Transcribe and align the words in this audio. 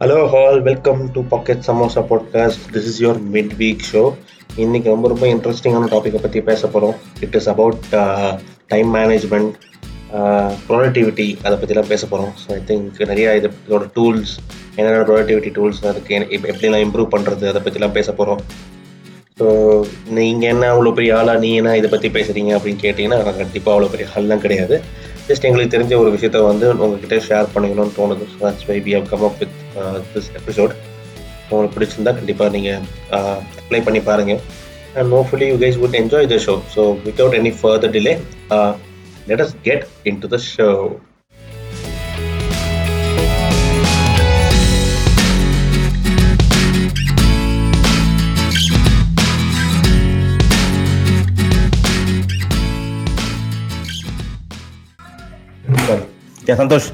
Hello 0.00 0.28
all 0.28 0.62
welcome 0.62 1.10
to 1.12 1.20
Pocket 1.22 1.64
Samosa 1.66 2.02
podcast 2.10 2.62
this 2.72 2.86
is 2.86 3.02
your 3.02 3.20
mid 3.32 3.52
week 3.58 3.82
show 3.92 4.02
இன்னைக்கு 4.56 4.88
ரொம்ப 4.90 5.08
ரொம்ப 5.08 5.26
இன்ட்ரெஸ்டிங்கான 5.26 5.88
டாப்பிக்கை 5.90 6.20
பற்றி 6.20 6.40
பேச 6.40 6.66
போகிறோம் 6.66 6.94
it 7.20 7.34
is 7.34 7.48
about 7.48 7.82
time 8.66 8.94
management 8.94 9.52
productivity 10.68 11.38
அதை 11.42 11.58
பற்றிலாம் 11.58 11.86
பேச 11.86 12.06
போகிறோம் 12.06 12.32
ஸோ 12.42 12.52
ஐ 12.52 12.60
திங்க் 12.66 12.98
நிறையா 13.02 13.34
இது 13.34 13.50
இதோட 13.68 13.90
டூல்ஸ் 13.94 14.32
என்னென்ன 14.76 15.04
ப்ரொடக்டிவிட்டி 15.04 15.52
டூல்ஸ் 15.54 15.86
அதுக்கு 15.86 16.14
எப்படிலாம் 16.30 16.84
இம்ப்ரூவ் 16.86 17.12
பண்ணுறது 17.16 17.48
அதை 17.48 17.62
பற்றிலாம் 17.62 17.92
பேச 17.92 18.12
போகிறோம் 18.12 18.42
ஸோ 19.40 19.46
நீங்கள் 20.10 20.50
என்ன 20.50 20.64
அவ்வளோ 20.72 20.94
பெரிய 20.94 21.16
ஆளாக 21.16 21.38
நீ 21.38 21.54
என்ன 21.54 21.76
இதை 21.76 21.90
பற்றி 21.90 22.08
பேசுகிறீங்க 22.08 22.52
அப்படின்னு 22.56 22.82
கேட்டிங்கன்னா 22.82 23.24
நான் 23.24 23.36
கண்டிப்பாக 23.36 23.74
அவ்வளோ 23.76 23.90
பெரிய 23.90 24.08
ஆள்லாம் 24.14 24.38
கிடையாது. 24.38 24.76
ஜஸ்ட் 25.28 25.46
எங்களுக்கு 25.48 25.74
தெரிஞ்ச 25.74 25.94
ஒரு 26.02 26.10
விஷயத்த 26.14 26.38
வந்து 26.50 26.66
உங்ககிட்ட 26.84 27.16
ஷேர் 27.28 27.52
பண்ணிக்கணும்னு 27.54 27.96
தோணுது. 27.98 28.24
So 28.32 28.38
that's 28.44 28.66
why 28.70 28.76
we 28.86 28.94
have 28.96 29.06
come 29.12 29.24
up 29.28 29.38
with 29.42 29.58
this 30.12 30.30
episode 30.40 30.74
உங்களுக்கு 31.44 31.74
பிடிச்சிருந்தா 31.76 32.12
கண்டிப்பாக 32.18 32.50
நீங்கள் 32.56 32.82
அப்ளை 33.60 33.78
uh, 33.78 33.84
பண்ணி 33.86 34.00
பாருங்கள் 34.08 34.40
and 34.94 35.12
hopefully 35.16 35.48
you 35.50 35.56
guys 35.62 35.78
would 35.82 35.96
enjoy 36.00 36.28
the 36.32 36.38
show 36.46 36.54
so 36.74 36.82
without 37.06 37.36
any 37.40 37.52
further 37.60 37.94
delay 37.96 38.14
let 39.28 39.42
us 39.46 39.54
get 39.68 39.84
into 40.22 40.30
the 40.34 40.38
show 40.46 40.68
Santhosh. 56.60 56.88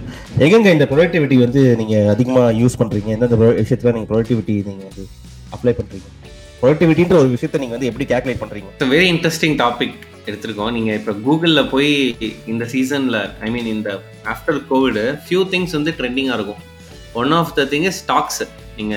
எங்கெங்க 0.44 0.70
இந்த 0.76 0.86
productivity 0.90 1.36
வந்து 1.44 1.76
நீங்க 1.76 2.10
அதிகமா 2.12 2.42
யூஸ் 2.60 2.78
பண்றீங்க? 2.80 3.08
எந்தெந்த 3.16 3.36
விஷயத்துல 3.36 3.92
நீங்க 3.96 4.08
ப்ரொடக்டிவிட்டி 4.12 4.54
நீங்க 4.68 4.84
வந்து 4.88 5.04
அப்ளை 5.56 5.74
பண்றீங்க? 5.78 6.08
ப்ரொடக்டிவிட்டின்ற 6.60 7.16
ஒரு 7.22 7.28
விஷயத்தை 7.28 7.60
நீங்க 7.60 7.74
வந்து 7.76 7.90
எப்படி 7.90 8.06
கேல்குலேட் 8.12 8.42
பண்றீங்க? 8.42 8.70
வெரி 8.94 9.08
இன்ட்ரெஸ்டிங் 9.14 9.56
டாபிக் 9.62 9.96
எடுத்திருக்கோம். 10.26 10.72
நீங்க 10.76 10.92
இப்ப 10.94 11.12
கூகுள்ல 11.26 11.70
போய் 11.70 12.16
இந்த 12.46 12.64
சீசன்ல 12.72 13.18
ஐ 13.40 13.50
மீன் 13.50 13.66
இந்த 13.66 13.90
ஆஃப்டர் 14.32 14.60
கோவிட் 14.70 15.00
ஃபியூ 15.26 15.42
திங்ஸ் 15.54 15.76
வந்து 15.78 15.94
ட்ரெண்டிங்கா 15.98 16.36
இருக்கும். 16.38 16.62
One 17.12 17.30
of 17.30 17.54
the 17.54 17.62
thing 17.62 17.90
stocks 18.02 18.42
நீங்க 18.76 18.96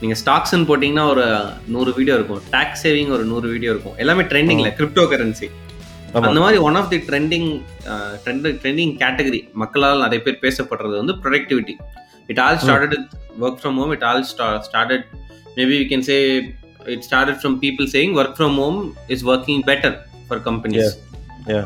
நீங்க 0.00 0.16
ஸ்டாக்ஸ்னு 0.24 0.66
போட்டிங்கன்னா 0.70 1.08
ஒரு 1.08 1.24
நூறு 1.66 1.94
வீடியோ 1.94 2.14
இருக்கும். 2.14 2.42
டாக்ஸ் 2.50 2.86
சேவிங் 2.86 3.10
ஒரு 3.10 3.24
நூறு 3.24 3.48
வீடியோ 3.48 3.70
இருக்கும். 3.70 3.96
எல்லாமே 3.96 4.22
ட்ரெண்டிங்ல 4.22 4.70
கிரிப்டோ 4.80 5.04
கரன்சி. 5.12 5.48
அந்த 6.18 6.40
மாதிரி 6.42 6.58
one 6.66 6.76
of 6.80 6.90
the 6.92 6.98
trending 7.08 7.48
trend 8.24 8.46
trending 8.62 8.92
category 9.02 9.40
மக்களால் 9.62 10.04
நிறைய 10.04 10.20
பேர் 10.26 10.42
பேசப்படுறது 10.44 10.94
வந்து 11.00 11.14
productivity 11.24 11.74
it 12.32 12.40
all 12.44 12.60
started 12.64 12.96
work 13.44 13.58
from 13.60 13.76
home 13.80 13.92
it 13.96 14.06
all 14.10 14.24
started 14.68 15.04
maybe 15.58 15.74
we 15.80 15.86
can 15.92 16.06
say 16.10 16.16
it 16.94 17.04
started 17.08 17.40
from 17.42 17.56
people 17.64 17.88
saying 17.94 18.14
work 18.20 18.36
from 18.38 18.56
home 18.62 18.78
is 19.16 19.24
working 19.32 19.62
better 19.70 19.96
for 20.28 20.42
companies. 20.48 20.90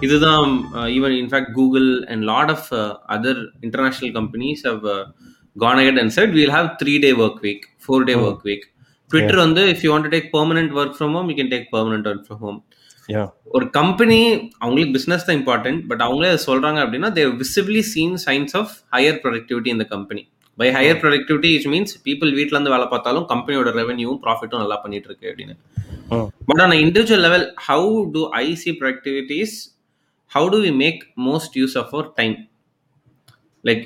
இதுதான் 0.07 0.51
even 0.97 1.15
in fact 1.21 1.53
Google 1.59 1.89
and 2.12 2.25
lot 2.33 2.53
of 2.56 2.69
other 3.17 3.41
international 3.67 4.12
companies 4.19 4.62
have 4.69 4.84
gone 5.56 5.81
ahead 5.83 6.01
and 6.03 6.15
said 6.19 6.34
we'll 6.39 6.55
have 6.56 6.69
three 6.83 6.95
day 7.05 7.11
work 7.25 7.41
week 7.47 7.65
four 7.84 8.05
day. 8.11 8.15
Work 8.27 8.45
week 8.49 8.67
Twitter 9.11 9.41
வந்து 9.45 9.62
if 9.73 9.83
you 9.84 9.91
want 9.95 10.11
take 10.15 10.29
permanent 10.37 10.73
work 10.81 10.95
from 10.99 11.15
home 11.17 11.29
you 11.31 11.37
can 11.41 11.53
take 11.55 11.67
permanent 11.75 12.06
work 12.11 12.25
from 12.29 12.43
home. 12.47 12.61
ஒரு 13.57 13.67
company 13.71 14.19
அவங்களுக்கு 14.59 14.93
business 14.93 15.27
தான் 15.27 15.39
important 15.41 15.81
but 15.89 16.05
அவங்களே 16.07 16.31
சொல்றாங்க 16.47 16.79
அப்படின்னா 16.85 17.11
there 17.13 17.33
visibly 17.37 17.83
seen 17.93 18.17
signs 18.27 18.55
of 18.57 18.73
higher 18.95 19.19
productivity 19.25 19.69
இந்த 19.69 19.87
company 19.95 20.23
by 20.59 20.69
higher 20.77 20.99
productivity 21.03 21.51
it 21.59 21.69
means 21.73 21.95
people 22.07 22.31
வீட்ல 22.39 22.57
இருந்து 22.57 22.73
வேலை 22.75 22.87
பார்த்தாலும் 22.87 23.27
கம்பெனியோட 23.33 23.71
ரெவன்யூவும் 23.81 24.21
ப்ராஃபிட்டும் 24.25 24.63
நல்லா 24.63 24.77
பண்ணிட்டு 24.77 25.09
இருக்கு 25.11 25.29
அப்படின்னு. 25.31 25.55
But 26.49 26.61
on 26.61 26.77
individual 26.85 27.25
level 27.29 27.47
how 27.69 27.91
do 28.13 28.23
I 28.43 28.47
see 28.55 28.72
productivities 28.81 29.55
how 30.31 30.49
do 30.51 30.61
we 30.67 30.72
make 30.84 31.01
most 31.28 31.56
use 31.61 31.77
of 31.78 31.93
our 31.95 32.09
time 32.21 32.37
like 33.65 33.84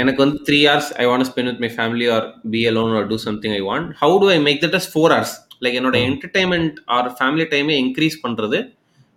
எனக்கு 0.00 0.20
வந்து 0.24 0.38
three 0.48 0.58
hours 0.66 0.90
I 1.02 1.06
want 1.06 1.28
spend 1.30 1.50
with 1.50 1.62
my 1.66 1.70
family 1.78 2.08
or 2.16 2.26
be 2.50 2.60
alone 2.66 2.92
or 2.98 3.06
do 3.06 3.18
something 3.26 3.54
I 3.54 3.62
want 3.70 3.88
how 4.02 4.16
do 4.20 4.28
I 4.30 4.38
make 4.48 4.60
that 4.66 4.76
as 4.80 4.90
four 4.92 5.12
hours 5.12 5.34
like 5.64 5.78
என்னோட 5.80 5.96
entertainment 6.08 6.76
or 6.96 7.08
family 7.18 7.46
டைமே 7.52 7.74
increase 7.84 8.16
பண்றது 8.24 8.58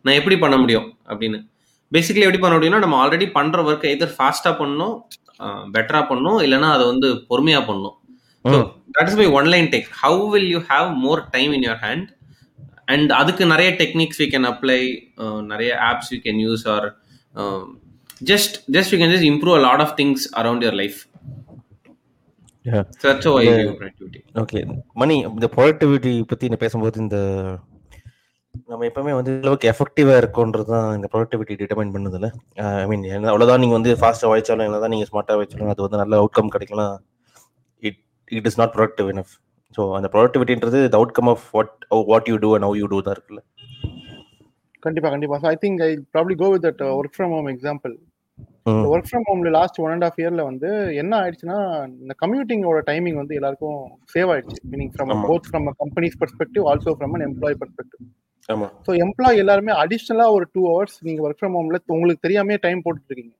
நான் 0.06 0.18
எப்படி 0.20 0.38
பண்ண 0.44 0.56
முடியும் 0.64 0.88
அப்படின்னு. 1.12 1.40
பேசிக்கலி 1.92 2.26
எப்படி 2.26 2.42
பண்ண 2.44 2.54
முடியும்னா 2.58 2.80
நம்ம 2.84 2.98
ஆல்ரெடி 3.04 3.28
பண்ற 3.38 3.64
ஒர்க்கை 3.70 3.90
எதர் 3.96 4.16
ஃபாஸ்டா 4.18 4.52
பண்ணணும் 4.62 4.96
பெட்டரா 5.76 6.02
பண்ணணும் 6.09 6.40
இல்லைன்னா 6.46 6.70
அதை 6.76 6.86
வந்து 6.92 7.08
பொறுமையா 7.30 7.59
பண்ணணும். 7.70 7.96
That 8.96 9.09
is 9.12 9.20
my 9.22 9.28
one line 9.40 9.70
take 9.74 9.88
how 10.02 10.24
will 10.34 10.50
you 10.54 10.59
have 10.72 10.90
more 11.06 11.22
time 11.36 11.54
in 11.58 11.66
your 11.68 11.81
hand 11.86 12.09
and 12.94 13.12
அதுக்கு 13.22 13.44
நிறைய 13.54 13.70
டெக்னிக்ஸ் 13.81 14.20
வி 14.22 14.28
கேன் 14.34 14.48
அப்ளை 14.52 14.80
நிறைய 15.54 15.72
apps 15.90 16.12
you 16.14 16.20
can 16.25 16.42
use 16.48 16.66
or 16.75 16.88
just 18.31 18.58
just 18.78 18.94
you 18.94 19.00
can 19.02 19.14
just 19.16 19.30
improve 19.31 19.60
lot 19.68 19.84
of 19.88 19.96
things 20.02 20.25
around 20.42 20.66
your 20.68 20.80
life 20.84 21.00
Yeah. 21.06 21.10
Such 21.14 21.31
I 21.64 21.72
Yeah. 21.74 21.81
View 21.84 22.31
productivity 22.34 22.53
okay 24.41 24.59
money 25.01 25.16
இந்த 25.29 25.47
productivity 25.56 26.12
பத்தி 26.31 26.50
நான் 26.51 26.63
பேசும்போது 26.66 26.97
இந்த 27.06 27.18
நம்ம 28.72 28.85
எப்பவுமே 28.90 29.13
வந்து 29.18 29.31
அளவுக்கு 29.44 29.69
எஃபெக்டிவா 29.72 30.13
இருக்கும்ன்றது 30.22 30.68
தான் 30.74 30.90
இந்த 30.97 31.07
ப்ரொடக்டிவிட்டி 31.13 31.53
டிட்டர்மைன் 31.62 31.94
பண்ணுதுல. 31.96 32.28
ஐ 32.81 32.85
மீன் 32.91 33.06
அவ்வளவுதான் 33.31 33.62
நீங்க 33.63 33.75
வந்து 33.78 33.94
ஃபாஸ்டா 34.01 34.29
வாய்ச்சாலும் 34.31 34.68
என்னதான் 34.68 34.94
நீங்க 34.94 35.07
ஸ்மார்ட்டா 35.09 35.38
வச்சாலும் 35.41 35.72
அது 35.74 35.85
வந்து 35.85 36.01
நல்ல 36.03 36.19
அவுட்கம் 36.22 36.53
கிடைக்கலாம் 36.56 36.94
it 37.84 38.00
it 38.31 38.47
is 38.51 38.59
not 38.62 38.75
productive 38.78 39.09
enough 39.13 39.34
so 39.78 39.84
அந்த 39.97 40.07
ப்ரொடக்டிவிட்டின்றது 40.16 40.80
the 40.94 40.97
outcome 41.01 41.31
of 41.34 41.45
what 41.57 41.74
what 42.12 42.30
you 42.31 42.38
do 42.45 42.51
and 42.57 42.68
how 42.68 42.80
you 42.81 42.88
do 42.94 43.00
தான் 43.07 43.16
இருக்குல்ல. 43.18 43.41
கண்டிப்பா 44.85 45.09
கண்டிப்பா. 45.13 45.38
So 45.44 45.47
I 45.53 45.57
think 45.63 45.81
I 45.88 45.91
probably 46.16 46.35
go 46.41 46.50
with 46.53 46.66
that 46.68 46.84
work 47.00 47.16
from 47.18 47.34
home 47.35 47.50
example. 47.53 47.94
Work 48.90 49.07
from 49.07 49.25
ஹோம்ல 49.28 49.50
last 49.56 49.79
one 49.79 49.94
and 49.94 50.06
half 50.07 50.19
இயர்ல 50.19 50.44
வந்து 50.50 50.69
என்ன 51.01 51.13
ஆயிடுச்சுன்னா 51.22 51.57
இந்த 51.96 52.13
கம்யூட்டிங்கோட 52.22 52.81
டைமிங் 52.90 53.18
வந்து 53.22 53.38
எல்லாருக்கும் 53.40 53.79
சேவ் 54.13 54.31
ஆயிடுச்சு. 54.34 54.59
Meaning 54.72 54.91
from. 54.94 55.12
Both 55.29 55.47
from 55.50 55.68
companies 55.81 56.18
perspective 56.22 56.66
also 56.72 56.94
from 56.97 57.16
an 57.18 57.25
employee 57.28 57.57
perspective 57.62 58.03
so 58.88 58.94
employee 59.03 59.41
எல்லாருமே 59.41 59.74
அடிஷ்னலா 59.81 60.28
ஒரு 60.38 60.46
டூ 60.56 60.63
ஹவர்ஸ் 60.69 60.97
நீங்க 61.01 61.22
ஒர்க் 61.28 61.40
ஃப்ரம் 61.40 61.56
ஹோம்ல 61.57 61.79
உங்களுக்கு 61.94 62.25
தெரியாமே 62.25 62.57
டைம் 62.66 62.84
போட்டுட்டு 62.85 63.12
இருக்கீங்க 63.12 63.34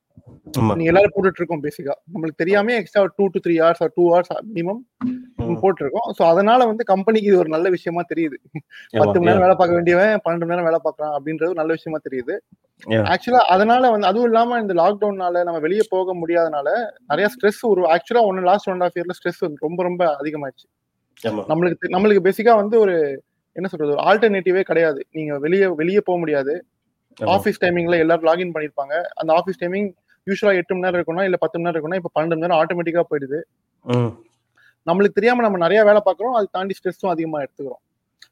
நீங்க 0.72 0.90
எல்லாரும் 0.92 1.14
போட்டுட்டு 1.14 1.40
இருக்கோம் 1.40 1.64
பேசிக்கா 1.64 1.94
நம்மளுக்கு 2.12 2.40
தெரியாம 2.42 2.74
extra 2.78 3.02
two 3.18 3.24
to 3.34 3.40
three 3.44 3.54
hours 3.60 3.82
two 3.96 4.04
hours 4.10 4.32
minimum. 4.50 4.80
போட்டிருக்கோம். 5.62 6.08
ஸோ 6.16 6.22
அதனால 6.24 6.60
வந்து 6.70 6.84
கம்பெனிக்கு 6.90 7.30
இது 7.30 7.40
ஒரு 7.42 7.50
நல்ல 7.54 7.68
விஷயமா 7.74 8.02
தெரியுது. 8.10 8.36
பத்து 8.94 9.16
மணி 9.16 9.28
நேரம் 9.28 9.44
வேலை 9.44 9.56
பார்க்க 9.56 9.78
வேண்டியவன் 9.78 10.14
பன்னெண்டு 10.24 10.44
மணி 10.44 10.54
நேரம் 10.54 10.68
வேலை 10.70 10.80
பார்க்கறான் 10.84 11.14
அப்படின்றது 11.16 11.58
நல்ல 11.60 11.70
விஷயமா 11.78 12.00
தெரியுது. 12.06 12.34
ஆக்சுவலா 13.12 13.42
அதனால 13.54 13.90
வந்து 13.90 14.08
அதுவும் 14.10 14.28
இல்லாம 14.30 14.58
இந்த 14.60 14.74
லாக்டவுன்னால 14.80 15.44
நம்ம 15.48 15.58
வெளியே 15.58 15.84
போக 15.90 16.14
முடியாதனால 16.22 16.68
நிறைய 17.10 17.28
ஸ்ட்ரெஸ் 17.34 17.62
ஒரு 17.72 17.82
ஆக்சுவலா 17.94 18.24
ஒன்னு 18.30 18.48
லாஸ்ட் 18.50 18.70
ஒன் 18.72 18.84
ஆஃப் 18.86 18.98
இயர்ல 18.98 19.16
ஸ்ட்ரெஸ் 19.18 19.42
ரொம்ப 19.66 19.80
ரொம்ப 19.82 20.02
அதிகமாயிடுச்சு. 20.20 20.66
நம்மளுக்கு 21.50 21.92
நம்மளுக்கு 21.94 22.26
பேசிக்கா 22.28 22.54
வந்து 22.62 22.78
ஒரு 22.84 22.94
என்ன 23.56 23.66
சொல்றது 23.72 23.92
ஆல்டர்னேட்டிவே 24.08 24.62
கிடையாது. 24.62 25.00
நீங்க 25.12 25.34
வெளியே 25.38 25.66
வெளியே 25.82 26.00
போக 26.08 26.18
முடியாது. 26.18 26.54
ஆஃபீஸ் 27.34 27.60
டைமிங்ல 27.62 27.98
எல்லாரும் 28.04 28.28
லாகின் 28.30 28.54
பண்ணிருப்பாங்க 28.54 28.94
அந்த 29.20 29.30
ஆஃபீஸ் 29.38 29.60
டைமிங் 29.60 29.88
யூஸ்வலா 30.26 30.54
எட்டு 30.58 30.74
மணி 30.74 30.84
நேரம் 30.84 30.98
இருக்கணும் 30.98 31.26
இல்ல 31.28 31.36
பத்து 31.36 31.56
மணி 31.56 31.66
நேரம் 31.66 31.76
இருக்கணும் 31.76 32.00
இப்ப 32.00 32.10
பன்னெண்டு 32.14 32.34
மணி 32.34 32.44
நேரம் 32.44 32.60
ஆட்டோமேட்டிக்கா 32.60 33.04
போயிடுது. 33.10 33.38
நம்மளுக்கு 34.86 35.18
தெரியாம 35.18 35.42
நம்ம 35.46 35.60
நிறைய 35.64 35.80
வேலை 35.88 36.00
பார்க்கறோம் 36.08 36.36
அது 36.38 36.46
தாண்டி 36.56 36.76
ஸ்ட்ரெஸ்ஸும் 36.78 37.12
அதிகமா 37.14 37.38
எடுத்துக்கிறோம். 37.44 37.82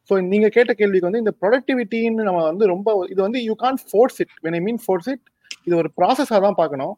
ஸோ 0.08 0.14
நீங்க 0.32 0.48
கேட்ட 0.56 0.72
கேள்விக்கு 0.80 1.08
வந்து 1.08 1.22
இந்த 1.24 1.32
ப்ரொடக்டிவிட்டின்னு 1.42 2.26
நம்ம 2.28 2.40
வந்து 2.50 2.64
ரொம்ப 2.74 2.88
இது 3.12 3.20
வந்து 3.26 3.40
you 3.48 3.54
can't 3.64 3.78
force 3.90 4.18
it 4.24 4.34
when 4.46 4.56
I 4.58 4.62
mean 4.68 4.80
force 4.84 5.08
it 5.14 5.24
இது 5.66 5.74
ஒரு 5.82 5.91
ப்ராசஸா 5.98 6.38
தான் 6.46 6.58
பார்க்கணும். 6.60 6.94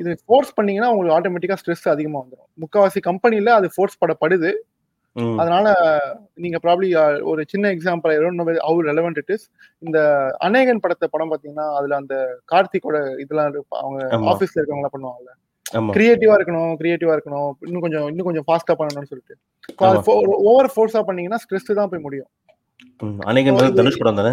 இது 0.00 0.10
ஃபோர்ஸ் 0.26 0.52
பண்ணீங்கன்னா 0.58 0.90
உங்களுக்கு 0.92 1.16
ஆட்டோமேட்டிக்கா 1.16 1.58
ஸ்ட்ரெஸ் 1.60 1.86
அதிகமா 1.94 2.18
வந்துடும் 2.22 2.48
முக்காவாசி 2.62 3.00
கம்பெனில 3.08 3.52
அது 3.60 3.68
ஃபோர்ஸ் 3.74 4.00
படப்படுது. 4.02 4.50
அதனால 5.40 5.66
நீங்க 6.42 6.58
ப்ராப்ளி 6.64 6.88
ஒரு 7.30 7.42
சின்ன 7.52 7.70
example 7.76 8.12
how 8.66 8.80
relevant 8.90 9.18
it 9.22 9.32
is 9.34 9.46
இந்த 9.82 9.98
அநேகன் 10.48 10.82
படத்தை 10.84 11.06
படம் 11.14 11.32
பாத்தீங்கன்னா 11.32 11.66
அதுல 11.78 11.96
அந்த 12.02 12.16
கார்த்திகோட 12.52 12.98
இதெல்லாம் 13.24 13.48
அவங்க. 13.82 14.00
ஆபீஸ்ல 14.32 14.60
இருக்கவங்க 14.60 14.90
பண்ணுவாங்கல்ல. 14.94 15.32
கிரியேட்டிவா 15.96 16.34
இருக்கணும் 16.38 16.72
கிரியேட்டிவா 16.80 17.12
இருக்கணும். 17.16 17.50
இன்னும் 17.66 17.84
கொஞ்சம் 17.84 18.06
இன்னும் 18.10 18.28
கொஞ்சம் 18.28 18.46
ஃபாஸ்டா 18.48 18.74
பண்ணணும்னு 18.80 19.10
சொல்லிட்டு. 19.12 19.34
ஓவர் 20.50 20.70
ஃபோர்ஸா 20.74 21.02
பண்ணீங்கன்னா 21.08 21.40
ஸ்ட்ரெஸ் 21.44 21.70
தான் 21.80 21.90
போய் 21.92 22.04
முடியும். 22.06 22.30
வந்து 23.58 23.78
தனுஷ் 23.80 24.00
படம் 24.02 24.20
தானே? 24.20 24.32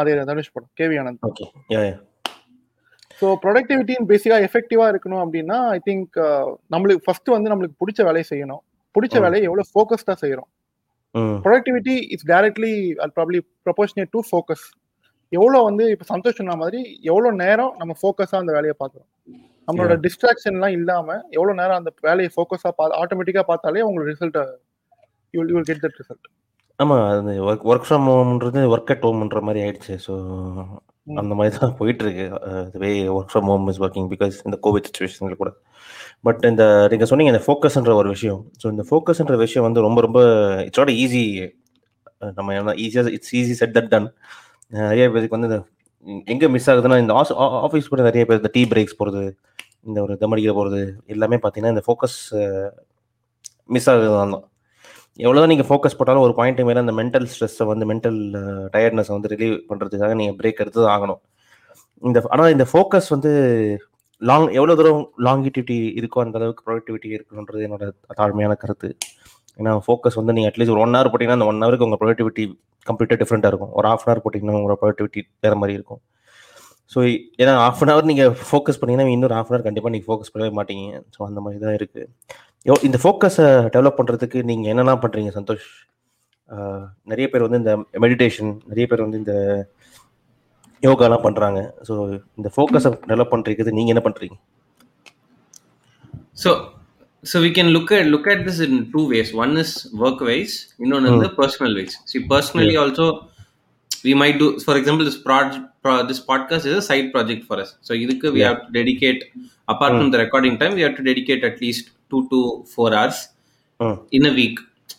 அதே 0.00 0.14
தான் 0.18 0.30
தனுஷ் 0.32 0.52
படம். 0.54 0.70
KV 0.80 0.96
Anand 1.02 1.26
okay 1.30 1.46
yeah 1.74 1.82
yeah 1.88 1.96
so 3.20 3.28
ப்ரொடக்டிவிட்டின்னு 3.44 4.08
பேசிக்கா 4.10 4.36
எஃபெக்டிவா 4.46 4.84
இருக்கணும் 4.92 5.22
அப்படின்னா 5.24 5.56
ஐ 5.76 5.78
திங்க் 5.88 6.14
நம்மளுக்கு 6.74 7.04
ஃபர்ஸ்ட் 7.06 7.30
வந்து 7.34 7.50
நம்மளுக்கு 7.52 7.76
பிடிச்ச 7.82 8.00
வேலையை 8.08 8.26
செய்யணும். 8.30 8.62
பிடிச்ச. 8.94 9.16
வேலையை 9.24 9.42
எவ்வளவு 9.48 9.70
ஃபோக்கஸ்டா 9.72 10.14
செய்யறோம். 10.22 10.48
Productivity 11.44 11.94
is 12.14 12.26
directly 12.30 12.72
probably 13.16 13.38
proportionate 13.66 14.12
to 14.16 14.20
focus 14.28 14.64
எவ்வளோ 15.32 15.58
வந்து 15.68 15.84
இப்போ 15.94 16.06
சந்தோஷ் 16.12 16.38
சொன்ன 16.40 16.56
மாதிரி 16.62 16.80
எவ்வளோ 17.10 17.30
நேரம் 17.44 17.72
நம்ம 17.80 17.92
ஃபோக்கஸாக 18.00 18.42
அந்த 18.42 18.52
வேலையை 18.58 18.74
பார்க்குறோம். 18.82 19.08
நம்மளோட 19.70 19.96
டிஸ்ட்ராக்ஷன் 20.06 20.56
எல்லாம் 20.58 20.76
இல்லாம 20.78 21.08
எவ்வளவு 21.36 21.58
நேரம் 21.62 21.78
அந்த 21.80 21.92
வேலையை 22.08 22.30
ஃபோக்கஸா 22.34 22.72
பா 22.78 22.86
ஆட்டோமேட்டிக்கா 23.02 23.44
பார்த்தாலே 23.50 23.86
உங்களுக்கு 23.88 24.12
result 24.12 24.38
you 25.34 25.62
get 25.70 25.82
that 25.86 25.98
result 26.02 26.28
ஆமா 26.78 26.96
அது 27.08 27.32
ஒர்க் 27.48 27.64
ஒர்க் 27.70 27.86
ஃப்ரம் 27.86 28.06
ஹோம்ன்றது 28.10 28.60
ஒர்க் 28.74 28.92
அட் 28.94 29.04
ஹோம்ன்ற 29.06 29.40
மாதிரி 29.46 29.60
ஆயிடுச்சு. 29.64 29.94
ஸோ 30.06 30.12
அந்த 31.20 31.32
மாதிரி 31.38 31.52
தான் 31.56 31.74
போயிட்டு 31.78 32.02
இருக்கு 32.04 32.26
way 32.82 32.90
work 33.16 33.32
from 33.32 33.48
home 33.50 33.66
is 33.72 33.80
working 33.84 34.08
because 34.12 34.36
இந்த 34.48 34.56
கோவிட் 34.66 34.88
சுச்சுவேஷன்ல 34.88 35.36
கூட. 35.42 35.50
பட் 36.26 36.42
இந்த 36.50 36.64
நீங்க 36.92 37.06
சொன்னீங்க 37.10 37.32
இந்த 37.34 37.42
ஃபோக்கஸ்ன்ற 37.46 37.94
ஒரு 38.02 38.08
விஷயம். 38.16 38.40
ஸோ 38.62 38.66
இந்த 38.74 38.84
ஃபோக்கஸ்ன்ற 38.90 39.36
விஷயம் 39.44 39.66
வந்து 39.68 39.84
ரொம்ப 39.86 40.00
ரொம்ப 40.06 40.20
இட்ஸ் 40.68 40.82
நாட் 40.82 40.94
ஈஸி 41.02 41.24
நம்ம 42.38 42.54
என்ன 42.60 42.74
ஈஸியாக 42.84 43.12
it's 43.18 43.34
easy 43.40 43.54
said 43.60 43.76
that 43.76 43.92
done 43.94 44.08
நிறைய 44.72 45.04
பேருக்கு 45.14 45.36
வந்து 45.36 45.50
இந்த 45.50 45.60
எங்க 46.32 46.44
மிஸ் 46.54 46.68
ஆகுதுன்னா 46.72 46.98
இந்த 47.02 47.14
ஆஃபீஸ் 47.66 47.92
கூட 47.92 48.02
நிறைய 48.08 48.24
பேர் 48.28 48.40
இந்த 48.42 48.50
டீ 48.56 48.62
பிரேக்ஸ் 48.72 48.98
போகிறது 49.00 49.24
இந்த 49.86 49.98
ஒரு 50.04 50.14
தமடிக்கிற 50.22 50.52
போகிறது 50.58 50.80
எல்லாமே 51.14 51.36
பார்த்தீங்கன்னா 51.42 51.74
இந்த 51.74 51.84
ஃபோக்கஸ் 51.86 52.18
மிஸ் 53.74 53.88
ஆகுது 53.92 54.08
தான். 54.14 54.34
எவ்வளோதான் 55.24 55.52
நீங்கள் 55.52 55.68
ஃபோக்கஸ் 55.68 55.96
போட்டாலும் 55.98 56.24
ஒரு 56.26 56.34
பாயிண்ட் 56.38 56.60
மேலே 56.68 56.82
அந்த 56.84 56.94
மென்டல் 57.00 57.26
ஸ்ட்ரெஸ்ஸை 57.32 57.64
வந்து 57.70 57.86
மென்டல் 57.90 58.18
டயர்ட்னஸை 58.74 59.12
வந்து 59.16 59.30
ரிலீவ் 59.32 59.56
பண்ணுறதுக்காக 59.70 60.14
நீங்கள் 60.20 60.36
பிரேக் 60.40 60.62
எடுத்து 60.64 60.80
தான் 60.84 60.94
ஆகணும். 60.96 61.20
இந்த 62.08 62.18
ஆனால் 62.34 62.52
இந்த 62.56 62.66
ஃபோக்கஸ் 62.72 63.10
வந்து 63.14 63.32
லாங் 64.28 64.46
எவ்வளோ 64.58 64.74
தூரம் 64.78 65.02
லாங்கிட்டிவிட்டி 65.26 65.76
இருக்கோ 66.00 66.18
அந்த 66.24 66.38
அளவுக்கு 66.40 66.64
ப்ரொடக்டிவிட்டி 66.66 67.08
இருக்கணுன்றது 67.16 67.62
என்னோட 67.66 67.84
தாழ்மையான 68.20 68.54
கருத்து. 68.62 68.88
ஏன்னா 69.60 69.72
ஃபோக்கஸ் 69.86 70.18
வந்து 70.20 70.34
நீங்கள் 70.36 70.50
அட்லீஸ்ட் 70.50 70.74
ஒரு 70.74 70.82
ஒன் 70.84 70.96
ஹவர் 70.96 71.10
போட்டிங்கன்னா 71.12 71.38
அந்த 71.38 71.48
ஒன் 71.52 71.62
ஹவருக்கு 71.64 71.86
உங்கள் 71.88 72.00
ப்ரொடக்டிவிட்டி 72.02 72.44
கம்ப்ளீட்டாக 72.88 73.18
டிஃப்ரெண்ட்டாக 73.22 73.52
இருக்கும். 73.52 73.72
ஒரு 73.78 73.86
ஆஃப் 73.92 74.04
அன் 74.04 74.10
ஹவர் 74.10 74.22
போட்டிங்கன்னா 74.24 74.56
உங்களோட 74.58 74.76
ப்ரொடக்டிவிட்டி 74.82 75.22
வேறு 75.44 75.58
மாதிரி 75.62 75.76
இருக்கும். 75.78 76.00
ஸோ 76.90 76.98
ஏன்னா 77.42 77.52
ஆஃப் 77.66 77.82
அன் 77.84 77.92
ஹவர் 77.92 78.08
நீங்கள் 78.10 78.32
ஃபோக்கஸ் 78.48 78.80
பண்ணீங்கன்னா 78.80 79.14
இன்னொரு 79.16 79.34
ஆஃப் 79.38 79.48
அன் 79.48 79.52
ஹவர் 79.52 79.66
கண்டிப்பாக 79.66 79.92
நீங்கள் 79.94 80.08
ஃபோக்கஸ் 80.10 80.32
பண்ணவே 80.34 80.52
மாட்டீங்க 80.58 80.86
ஸோ 81.16 81.20
அந்த 81.28 81.40
மாதிரி 81.44 81.60
தான் 81.64 81.76
இருக்குது 81.78 82.08
யோ 82.66 82.74
இந்த 82.88 82.98
ஃபோக்கஸை 83.02 83.46
டெவலப் 83.76 83.98
பண்ணுறதுக்கு 84.00 84.40
நீங்கள் 84.50 84.70
என்னெல்லாம் 84.72 85.02
பண்ணுறீங்க 85.04 85.32
சந்தோஷ் 85.38 85.68
நிறைய 87.12 87.26
பேர் 87.32 87.46
வந்து 87.46 87.60
இந்த 87.62 87.74
மெடிடேஷன் 88.04 88.50
நிறைய 88.70 88.86
பேர் 88.90 89.04
வந்து 89.06 89.20
இந்த 89.22 89.34
யோகாலாம் 90.82 91.24
பண்ணுறாங்க 91.26 91.58
ஸோ 91.88 91.94
இந்த 92.38 92.48
ஃபோக்கஸை 92.56 92.90
டெவலப் 93.10 93.34
பண்ணுறதுக்கு 93.34 93.78
நீங்கள் 93.80 93.94
என்ன 93.96 94.04
பண்ணுறீங்க 94.08 94.38
So, 96.34 96.50
so 97.24 97.40
we 97.40 97.50
can 97.50 97.68
look 97.68 97.92
at 97.92 98.06
look 98.06 98.26
at 98.26 98.44
this 98.46 98.60
in 98.60 98.90
two 98.92 99.08
ways. 99.10 99.32
One 99.34 99.56
is 99.62 99.70
work 100.02 100.20
wise, 100.28 100.54
இன்னொன்று 100.78 101.10
வந்து 101.14 101.28
personal 101.40 101.72
wise. 101.78 101.94
See, 102.10 102.20
personally 102.26 102.76
also, 102.82 103.06
we 104.04 104.14
might 104.14 104.38
do. 104.38 104.46
For 104.58 104.76
example, 104.80 105.04
this 105.04 105.18
project, 105.18 105.64
pro- 105.64 105.69
this 105.84 106.20
podcast 106.22 106.64
is 106.66 106.74
a 106.74 106.82
side 106.82 107.12
project 107.12 107.44
for 107.44 107.58
us. 107.60 107.70
So, 107.80 107.94
இதுக்கு 107.94 108.28
we 108.30 108.40
have 108.40 108.58
to 108.58 108.72
dedicate, 108.72 109.20
apart 109.68 109.92
from 109.92 110.10
the 110.10 110.18
recording 110.18 110.58
time, 110.58 110.74
we 110.74 110.80
have 110.80 110.96
to 110.96 111.02
dedicate 111.02 111.44
at 111.44 111.60
least 111.60 111.84
two 112.10 112.22
to 112.28 112.40
four 112.74 112.94
hours 112.94 113.18
ம் 113.80 113.96
in 114.10 114.26
a 114.26 114.32
week 114.32 114.56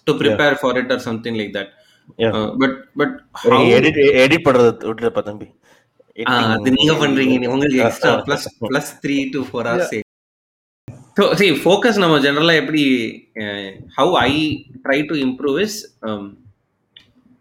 to 0.08 0.14
prepare 0.14 0.56
for 0.56 0.72
it 0.78 0.92
or 0.92 1.00
something 1.00 1.36
like 1.36 1.54
that. 1.54 1.70
Yeah. 2.18 2.34
Uh, 2.34 2.48
but 2.56 2.72
but 2.96 3.12
how 3.44 3.60
edit 3.76 4.00
edit 4.24 4.46
பண்ணுறது 4.48 4.88
விட்டுருப்பா 4.90 5.22
தம்பி 5.22 5.48
அது 6.18 6.72
நீங்க 6.78 6.94
பண்றீங்க 7.04 7.36
நீ- 7.36 7.50
உங்களுக்கு 7.52 7.82
extra 7.84 8.14
plus 8.28 8.48
plus 8.64 8.90
three 9.04 9.18
to 9.36 9.42
four 9.50 9.70
hours 9.70 9.94
so 11.18 11.24
see 11.40 11.48
focus 11.64 12.02
நம்ம 12.04 12.18
ஜென்ரலாக 12.26 12.62
எப்படி 12.62 12.84
how 13.98 14.14
I 14.24 14.34
try 14.86 15.00
to 15.12 15.16
improve 15.28 15.58
is 15.68 15.78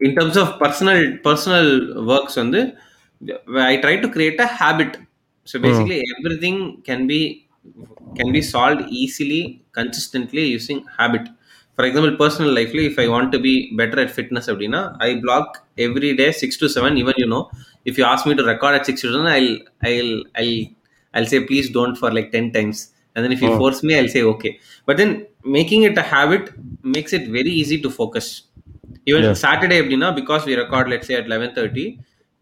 in 0.01 0.15
terms 0.19 0.39
of 0.45 0.53
personal 0.63 1.03
personal 1.27 1.73
works 2.15 2.39
வந்து 2.43 2.61
I 3.71 3.75
try 3.83 3.95
to 4.05 4.09
create 4.17 4.41
a 4.47 4.49
habit 4.61 4.97
so 5.47 5.59
basically 5.67 5.99
everything 6.47 6.61
can 6.89 7.05
be 7.13 7.21
can 8.19 8.33
be 8.37 8.43
solve 8.53 8.81
easily 9.03 9.43
consistently 9.79 10.45
using 10.55 10.83
habit 10.99 11.29
for 11.75 11.87
example 11.89 12.15
personal 12.23 12.55
லைஃப்ல 12.59 12.83
if 12.89 12.99
I 13.05 13.07
want 13.15 13.33
to 13.35 13.41
be 13.49 13.55
better 13.81 14.03
at 14.05 14.13
fitness 14.17 14.49
அப்படின்னா 14.53 14.83
I 15.09 15.11
block 15.25 15.53
every 15.87 16.11
day 16.23 16.29
six 16.43 16.61
to 16.63 16.69
seven 16.77 16.97
even 17.03 17.19
you 17.23 17.29
know 17.37 17.41
if 17.91 17.99
you 18.01 18.07
ask 18.13 18.29
me 18.31 18.35
to 18.41 18.47
record 18.53 18.79
at 18.79 18.89
six 18.91 19.05
to 19.07 19.13
seven 19.17 19.33
I 19.39 19.43
I 19.93 19.95
I 20.45 20.49
I'll 21.15 21.27
say 21.27 21.39
please 21.47 21.69
don't 21.71 21.97
for 21.97 22.09
like 22.17 22.29
10 22.33 22.53
times 22.57 22.79
and 23.17 23.25
then 23.25 23.33
if 23.33 23.41
you 23.43 23.49
force 23.61 23.79
me 23.83 23.95
i'll 23.97 24.11
say 24.13 24.21
okay 24.33 24.51
but 24.89 24.97
then 25.01 25.11
making 25.57 25.83
it 25.83 25.97
a 25.99 26.07
habit 26.11 26.45
makes 26.97 27.13
it 27.19 27.25
very 27.37 27.53
easy 27.61 27.79
to 27.85 27.91
focus 27.93 28.27
even 29.07 29.23
Yeah. 29.25 29.35
saturday 29.43 29.79
abdina 29.83 30.09
because 30.15 30.45
we 30.49 30.55
record 30.61 30.89
let's 30.93 31.09
say 31.09 31.17
at 31.21 31.27
11:30 31.31 31.87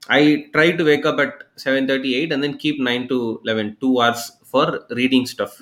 i 0.09 0.23
try 0.55 0.67
to 0.79 0.83
wake 0.89 1.05
up 1.09 1.19
at 1.25 1.33
7:38 1.63 2.31
and 2.33 2.41
then 2.43 2.53
keep 2.63 2.77
9 2.89 3.03
to 3.11 3.17
11 3.45 3.77
2 3.81 3.93
hours 4.01 4.23
for 4.51 4.65
reading 4.99 5.25
stuff 5.33 5.53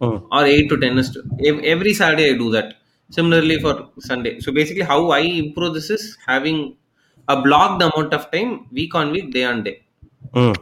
ம் 0.00 0.18
or 0.36 0.42
8 0.52 0.70
to 0.70 0.76
10 0.84 1.02
is 1.02 1.08
to, 1.14 1.18
ev- 1.48 1.64
every 1.74 1.92
saturday 2.00 2.26
i 2.30 2.36
do 2.44 2.48
that 2.56 2.68
similarly 3.10 3.56
for 3.64 3.74
sunday 4.08 4.32
so 4.44 4.48
basically 4.60 4.86
how 4.92 5.00
i 5.18 5.24
improve 5.42 5.72
this 5.78 5.88
is 5.96 6.04
having 6.30 6.58
a 7.28 7.36
blocked 7.46 7.82
amount 7.88 8.12
of 8.18 8.22
time 8.34 8.52
week 8.78 8.94
on 9.00 9.06
week 9.16 9.28
day 9.36 9.44
on 9.52 9.58
day 9.68 9.76
ம் 10.44 10.56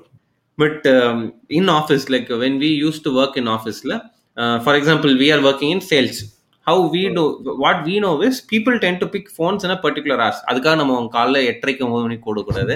but 0.58 0.80
um, 0.96 1.18
in 1.58 1.66
office 1.78 2.04
like 2.14 2.28
when 2.42 2.54
we 2.64 2.70
used 2.86 3.02
to 3.06 3.10
work 3.18 3.34
in 3.40 3.46
office 3.48 3.78
la, 3.90 3.98
uh, 4.36 4.56
for 4.66 4.74
example 4.80 5.12
we 5.22 5.28
are 5.34 5.42
working 5.48 5.70
in 5.74 5.80
sales 5.90 6.18
how 6.66 6.76
we 6.94 7.02
do 7.18 7.22
what 7.64 7.78
we 7.88 7.94
know 8.04 8.14
is 8.28 8.36
people 8.54 8.74
tend 8.84 8.98
to 9.02 9.06
pick 9.14 9.26
phones 9.38 9.62
in 9.66 9.70
a 9.70 9.80
particular 9.86 10.18
hours 10.24 10.38
அதுக்காக 10.48 10.74
நம்ம 10.80 10.94
அவங்க 10.96 11.12
காலைல 11.18 11.40
எட்டரைக்கு 11.52 11.84
ஒன்பது 11.86 12.04
மணிக்கு 12.06 12.26
கொடுக்கூடாது 12.30 12.74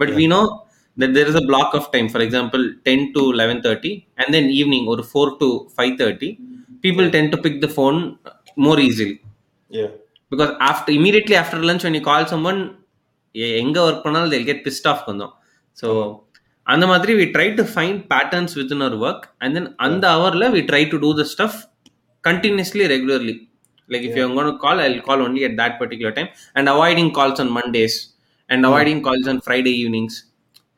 but 0.00 0.12
we 0.18 0.26
know 0.32 0.44
that 0.96 1.12
there 1.16 1.28
is 1.30 1.36
a 1.40 1.46
block 1.50 1.70
of 1.78 1.84
time 1.94 2.08
for 2.14 2.20
example 2.26 2.64
10 2.88 3.00
to 3.14 3.20
11:30 3.34 3.92
and 4.20 4.28
then 4.34 4.44
evening 4.58 4.84
or 4.92 4.96
4 5.14 5.26
to 5.40 5.48
5:30 5.78 6.30
people 6.84 7.06
tend 7.16 7.28
to 7.34 7.38
pick 7.44 7.56
the 7.64 7.70
phone 7.78 7.98
more 8.66 8.78
easily 8.88 9.16
yeah 9.70 9.90
because 10.32 10.52
after 10.70 10.90
immediately 10.98 11.36
after 11.42 11.58
lunch 11.70 11.84
when 11.88 11.96
you 11.98 12.04
call 12.10 12.24
someone 12.34 12.60
எ- 13.34 13.54
எங்க 13.62 13.78
work 13.86 14.04
பண்ணாலும் 14.04 14.30
they'll 14.32 14.48
get 14.50 14.60
pissed 14.66 14.86
off 14.90 15.00
கொஞ்சம் 15.08 15.32
so 15.80 15.88
அந்த 16.66 16.84
மாதிரி 16.90 17.12
we 17.20 17.26
try 17.36 17.46
to 17.60 17.64
find 17.76 17.96
patterns 18.12 18.52
within 18.60 18.82
our 18.86 18.96
work 19.06 19.22
and 19.42 19.50
then 19.56 19.64
அந்த 19.86 20.04
hourல 20.16 20.44
we 20.56 20.62
try 20.70 20.82
to 20.92 20.98
do 21.06 21.10
the 21.20 21.26
stuff 21.32 21.54
continuously 22.28 22.84
regularly 22.94 23.34
like 23.92 24.04
if 24.08 24.14
you're 24.18 24.32
going 24.38 24.50
to 24.52 24.58
call 24.64 24.78
i'll 24.84 25.00
call 25.08 25.20
only 25.26 25.42
at 25.48 25.54
that 25.62 25.74
particular 25.80 26.12
time 26.18 26.28
and 26.56 26.68
avoiding 26.74 27.08
calls 27.18 27.38
on 27.42 27.48
mondays 27.58 27.94
and 28.49 28.65
avoiding 28.65 28.99
calls 29.01 29.27
on 29.27 29.39
friday 29.41 29.73
evenings 29.75 30.13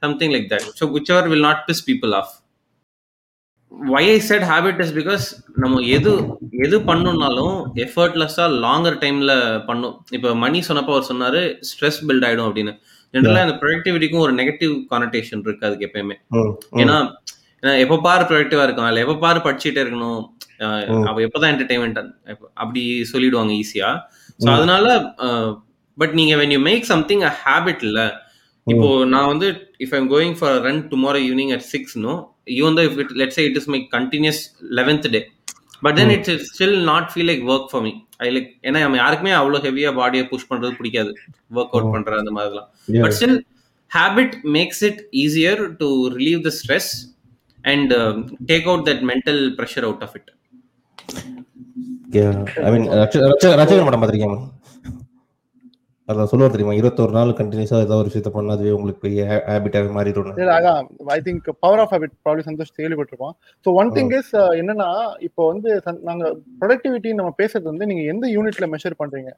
something 0.04 0.32
like 0.32 0.48
that. 0.50 0.64
So 0.78 0.84
whichever 0.88 1.24
will 1.30 1.42
not 1.42 1.60
piss 1.68 1.80
people 1.82 2.14
off. 2.14 2.30
Why 3.72 4.02
i 4.08 4.20
said 4.20 4.42
habit 4.44 4.80
is 4.80 4.92
because 4.92 5.26
நம்ம 5.58 5.82
எது 5.96 6.12
எது 6.66 6.78
பண்ணணும்னாலும் 6.88 7.54
எஃபர்ட்லெஸ்ஸா 7.86 8.46
longer 8.66 8.98
டைம்ல 9.04 9.34
பண்ணும். 9.70 9.96
இப்போ 10.12 10.30
மணி 10.44 10.60
சொன்னப்போ 10.70 10.94
அவர் 10.96 11.10
சொன்னாரு 11.12 11.42
stress 11.70 12.00
build 12.08 12.26
ஆயிடும் 12.28 12.48
அப்படின்னு. 12.50 12.74
ஜென்ரலா 13.14 13.44
அந்த 13.46 13.56
ப்ரொடக்டிவிட்டிக்கும் 13.62 14.24
ஒரு 14.26 14.34
நெகட்டிவ் 14.40 14.74
கானடேஷன் 14.92 15.44
இருக்கு 15.48 15.68
அதுக்கு 15.70 15.88
எப்பயுமே. 15.90 16.18
ம் 16.38 16.52
ஏன்னா 16.82 16.98
ஏன்னா 17.64 17.74
எப்ப 17.86 18.00
பாரு 18.06 18.24
ப்ரொடக்டிவா 18.30 18.66
இருக்கும் 18.66 18.88
அதுல 18.88 19.04
எப்ப 19.06 19.18
பாரு 19.26 19.40
படிச்சுட்டே 19.48 19.82
இருக்கணும் 19.84 20.22
அஹ் 20.64 20.86
ம். 20.94 21.06
அவ 21.10 21.22
எப்பதான் 21.28 21.52
என்டர்டைன்மெண்ட் 21.54 22.00
அப்படி 22.62 22.84
சொல்லிடுவாங்க 23.12 23.54
ஈஸியா 23.62 23.90
ஸோ 24.40 24.50
அதனால 24.58 24.86
பட் 26.02 26.14
நீங்க 26.20 26.36
when 26.42 26.54
you 26.56 26.62
make 26.70 26.86
something 26.94 27.24
a 27.30 27.34
habit 27.44 27.84
இல்ல 27.90 28.02
இப்போ 28.68 28.88
நான் 29.14 29.30
வந்து 29.34 29.48
if 29.86 29.94
I'm 30.00 30.08
going 30.16 30.36
for 30.40 30.58
run 30.68 30.82
tomorrow 30.94 31.20
evening 31.28 31.54
at 31.58 31.66
six 31.74 31.96
no 32.08 32.16
even 32.60 32.78
though 32.80 32.84
if 32.90 33.00
it 33.04 33.14
let's 33.22 33.40
it 33.48 33.60
is 33.62 33.70
my 33.76 33.82
continuous 33.98 34.42
eleventh 34.80 35.08
day 35.16 35.22
but 35.86 35.96
then 36.00 36.12
it's 36.16 36.44
still 36.52 36.78
not 36.92 37.08
feel 37.12 37.30
like 37.32 37.46
work 37.54 37.70
for 37.72 37.84
me 37.88 37.94
I 38.26 38.30
like 38.36 38.50
ஏன்னா 38.68 38.80
நம்ம 38.86 38.98
யாருக்குமே 39.04 39.32
அவ்வளோ 39.40 39.62
ஹெவியா 39.68 39.92
பாடியை 40.00 40.26
push 40.32 40.50
பண்றது 40.52 40.74
பிடிக்காது. 40.80 41.12
Work 41.60 41.74
out 41.76 41.94
பண்ற 41.96 42.20
அந்த 42.24 42.34
மாதிரிலாம். 42.38 42.68
Yeah. 42.96 43.04
but 43.06 43.14
still 43.20 43.36
habit 43.92 44.34
makes 44.58 44.80
it 44.90 44.98
easier 45.22 45.56
to 45.82 45.88
relieve 46.16 46.42
the 46.48 46.54
stress 46.60 46.88
and 47.66 47.90
um, 47.94 48.18
take 48.52 48.68
out 48.68 48.82
that 48.90 49.00
mental 49.12 49.40
pressure 49.58 49.84
out 49.90 50.02
of 50.08 50.14
it. 50.20 50.28
ஐ 52.66 52.70
மீன் 52.74 52.88
ரச்சகன் 53.02 53.88
படம் 53.88 54.02
பார்த்துருக்கீங்க? 54.02 54.38
அதான் 56.12 56.30
சொல்லுவார் 56.32 56.54
தெரியுமா 56.54 56.76
இருபத்தொரு 56.78 57.14
நாள் 57.18 57.32
கண்டினியூஸா 57.38 57.78
ஏதாவது 57.78 58.02
ஒரு 58.02 58.10
விஷயத்த 58.10 58.32
பண்ணா 58.32 58.56
அதுவே 58.56 58.72
உங்களுக்கு 58.72 59.04
பெரிய 59.04 59.22
ஹேபிட்டாவே 59.48 59.92
மாறிடும் 59.98 60.30
அதான். 60.56 60.86
I 61.12 61.20
think 61.22 61.50
power 61.64 61.82
of 61.84 61.94
habit 61.94 62.16
probably 62.24 62.44
Santhosh 62.48 62.74
கேள்விப்பட்டிருப்போம் 62.80 63.34
ஸோ 63.66 63.72
ஒன் 63.82 63.92
திங் 63.98 64.14
இஸ் 64.20 64.32
என்னன்னா 64.62 64.90
இப்போ 65.28 65.42
வந்து 65.52 65.70
நாங்க 66.10 66.24
ப்ரொடக்டிவிட்டி 66.62 67.12
நம்ம 67.14 67.34
பேசுறது 67.42 67.72
வந்து 67.72 67.90
நீங்க 67.92 68.04
எந்த 68.14 68.28
யூனிட்ல 68.36 68.68
மெஷர் 68.74 69.00
பண்றீங்க? 69.02 69.32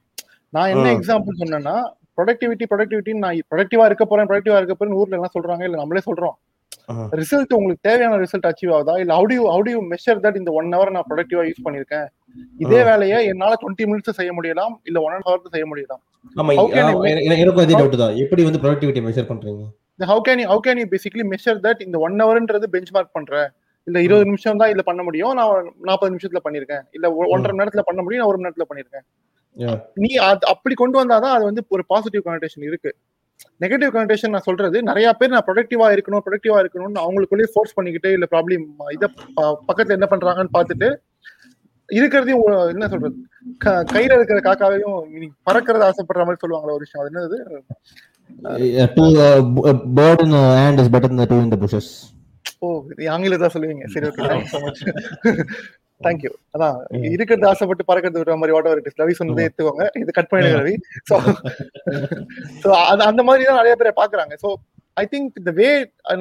நான் 0.53 0.71
என்ன. 0.73 0.87
எக்ஸாம்பிள் 0.95 1.39
சொன்னேன்னா 1.41 1.75
ப்ரொடக்டிவிட்டி 2.17 2.65
ப்ரொடக்டிவிட்டி 2.71 3.13
நான் 3.19 3.39
ப்ரொடக்டிவா 3.51 3.85
இருக்க 3.85 4.05
போறேன் 4.05 4.27
ப்ரொடக்டிவா 4.29 4.57
இருக்க 4.57 4.75
போறேன் 4.75 4.97
ஊர்ல 4.99 5.17
எல்லாம் 5.17 5.35
சொல்றாங்க 5.37 5.63
இல்ல 5.63 5.77
நம்மளே 5.77 6.03
சொல்றோம். 6.09 6.35
ரிசல்ட் 7.19 7.53
உங்களுக்கு 7.53 7.83
தேவையான 7.87 8.17
ரிசல்ட் 8.21 8.47
அச்சீவ் 8.49 8.73
ஆகுதா? 8.75 8.95
இல்ல 9.01 9.11
how 9.17 9.27
to 9.31 9.45
how 9.47 9.63
to 9.67 9.81
measure 9.91 10.21
that 10.23 10.39
இந்த 10.39 10.51
ஒன் 10.59 10.69
ஹவர் 10.75 10.91
நான் 10.95 11.07
ப்ரொடக்டிவா 11.09 11.43
யூஸ் 11.47 11.63
பண்ணிருக்கேன் 11.65 12.07
இதே 12.59 12.79
ம். 12.79 12.85
வேலையை 12.89 13.17
என்னால 13.31 13.57
டுவெண்ட்டி 13.61 13.85
மினிட்ஸ் 13.89 14.17
செய்ய 14.19 14.31
முடியலாம் 14.37 14.75
இல்ல 14.85 14.97
ஒன் 15.05 15.15
அண்ட் 15.15 15.27
ஹவர் 15.27 15.53
செய்ய 15.55 15.65
முடியலாம்? 15.71 16.01
எனக்கும் 17.35 17.63
அதே 17.63 17.75
டவுட் 17.75 17.97
தான். 18.01 18.15
எப்படி 18.23 18.43
வந்து 18.43 18.61
ப்ரொடக்டிவிட்டி 18.63 19.03
மெஷர் 19.07 19.29
பண்றீங்க? 19.31 19.63
How 20.05 20.21
can 20.27 20.41
you 20.41 20.47
how 20.51 20.61
can 20.65 20.79
you 20.81 20.87
basically 20.93 21.25
measure 21.31 21.59
that 21.65 21.83
இந்த 21.87 21.97
ஒன் 22.05 22.17
ஹவர்ன்றது 22.23 22.67
பெஞ்ச் 22.73 22.93
மார்க் 22.95 23.15
பண்ற? 23.17 23.33
இல்ல 23.87 23.97
இருபது 24.01 24.27
நிமிஷம் 24.29 24.59
தான் 24.59 24.71
இதுல 24.71 24.83
பண்ண 24.83 25.01
முடியும் 25.03 25.33
நான் 25.39 25.49
நாற்பது 25.87 26.11
நிமிஷத்துல 26.11 26.41
பண்ணிருக்கேன் 26.43 26.83
இல்ல 26.95 27.05
ஒன்றரை 27.27 27.51
மணி 27.51 27.61
நேரத்துல 27.61 27.83
பண்ண 27.87 28.01
முடியும் 28.03 28.21
நான் 28.21 28.31
ஒரு 28.31 28.39
மணி 28.39 28.47
நேரத்துல 28.47 28.67
பண்ணிருக்கேன். 28.69 29.05
நீ 30.03 30.09
அப்படி 30.51 30.75
கொண்டு 30.75 30.97
வந்தாதான் 30.99 31.33
அது 31.35 31.43
வந்து 31.49 31.63
ஒரு 31.69 31.83
பாசிட்டிவ் 31.89 32.23
கனெக்டேஷன் 32.25 32.65
இருக்கு. 32.69 32.91
நெகட்டிவ் 33.59 33.91
கனெக்டேஷன் 33.95 34.33
நான் 34.35 34.47
சொல்றது 34.49 34.83
நிறைய 34.83 35.13
பேர் 35.13 35.29
நான் 35.29 35.47
ப்ரொடக்டிவா 35.47 35.87
இருக்கணும் 35.95 36.23
ப்ரொடக்டிவா 36.27 36.59
இருக்கணும்னு 36.63 37.03
அவங்களுக்குள்ளேயே 37.05 37.51
ஃபோர்ஸ் 37.53 37.73
பண்ணிக்கிட்டு 37.73 38.11
இல்ல 38.11 38.27
ப்ராப்ளம் 38.31 38.65
இத 38.91 39.09
பக்கத்துல 39.69 39.97
என்ன 39.99 40.07
பண்றாங்கன்னு 40.11 40.55
பார்த்துட்டு 40.57 40.89
இருக்கிறதையும் 41.89 42.43
என்ன 42.73 42.87
சொல்றது? 42.87 43.15
கையில 43.93 44.15
இருக்கிற 44.17 44.39
காக்காவையும் 44.39 44.97
பறக்கிறது 45.49 45.87
ஆசைப்படுற 45.89 46.23
மாதிரி 46.27 46.41
சொல்லுவாங்களா 46.43 46.75
ஒரு 46.77 46.85
விஷயம். 46.85 47.03
அது 47.03 47.11
என்னது? 47.11 47.39
Uh, 48.43 48.57
uh. 48.57 49.79
ஓ 52.61 52.67
இது 52.91 53.09
ஆங்கிலத்தை 53.11 53.49
சொல்லுவீங்க. 53.53 53.85
சரி 53.85 54.07
ஓகே 54.07 54.23
தேங்க்யூ 56.05 56.31
அதான் 56.55 56.75
இருக்கிறது 57.13 57.47
ஆசைப்பட்டு 57.49 57.89
பறக்கிறது 57.89 58.19
விடுற 58.19 58.35
மாதிரி 58.39 58.55
வாட் 58.55 58.69
எவர் 58.69 58.81
ரவி 59.01 59.15
சொன்னதே 59.19 59.45
எடுத்துக்கோங்க. 59.47 59.85
இது 60.01 60.11
கட் 60.17 60.29
பண்ணிடுங்க 60.31 60.59
ரவி. 60.61 60.75
ஸோ 61.09 61.15
ஸோ 62.63 62.69
அந்த 63.09 63.23
மாதிரி 63.29 63.43
தான் 63.49 63.59
நிறைய 63.61 63.75
பேரை 63.81 63.93
பாக்குறாங்க 63.99 64.35
ஸோ 64.43 64.51
ஐ 64.97 65.03
திங்க் 65.11 65.37
இந்த 65.41 65.51
வே 65.59 65.67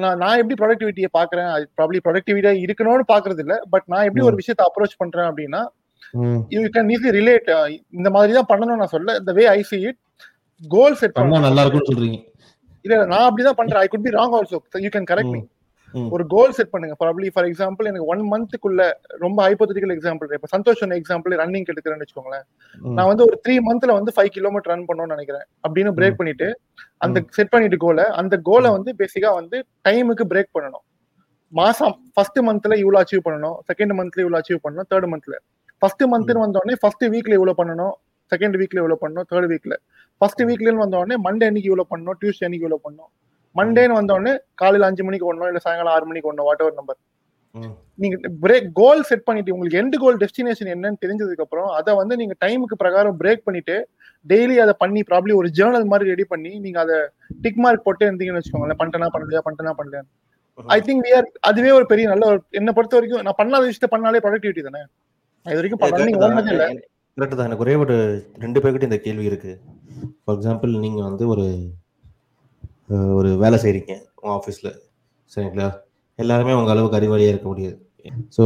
நான் 0.01 0.19
நான் 0.21 0.39
எப்படி 0.41 0.55
ப்ரொடக்டிவிட்டியை 0.61 1.09
பாக்குறேன் 1.17 1.49
ப்ராப்ளி 1.79 1.99
ப்ரொடக்டிவிட்டியா 2.05 2.53
இருக்கணும்னு 2.63 3.05
பாக்குறது 3.11 3.43
இல்ல 3.45 3.55
பட் 3.73 3.87
நான் 3.93 4.05
எப்படி 4.07 4.23
ஒரு 4.29 4.39
விஷயத்தை 4.41 4.65
அப்ரோச் 4.67 5.01
பண்றேன் 5.01 5.29
அப்படின்னா. 5.29 5.61
யூ 6.53 6.61
கேன் 6.73 6.89
ஈஸிலி 6.93 7.11
ரிலேட் 7.17 7.49
இந்த 7.97 8.09
மாதிரி 8.15 8.33
தான் 8.37 8.49
பண்ணணும்னு 8.49 8.81
நான் 8.81 8.95
சொல்ல 8.95 9.17
இந்த 9.21 9.33
way 9.37 9.45
I 9.51 9.61
see 9.69 9.79
it 9.89 9.99
goal 10.61 10.99
set 10.99 11.15
பண்ணா 11.17 11.39
நல்லா 11.45 11.63
இருக்கும்னு 11.63 11.89
சொல்றீங்க. 11.91 12.19
இல்ல 12.85 12.95
நான் 13.11 13.25
அப்படிதான் 13.27 13.59
பண்றேன். 13.59 13.81
I 13.83 13.89
could 13.91 14.05
be 14.05 14.13
wrong 14.17 14.35
also 14.37 14.57
you 14.85 14.91
can 14.95 15.09
correct 15.11 15.35
ம். 15.35 15.45
ஒரு 16.09 16.27
கோல் 16.27 16.51
செட் 16.51 16.69
பண்ணுங்க. 16.69 16.95
ப்ராப்ளி 17.03 17.29
ஃபார் 17.33 17.45
எக்ஸாம்பிள் 17.45 17.89
எனக்கு 17.91 18.05
ஒன் 18.05 18.23
மந்த்துக்குள்ள 18.31 18.91
ரொம்ப 19.23 19.49
ஹைப்போதிட்டிக்கல் 19.49 19.93
எக்ஸாம்பிள் 19.95 20.33
இப்ப 20.33 20.49
சந்தோஷ் 20.55 20.83
எக்ஸாம்பிள் 20.99 21.35
ரன்னிங் 21.41 21.67
எடுக்கிறேன்னு 21.73 22.03
வச்சுக்கோங்களேன். 22.03 22.45
நான் 22.97 23.07
வந்து 23.07 23.25
ஒரு 23.25 23.41
த்ரீ 23.47 23.57
மந்த்ல 23.69 23.93
வந்து 23.93 24.13
ஃபைவ் 24.15 24.31
கிலோமீட்டர் 24.37 24.71
ரன் 24.73 24.85
பண்ணணும்னு 24.87 25.15
நினைக்கிறேன். 25.15 25.45
அப்படின்னு 25.67 25.93
பிரேக் 25.99 26.19
பண்ணிட்டு 26.21 26.59
அந்த 26.97 27.23
செட் 27.29 27.49
பண்ணிட்டு 27.49 27.77
கோலை 27.77 28.03
அந்த 28.03 28.37
கோலை 28.37 28.71
வந்து 28.71 28.93
பேசிக்கா 28.97 29.33
வந்து 29.33 29.65
டைமுக்கு 29.89 30.25
பிரேக் 30.33 30.51
பண்ணணும். 30.59 30.85
மாசம் 31.49 31.95
ஃபர்ஸ்ட் 32.13 32.39
மந்த்ல 32.39 32.77
இவ்வளவு 32.77 33.03
அச்சீவ் 33.03 33.25
பண்ணணும். 33.25 33.57
செகண்ட் 33.71 33.93
மந்த்ல 33.99 34.23
இவ்வளவு 34.25 34.41
அச்சீவ் 34.41 34.63
பண்ணணும். 34.67 34.87
தேர்ட் 34.93 35.09
மந்த்ல 35.13 35.35
ஃபர்ஸ்ட் 35.77 36.03
மந்த்னு 36.03 36.43
வந்த 36.45 36.59
உடனே 36.63 36.75
ஃபர்ஸ்ட் 36.81 37.03
வீக்ல 37.03 37.33
இவ்வளவு 37.39 37.57
பண்ணணும். 37.63 37.93
செகண்ட் 38.35 38.55
வீக்ல 38.61 38.77
இவ்வளவு 38.83 39.01
பண்ணணும். 39.03 39.25
தேர்ட் 39.31 39.49
வீக்ல 39.53 39.73
ஃபர்ஸ்ட் 40.17 40.43
வீக்லன்னு 40.43 40.83
வந்த 40.85 40.97
உடனே 40.97 41.15
மண்டே 41.15 41.45
அன்னைக்கு 41.49 41.69
இவ்வளவு 41.71 41.91
பண்ணணும். 41.91 42.17
டியூஸ்டே 42.21 42.45
அன்னைக்கு 42.47 42.67
இவ்வளவு 42.67 42.83
பண்ணணும். 42.85 43.11
மண்டேன்னு 43.55 43.97
வந்த 43.99 44.13
உடனே 44.17 44.33
காலையில 44.61 44.87
அஞ்சு 44.89 45.03
மணிக்கு 45.07 45.29
ஒண்ணணும் 45.31 45.51
இல்ல 45.51 45.61
சாயங்காலம் 45.65 45.95
ஆறு 45.95 46.05
மணிக்கு 46.09 46.29
ஒண்ணணும் 46.29 46.47
வாட் 46.49 46.63
எவர் 46.63 46.79
நம்பர். 46.79 46.99
நீங்க 48.03 48.15
பிரேக் 48.43 48.67
கோல் 48.79 49.01
செட் 49.09 49.25
பண்ணிட்டு 49.27 49.53
உங்களுக்கு 49.55 49.79
எண்ட் 49.81 49.97
கோல் 50.03 50.17
டெஸ்டினேஷன் 50.21 50.71
என்னன்னு 50.75 51.01
தெரிஞ்சதுக்கு 51.03 51.43
அப்புறம் 51.45 51.69
அதை 51.79 51.91
வந்து 52.01 52.15
நீங்க 52.21 52.35
டைமுக்கு 52.43 52.75
பிரகாரம் 52.83 53.19
பிரேக் 53.21 53.43
பண்ணிட்டு 53.47 53.75
டெய்லி 54.25 54.55
அதை 54.63 54.73
பண்ணி 54.83 55.01
ப்ராப்ளி 55.09 55.33
ஒரு 55.39 55.47
ஜேர்னல் 55.57 55.91
மாதிரி 55.91 56.11
ரெடி 56.13 56.25
பண்ணி 56.33 56.51
நீங்க 56.65 56.79
அதை 56.85 56.97
டிக் 57.45 57.61
மார்க் 57.65 57.85
போட்டு 57.87 58.07
இருந்தீங்கன்னு 58.09 58.41
வச்சுக்கோங்களேன். 58.41 58.79
பண்ணிட்டனா 58.81 59.09
பண்ணலையா 59.15 59.43
பண்ணிட்டனா 59.45 59.73
பண்ணலையா 59.79 60.03
ஐ 60.75 60.79
திங்க் 60.87 61.03
we 61.05 61.11
are 61.19 61.25
அதுவே 61.49 61.69
ஒரு 61.77 61.85
பெரிய 61.91 62.05
நல்ல 62.11 62.23
ஒரு 62.31 62.39
என்னை 62.59 62.71
பொறுத்த 62.77 62.97
வரைக்கும் 62.97 63.23
நான் 63.27 63.39
பண்ணாத 63.41 63.63
விஷயத்த 63.69 63.87
பண்ணாலே 63.93 64.23
ப்ரொடக்டிவிட்டி 64.25 64.63
தானே? 64.67 64.81
இது 65.45 65.57
வரைக்கும் 65.59 65.81
பண்ணல 65.83 66.05
நீங்க 66.09 66.25
ஒண்ணு 66.27 66.51
இல்ல. 66.55 66.65
கரெக்ட் 67.17 67.37
தான். 67.37 67.47
எனக்கு 67.49 67.65
ஒரே 67.65 67.75
ஒரு 67.83 67.95
ரெண்டு 68.43 68.61
பேர்கிட்ட 68.63 68.89
இந்த 68.89 68.99
கேள்வி 69.07 69.25
இருக்கு. 69.29 69.53
ஃபார் 70.23 70.35
எக்ஸாம்பிள் 70.37 70.73
நீங்க 70.85 70.99
வந்து 71.07 71.25
ஒரு 71.33 71.45
ஒரு 73.17 73.29
வேலை 73.43 73.57
செய்றீங்க 73.63 73.93
உங்க 74.17 74.31
ஆஃபீஸ்ல 74.35 74.69
சரிங்களா? 75.31 75.67
எல்லாருமே 76.19 76.53
உங்க 76.53 76.71
அளவுக்கு 76.73 76.99
அறிவாளியா 76.99 77.31
இருக்க 77.31 77.47
முடியாது. 77.47 77.77
ஸோ 78.37 78.43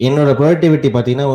என்னோட 0.00 0.30
ப்ரொடக்டிவிட்டி 0.38 0.88
பார்த்தீங்கன்னா 0.94 1.26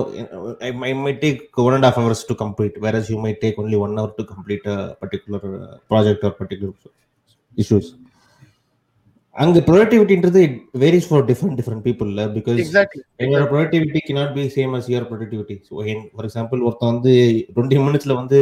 I 0.87 0.93
might 0.99 1.13
take 1.21 1.39
one 1.63 1.75
and 1.77 1.87
half 1.89 1.97
hours 1.99 2.27
to 2.29 2.35
complete 2.41 2.75
where 2.83 2.97
you 3.11 3.17
might 3.25 3.33
take 3.43 3.59
only 3.63 3.77
one 3.85 3.95
hour 3.99 4.15
to 4.17 4.25
complete 4.31 4.67
particular 5.01 5.45
project 5.91 6.25
or 6.29 6.35
particular 6.39 6.75
issues 7.57 7.89
அங்க 9.35 9.59
ப்ரொடக்டிவிட்டின்றது 9.67 10.41
வேரிஸ் 10.81 11.07
ஃபார் 11.09 11.25
டிஃப்ரெண்ட் 11.29 11.57
டிஃப்ரெண்ட் 11.59 11.83
பீப்புள்ல 11.85 12.21
பிகாஸ் 12.33 12.59
என்னோட 13.19 13.43
productivity 13.51 13.99
cannot 14.07 14.31
be 14.37 14.43
same 14.55 14.73
as 14.79 14.87
your 14.93 15.03
productivity. 15.05 15.57
So 15.67 15.73
for 16.15 16.27
example 16.27 16.65
ஒருத்தன் 16.67 16.91
வந்து 16.93 17.13
twenty 17.53 17.79
மினிட்ஸ்ல 17.85 18.15
வந்து 18.19 18.39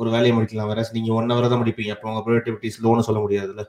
ஒரு 0.00 0.08
வேலையை 0.14 0.32
முடிக்கலாம். 0.36 0.70
வேற 0.72 0.84
நீங்க 0.96 1.10
ஒன் 1.18 1.32
ஹவர் 1.32 1.52
தான் 1.52 1.62
முடிப்பீங்க. 1.62 1.94
அப்போ 1.94 2.08
உங்க 2.12 2.22
ப்ரொடக்டிவிட்டி 2.26 2.70
ஸ்லோன்னு 2.76 3.06
சொல்ல 3.08 3.20
முடியாதுல்ல. 3.24 3.64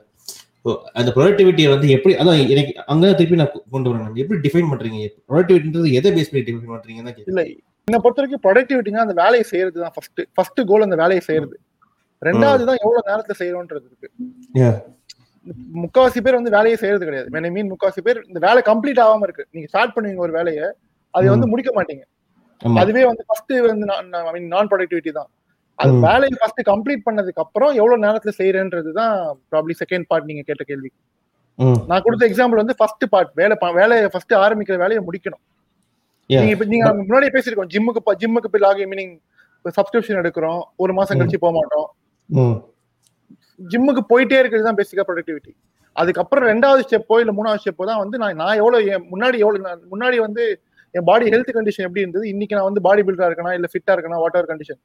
அந்த 1.00 1.10
ப்ரொடக்டிவிட்டியை 1.16 1.68
வந்து 1.74 1.88
எப்படி 1.96 2.14
அதான் 2.20 2.40
எனக்கு 2.54 2.72
அங்க 2.92 3.12
திருப்பி 3.18 3.40
நான் 3.40 3.52
கொண்டு 3.74 3.90
வரேன் 3.90 4.20
எப்படி 4.24 4.38
டிஃபைன் 4.46 4.70
பண்றீங்க? 4.72 4.98
ப்ரொடக்டிவிட்டின்றது 5.30 5.90
எதை 5.98 6.10
பேஸ் 6.16 6.30
பண்ணி 6.30 6.44
டிஃபைன் 6.48 6.72
பண்றீங்கன்னா 6.74 7.12
கேட்குறேன். 7.16 7.34
இல்ல 7.34 7.44
என்னை 7.88 8.00
பொறுத்த 8.04 8.20
வரைக்கும் 8.20 8.44
ப்ரொடக்டிவிட்டினா 8.46 9.04
அந்த 9.06 9.16
வேலையை 9.22 9.44
செய்யறது 9.52 9.78
தான் 9.84 9.94
ஃபர்ஸ்ட் 9.96 10.22
ஃபர்ஸ்ட் 10.36 10.60
கோல் 10.70 10.86
அந்த 10.86 10.98
வேலையை 11.02 11.22
செய்யறது. 11.28 11.56
ரெண்டாவது 12.28 12.66
தான் 12.68 12.80
எவ்வளவு 12.84 13.08
நேரத்துல 13.10 13.36
செய்யறோன்றது 13.40 13.86
இருக்கு. 13.90 14.08
முக்காவாசி 15.82 16.20
பேர் 16.24 16.38
வந்து 16.38 16.52
வேலையை 16.56 16.76
செய்யறது 16.80 17.06
கிடையாது. 17.08 17.28
mean 17.56 17.66
முக்காவாசி 17.72 18.00
பேர் 18.06 18.18
இந்த 18.30 18.40
வேலை 18.46 18.60
கம்ப்ளீட் 18.70 19.00
ஆகாம 19.04 19.24
இருக்கு. 19.28 19.44
நீங்க 19.54 19.68
ஸ்டார்ட் 19.72 19.94
பண்ணுவீங்க 19.94 20.22
ஒரு 20.26 20.34
வேலையை 20.38 20.66
அதை 21.14 21.26
வந்து 21.34 21.48
முடிக்க 21.52 21.70
மாட்டீங்க. 21.78 22.04
அதுவே 22.80 23.02
வந்து 23.10 23.22
ஃபர்ஸ்ட் 23.28 23.52
வந்து 23.66 23.86
ஐ 24.22 24.32
மீன் 24.36 24.50
நான் 24.54 24.68
ப்ரொடக்டிவிட்டி 24.72 25.12
தான் 25.18 25.28
அது. 25.78 25.92
வேலையை 26.06 26.34
ஃபர்ஸ்ட் 26.40 26.60
கம்ப்ளீட் 26.70 27.06
பண்ணதுக்கு 27.06 27.42
அப்புறம் 27.44 27.72
எவ்வளவு 27.80 28.02
நேரத்துல 28.06 28.32
செய்யறேன்றது 28.40 28.90
தான் 28.98 29.14
ப்ராப்ளி 29.52 29.74
செகண்ட் 29.82 30.06
பார்ட் 30.10 30.28
நீங்க 30.30 30.42
கேட்ட 30.48 30.64
கேள்வி. 30.70 30.90
நான் 31.90 32.04
கொடுத்த 32.04 32.24
எக்ஸாம்பிள் 32.30 32.62
வந்து 32.62 32.76
ஃபர்ஸ்ட் 32.80 33.06
பார்ட் 33.14 33.32
வேலை 33.40 33.54
வேலையை 33.80 34.10
ஃபர்ஸ்ட் 34.14 34.34
ஆரம்பிக்கிற 34.44 34.76
வேலையை 34.84 35.02
முடிக்கணும். 35.08 35.42
நீங்க 36.30 36.52
இப்ப 36.56 36.66
நீங்க 36.72 36.88
முன்னாடியே 37.00 37.32
பேசிருக்கோம் 37.36 37.70
ஜிம்முக்கு 37.74 38.16
ஜிம்முக்கு 38.22 38.50
போய் 38.52 38.64
லாகி 38.66 38.84
மீனிங் 38.92 39.14
சப்ஸ்கிரிப்ஷன் 39.78 40.20
எடுக்கிறோம் 40.22 40.60
ஒரு 40.82 40.92
மாசம் 40.98 41.18
கழிச்சு 41.20 41.40
போக 41.44 41.52
மாட்டோம். 41.58 41.88
ஜிம்முக்கு 43.72 44.02
போயிட்டே 44.12 44.38
இருக்கிறது 44.40 44.68
தான் 44.68 44.78
பேசிக்கா 44.80 45.04
ப்ரொடக்டிவிட்டி 45.08 45.52
அதுக்கப்புறம் 45.96 46.46
ரெண்டாவது 46.52 46.84
ஸ்டெப்போ 46.86 47.16
இல்ல 47.22 47.32
மூணாவது 47.38 47.62
ஸ்டெப்போ 47.62 47.84
தான் 47.90 48.00
வந்து 48.02 48.16
நான் 48.22 48.38
நான் 48.42 48.60
எவ்வளவு 48.62 48.98
முன்னாடி 49.12 49.38
எவ்வளவு 49.44 49.88
முன்னாடி 49.92 50.18
வந்து 50.26 50.44
என் 50.96 51.06
பாடி 51.10 51.26
ஹெல்த் 51.34 51.52
கண்டிஷன் 51.58 51.86
எப்படி 51.88 52.04
இருந்தது 52.04 52.24
இன்னைக்கு 52.32 52.56
நான் 52.58 52.68
வந்து 52.70 52.82
பாடி 52.88 53.02
பில்டரா 53.08 53.28
இருக்கனா 53.30 53.54
இல்ல 53.58 53.70
ஃபிட்டா 53.72 53.94
இருக்கனா 53.96 54.20
வாட் 54.24 54.36
எவர் 54.38 54.50
கண்டிஷன் 54.52 54.80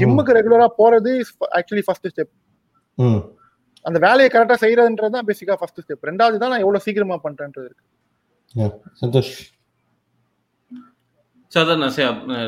ஜிம்முக்கு 0.00 0.36
ரெகுலரா 0.38 0.68
போறது 0.80 1.10
ஆக்சுவலி 1.58 1.84
ஃபர்ஸ்ட் 1.88 2.08
ஸ்டெப். 2.12 2.32
அந்த 3.88 3.98
வேலையை 4.06 4.28
கரெக்டா 4.34 4.56
செய்யறதுன்றது 4.64 5.14
தான் 5.16 5.28
பேசிக்கா 5.30 5.56
ஃபர்ஸ்ட் 5.62 5.82
ஸ்டெப் 5.84 6.06
ரெண்டாவது 6.10 6.38
தான் 6.42 6.52
நான் 6.54 6.64
எவ்வளவு 6.66 6.84
சீக்கிரமா 6.86 7.18
பண்றேன்றது 7.26 7.66
இருக்கு. 7.70 7.84
Santhosh 9.02 9.34
So 11.52 11.60
then, 11.66 11.82
I 11.86 11.90
say, 11.96 12.04
uh, 12.04 12.46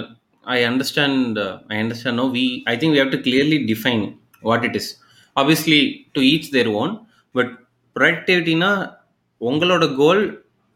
I 0.55 0.65
understand. 0.69 1.39
Uh, 1.39 1.59
I 1.75 1.77
understand. 1.83 2.15
No, 2.21 2.25
we. 2.37 2.45
I 2.71 2.77
think 2.79 2.91
we 2.95 2.99
have 3.03 3.13
to 3.15 3.21
clearly 3.27 3.59
define 3.69 4.03
what 4.49 4.63
it 4.69 4.75
is. 4.81 4.87
Obviously, 5.37 5.79
to 6.15 6.21
each 6.31 6.47
their 6.57 6.71
own. 6.81 6.91
But 7.35 7.51
ப்ரொடக்டிவிட்டினா 7.97 8.71
உங்களோட 9.41 9.85
கோல் 10.01 10.23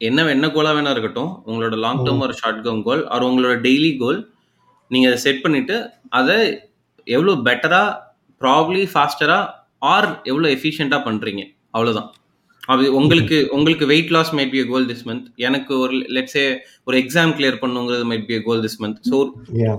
என்ன 0.00 0.22
என்ன 0.34 0.46
கோலாக 0.54 0.74
வேணா 0.76 0.92
இருக்கட்டும். 0.94 1.32
உங்களோட 1.48 1.74
லாங் 1.84 2.04
டேர்ம் 2.04 2.22
ஒரு 2.26 2.34
ஷார்ட் 2.40 2.62
டேர்ம் 2.66 2.84
கோல் 2.86 3.02
ஆர் 3.14 3.26
உங்களோட 3.30 3.54
daily 3.66 3.90
goal 4.02 4.20
நீங்கள் 4.90 5.10
அதை 5.10 5.18
செட் 5.24 5.42
பண்ணிட்டு 5.44 5.76
அதை 6.18 6.36
எவ்வளோ 7.06 7.34
பெட்டராக 7.48 7.90
ப்ராப்ளி 8.40 8.82
ஃபாஸ்டராக 8.92 9.50
ஆர் 9.94 10.08
எவ்வளோ 10.30 10.48
எஃபிஷியண்ட்டாக 10.56 11.02
பண்ணுறீங்க 11.08 11.42
அவ்வளோதான் 11.74 12.08
அது 12.72 12.84
உங்களுக்கு 12.98 13.36
உங்களுக்கு 13.56 13.84
weight 13.92 14.12
loss 14.14 14.32
might 14.38 14.52
be 14.54 14.60
goal 14.72 14.88
this 14.90 15.04
month 15.08 15.28
எனக்கு 15.46 15.72
ஒரு 15.84 15.94
லெட்ஸே 16.16 16.44
ஒரு 16.88 16.96
exam 17.02 17.32
clear 17.38 17.60
பண்ணுங்கிறது 17.62 18.06
might 18.10 18.26
be 18.30 18.36
goal 18.48 18.62
this 18.66 18.78
month 18.82 19.00
so. 19.10 19.18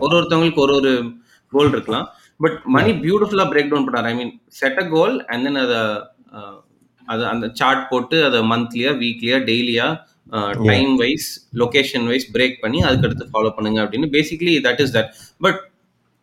ஒரு 0.04 0.14
ஒருத்தவங்களுக்கு 0.18 0.64
ஒரு 0.66 0.76
ஒரு 0.80 0.92
கோல் 1.54 1.72
இருக்கலாம். 1.76 2.08
பட் 2.40 2.58
மணி 2.76 2.92
பியூட்டிஃபுல்லா 3.04 3.46
பிரேக் 3.52 3.72
டவுன் 3.72 3.88
பண்ணார். 3.88 4.08
ஐ 4.12 4.14
மீன் 4.20 4.34
set 4.60 4.80
a 4.84 4.86
goal 4.96 5.16
and 5.32 5.46
then 5.48 5.60
அதை 5.66 5.80
அது 7.08 7.24
அந்த 7.34 7.46
சார்ட் 7.60 7.84
போட்டு 7.92 8.18
அதை 8.28 8.40
மந்த்லியா 8.52 8.92
வீக்லியா 9.04 9.38
டெய்லியா 9.50 9.88
time 10.70 10.92
wise 10.98 11.28
location 11.62 12.06
wise 12.12 12.28
break 12.36 12.58
பண்ணி 12.62 12.80
அதுக்கடுத்து 12.88 13.26
ஃபாலோ 13.32 13.52
பண்ணுங்க 13.56 13.80
அப்படின்னு 13.84 14.10
basically 14.16 14.54
that 14.68 14.82
is 14.86 14.94
that 14.98 15.10
but 15.42 15.60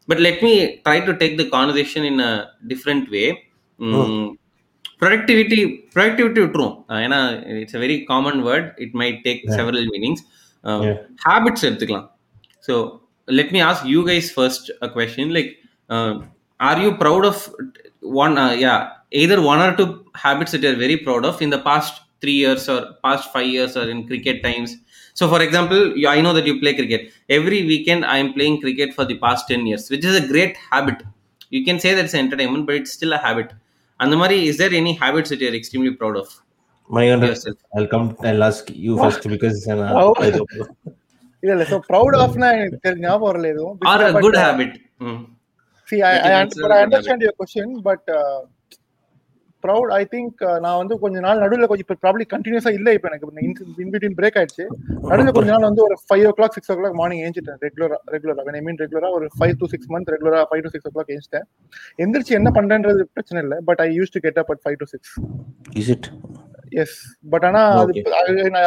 but 0.09 0.23
let 0.27 0.43
me 0.47 0.53
try 0.87 0.99
to 1.09 1.15
take 1.23 1.37
the 1.41 1.47
conversation 1.55 2.07
in 2.11 2.23
a 2.29 2.33
different 2.69 3.09
way 3.17 3.25
productivity 5.03 5.59
productivity 5.95 6.41
விட்டுரும். 6.45 6.75
அஹ் 6.91 7.03
ஏன்னா 7.05 7.19
it's 7.61 7.77
a 7.77 7.83
very 7.85 7.97
common 8.05 8.41
word 8.49 8.69
it 8.85 8.97
might 9.03 9.21
take 9.27 9.45
several 9.59 9.89
meanings 9.95 10.25
Yeah. 10.83 10.97
Habits 11.25 11.65
எடுத்துக்கலாம். 11.67 12.07
So 12.67 12.75
let 13.29 13.53
me 13.55 13.61
ask 13.67 13.87
you 13.93 14.01
guys 14.09 14.29
first 14.37 14.69
a 14.85 14.89
question 14.95 15.33
like 15.37 15.51
are 16.61 16.81
you 16.85 16.89
proud 17.03 17.27
of 17.29 17.43
one 18.23 18.35
yeah 18.65 18.75
either 19.21 19.43
one 19.51 19.61
or 19.67 19.75
two 19.79 19.85
habits 20.25 20.55
that 20.55 20.65
you're 20.67 20.81
very 20.83 20.97
proud 21.05 21.25
of 21.25 21.37
in 21.47 21.53
the 21.55 21.61
past 21.69 21.95
three 22.22 22.38
years 22.44 22.64
or 22.74 22.80
past 23.06 23.26
five 23.36 23.48
years 23.56 23.74
or 23.80 23.86
in 23.94 24.00
cricket 24.10 24.38
times 24.48 24.72
so 25.20 25.28
for 25.34 25.40
example 25.48 25.82
you- 26.02 26.12
i 26.16 26.22
know 26.26 26.34
that 26.38 26.46
you 26.50 26.56
play 26.64 26.74
cricket 26.80 27.02
every 27.38 27.60
weekend 27.72 28.02
i 28.14 28.18
am 28.24 28.30
playing 28.38 28.56
cricket 28.64 28.90
for 28.98 29.06
the 29.12 29.18
past 29.26 29.44
10 29.54 29.66
years 29.72 29.84
which 29.94 30.06
is 30.12 30.16
a 30.22 30.26
great 30.32 30.56
habit 30.72 31.00
you 31.56 31.62
can 31.68 31.80
say 31.84 31.92
that's 32.00 32.16
entertainment 32.24 32.66
but 32.70 32.76
it's 32.82 32.94
still 33.00 33.14
a 33.20 33.22
habit 33.28 33.50
and 34.00 34.12
the 34.14 34.20
mari 34.24 34.40
is 34.52 34.58
there 34.62 34.74
any 34.82 34.94
habits 35.04 35.30
that 35.34 35.42
you're 35.46 35.58
extremely 35.62 35.94
proud 36.02 36.18
of 36.24 36.30
Manikandan 36.96 37.30
yourself? 37.32 37.58
I'll 37.76 37.88
come 37.92 38.08
I'll 38.30 38.44
ask 38.48 38.64
you 38.86 38.94
first 39.04 39.24
because 39.34 39.60
uh, 39.74 39.92
Oh. 40.02 40.14
I 40.26 40.30
இல்ல 41.44 41.52
இல்ல 41.56 41.64
so 41.72 41.78
proud 41.90 42.16
ஆஃப்னா 42.24 42.50
எனக்கு 42.58 42.78
தெரிஞ்ச 42.86 43.04
ஞாபகம் 43.08 43.30
வரல 43.30 43.48
எதுவும் 43.54 43.78
Or 43.92 43.96
a 44.08 44.14
But, 44.14 44.24
good 44.26 44.36
uh, 44.40 44.44
habit. 44.46 44.72
Mm. 45.06 45.18
See, 45.90 46.00
I, 46.10 46.14
I 46.28 46.30
think 46.36 46.64
I 50.01 50.05
think 50.13 50.33
uh, 50.49 50.59
நான் 50.65 50.79
வந்து 50.81 50.95
கொஞ்ச 51.03 51.21
நாள் 51.25 51.41
நடுவில் 51.43 51.69
கொஞ்சம் 51.71 51.85
இப்போ 51.85 51.97
ப்ராப்ளி 52.03 52.25
கண்டினியூஸா 52.33 52.71
இல்ல 52.79 52.89
இப்போ 52.97 53.09
எனக்கு. 53.11 53.31
இன் 53.83 53.91
பிட்வீன் 53.95 54.17
பிரேக் 54.19 54.37
ஆயிடுச்சு. 54.41 54.65
நடுவில் 55.11 55.35
கொஞ்ச 55.39 55.49
நாள் 55.55 55.67
வந்து 55.69 55.83
ஒரு 55.87 55.97
five 56.05 56.25
o'clock 56.39 56.55
six 56.57 56.71
o'clock 56.81 56.97
morning 57.01 57.23
ஏஞ்சிட்டேன் 57.27 57.59
ரெகுலரா 57.67 57.99
ரெகுலரா 58.15 58.45
ஐ 58.59 58.63
மீன் 58.69 58.79
ரெகுலரா 58.85 59.11
ஒரு 59.19 59.29
ஃபைவ் 59.39 59.55
டு 59.63 59.69
சிக்ஸ் 59.73 59.91
மந்த் 59.95 60.11
ரெகுலரா 60.15 60.43
five 60.51 60.63
to 60.67 60.71
six 60.75 60.89
O 60.91 60.93
clock 60.97 61.13
ஏஞ்சிட்டேன். 61.17 61.47
எந்திரிச்சு 62.05 62.35
என்ன 62.41 62.53
பண்றேன்றது 62.59 63.03
பிரச்சனை 63.17 63.43
இல்லை 63.47 63.59
but 63.71 63.83
I 63.87 63.89
use 63.99 64.15
to 64.17 64.23
get 64.27 64.41
up 64.43 64.53
at 64.55 64.63
five 64.67 64.79
to 64.83 64.89
six 64.95 65.13
is 65.83 65.89
it? 65.97 66.07
Yes 66.83 66.97
but 67.35 67.47
ஆனா 67.51 67.63
அது. 67.83 68.05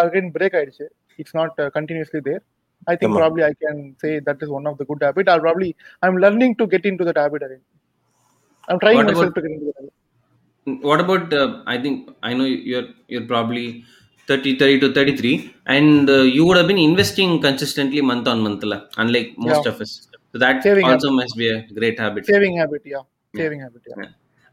அகைன் 0.04 0.30
பிரேக் 0.38 0.58
ஆயிடுச்சு. 0.62 0.88
It's 1.20 1.38
not 1.40 1.56
continuously 1.78 2.22
there 2.30 2.42
I 2.88 2.96
think. 3.00 3.18
Probably 3.22 3.44
I 3.50 3.52
can 3.64 3.82
say 4.04 4.12
that 4.30 4.44
is 4.46 4.54
one 4.60 4.68
of 4.72 4.78
the 4.82 4.86
good 4.92 5.04
habit 5.08 5.32
or 5.34 5.42
probably 5.48 5.70
I 6.04 6.10
am 6.12 6.22
learning 6.26 6.56
to 6.62 6.68
get 6.76 6.88
in 6.92 7.00
to 7.02 7.08
that 7.10 7.22
habit 7.24 7.46
again 7.48 7.64
I 8.68 8.72
am 8.74 8.82
trying 8.86 9.04
to 9.12 9.16
get 9.22 9.50
in 9.52 9.60
to 9.64 9.72
that 9.72 9.92
what 10.68 11.00
about 11.00 11.34
uh, 11.34 11.50
i 11.66 11.78
think 11.78 11.96
i 12.22 12.34
know 12.34 12.48
you're 12.72 12.88
you're 13.08 13.26
probably 13.26 13.66
30 14.30 14.52
30 14.58 14.80
to 14.80 14.88
33 14.94 15.32
and 15.68 16.10
uh, 16.10 16.22
you 16.36 16.46
would 16.46 16.58
have 16.58 16.68
been 16.68 16.82
investing 16.90 17.32
consistently 17.42 18.02
month 18.02 18.28
on 18.28 18.40
month 18.48 18.64
la, 18.64 18.80
unlike 18.98 19.30
most 19.40 19.64
Yeah. 19.64 19.72
of 19.74 19.82
us 19.82 19.94
so 20.34 20.38
that 20.44 20.58
Saving 20.64 20.86
also 20.86 21.12
must 21.12 21.36
be 21.36 21.48
a 21.50 21.62
great 21.80 21.98
habit 22.00 22.26
yeah 22.94 23.02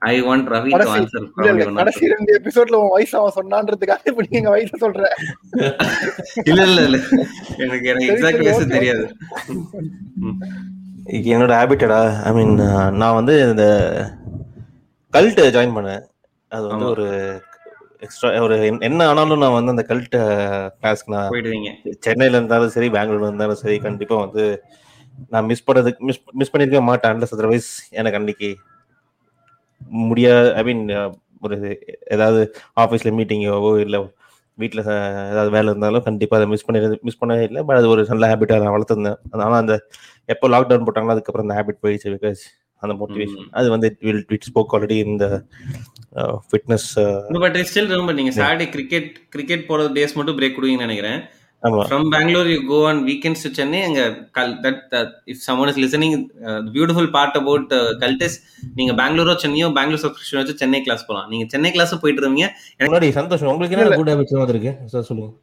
i 0.02 0.16
want 0.26 0.44
ravi 0.52 0.70
to 0.70 0.76
கடைசி 0.76 0.96
answer 0.98 1.20
இல்ல 1.20 1.30
probably 1.36 1.52
இல்ல 1.52 1.64
one 1.64 1.70
or 1.70 1.72
two. 1.72 1.78
கடைசி 1.80 2.10
ரெண்டு 2.12 2.32
எபிசோட்ல 2.38 2.76
உன் 2.82 2.92
வயசு 2.96 3.14
அவன் 3.20 3.36
சொன்னான்றதுக்காக 3.38 4.02
இப்ப 4.10 4.26
நீங்க 4.34 4.50
வயசு 4.56 4.82
சொல்ற 4.84 5.00
இல்ல 6.50 6.60
இல்ல 6.68 6.80
இல்ல 6.88 6.98
எனக்கு 7.64 7.88
எனக்கு 7.92 8.10
எக்ஸாக்ட் 8.12 8.44
வயசு 8.48 8.66
தெரியாது 8.76 9.04
என்னோட 11.32 11.52
ஹேபிட்டடா 11.60 12.00
ஐ 12.28 12.32
மீன் 12.38 12.54
நான் 13.02 13.18
வந்து 13.20 13.34
இந்த 13.50 13.66
கல்ட் 15.12 15.40
ஜாயின் 15.54 15.76
பண்ணேன். 15.76 16.02
அது 16.48 16.66
வந்து. 16.66 16.84
ஒரு 16.84 17.40
எக்ஸ்ட்ரா 17.98 18.42
ஒரு 18.42 18.78
என்ன- 18.80 19.08
ஆனாலும் 19.08 19.38
நான் 19.38 19.64
வந்து 19.64 19.70
அந்த 19.70 19.84
கல்ட் 19.88 20.20
கிளாஸ்க்கு 20.82 21.12
நான் 21.12 21.30
போயிடுவீங்க. 21.30 21.70
சென்னையில 21.98 22.36
இருந்தாலும் 22.36 22.68
சரி 22.68 22.88
பெங்களூர்ல 22.88 23.22
இருந்தாலும் 23.22 23.54
சரி 23.54 23.78
கண்டிப்பா 23.78 24.16
வந்து 24.16 24.62
நான் 25.28 25.44
மிஸ் 25.44 25.70
பண்ணதுக்கு 25.70 25.98
மிஸ் 25.98 26.20
மிஸ் 26.32 26.56
பண்ணிருக்க 26.56 26.82
மாட்டேன். 26.82 27.12
அன்லஸ் 27.12 27.34
அதர்வைஸ் 27.36 27.70
எனக்கு 27.90 28.18
அன்னைக்கு 28.18 28.56
முடியாது 29.88 30.54
ஐ 30.54 30.62
மீன் 30.62 31.12
ஒரு 31.40 31.78
ஏதாவது 32.06 32.54
ஆஃபீஸ்ல 32.80 33.12
மீட்டிங்கோ 33.12 33.78
இல்லை 33.78 34.10
வீட்டில் 34.54 34.84
ஏதாவது 34.84 35.50
வேலை 35.50 35.68
இருந்தாலும் 35.68 36.02
கண்டிப்பாக 36.02 36.42
அதை 36.42 36.54
மிஸ் 36.54 36.64
பண்ணி 36.64 36.98
மிஸ் 37.02 37.24
பண்ணவே 37.24 37.42
இல்லை. 37.42 37.62
பட் 37.62 37.76
அது 37.76 37.88
ஒரு 37.88 38.06
நல்ல 38.08 38.36
ஹேபிட்டாக 38.36 38.62
நான் 38.62 38.72
வளர்த்துருந்தேன். 38.72 39.16
அதனால 39.30 39.56
அந்த 39.56 39.86
எப்போ 40.24 40.48
லாக்டவுன் 40.48 40.84
போட்டாங்களோ 40.86 41.10
அதுக்கப்புறம் 41.10 41.48
அந்த 41.48 41.54
ஹேபிட் 41.54 41.86
போயிடுச்சு 41.86 42.04
பிகாஸ் 42.04 42.42
அந்த 42.78 43.06
மோட்டிவேஷன். 43.06 43.48
அது 43.50 43.70
வந்து 43.70 43.96
வில் 44.00 44.24
இட் 44.28 44.40
ஸ்போக் 44.40 44.72
ஆல்ரெடி 44.72 44.96
இந்த 45.04 45.44
ஃபிட்னஸ் 46.14 46.88
பட் 47.40 47.68
ஸ்டில் 47.74 47.86
ரொம்ப 47.86 48.12
நீங்க 48.12 48.30
சாட்டர்டே 48.30 48.68
கிரிக்கெட் 48.68 49.28
கிரிக்கெட் 49.28 49.66
போற 49.66 49.84
டேஸ் 49.84 50.14
மட்டும் 50.14 50.38
பிரேக் 50.38 50.56
கொடுவீங்கன்னு 50.58 50.86
நினைக்கிறேன். 50.86 51.20
ஆமா. 51.62 51.82
From 51.90 52.02
Bangalore, 52.10 52.48
you 52.54 52.58
go 52.70 52.84
on 52.84 53.04
weekends 53.04 53.40
to 53.44 53.50
Chennai. 53.50 53.80
And 53.84 53.96
uh, 53.96 54.38
Kal- 54.38 54.58
that, 54.64 54.76
that 54.90 55.08
if 55.26 55.38
someone 55.46 55.68
is 55.70 55.78
listening, 55.84 56.12
uh, 56.42 56.66
the 56.66 56.72
beautiful 56.72 57.06
part 57.16 57.32
about 57.40 57.64
uh, 57.78 57.88
cult 58.02 58.20
is 58.26 58.30
நீங்க 58.74 58.92
பெங்களூரோ 59.02 59.34
சென்னையோ 59.42 59.72
Bangalore 59.74 60.00
subscription 60.02 60.36
வச்சு 60.36 60.56
Chennai 60.56 60.82
class 60.82 61.06
போலாம். 61.06 61.28
நீங்க 61.28 61.44
சென்னை 61.48 61.70
கிளாஸ் 61.70 62.00
போயிட்டு 62.00 62.22
இருந்தீங்க 62.22 62.48
முன்னாடி 62.78 63.10
சந்தோஷம். 63.10 63.48
உங்களுக்கு 63.48 63.76
என்ன 63.76 63.96
குட் 63.96 64.10
ஹேபிட்ஸ் 64.10 64.38
வந்திருக்கு 64.44 64.74
சார் 64.84 65.02
சொல்லுங்க. 65.02 65.34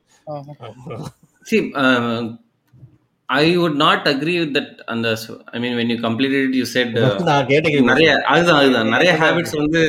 I 3.29 3.45
would 3.59 3.75
not 3.83 4.01
agree 4.11 4.35
with 4.41 4.51
that 4.57 4.69
அந்த 4.93 5.07
I 5.55 5.59
mean 5.61 5.73
when 5.77 5.87
you 5.91 5.97
completed 6.07 6.41
it 6.47 6.53
you 6.59 6.65
said 6.73 6.89
uh, 7.03 7.11
நான் 7.29 7.47
கேட்ட 7.51 7.69
நிறைய 7.91 8.09
அதுதான் 8.33 8.59
அதுதான். 8.61 8.91
நிறைய 8.95 9.11
ஹேபிட்ஸ் 9.21 9.55
வந்து 9.61 9.81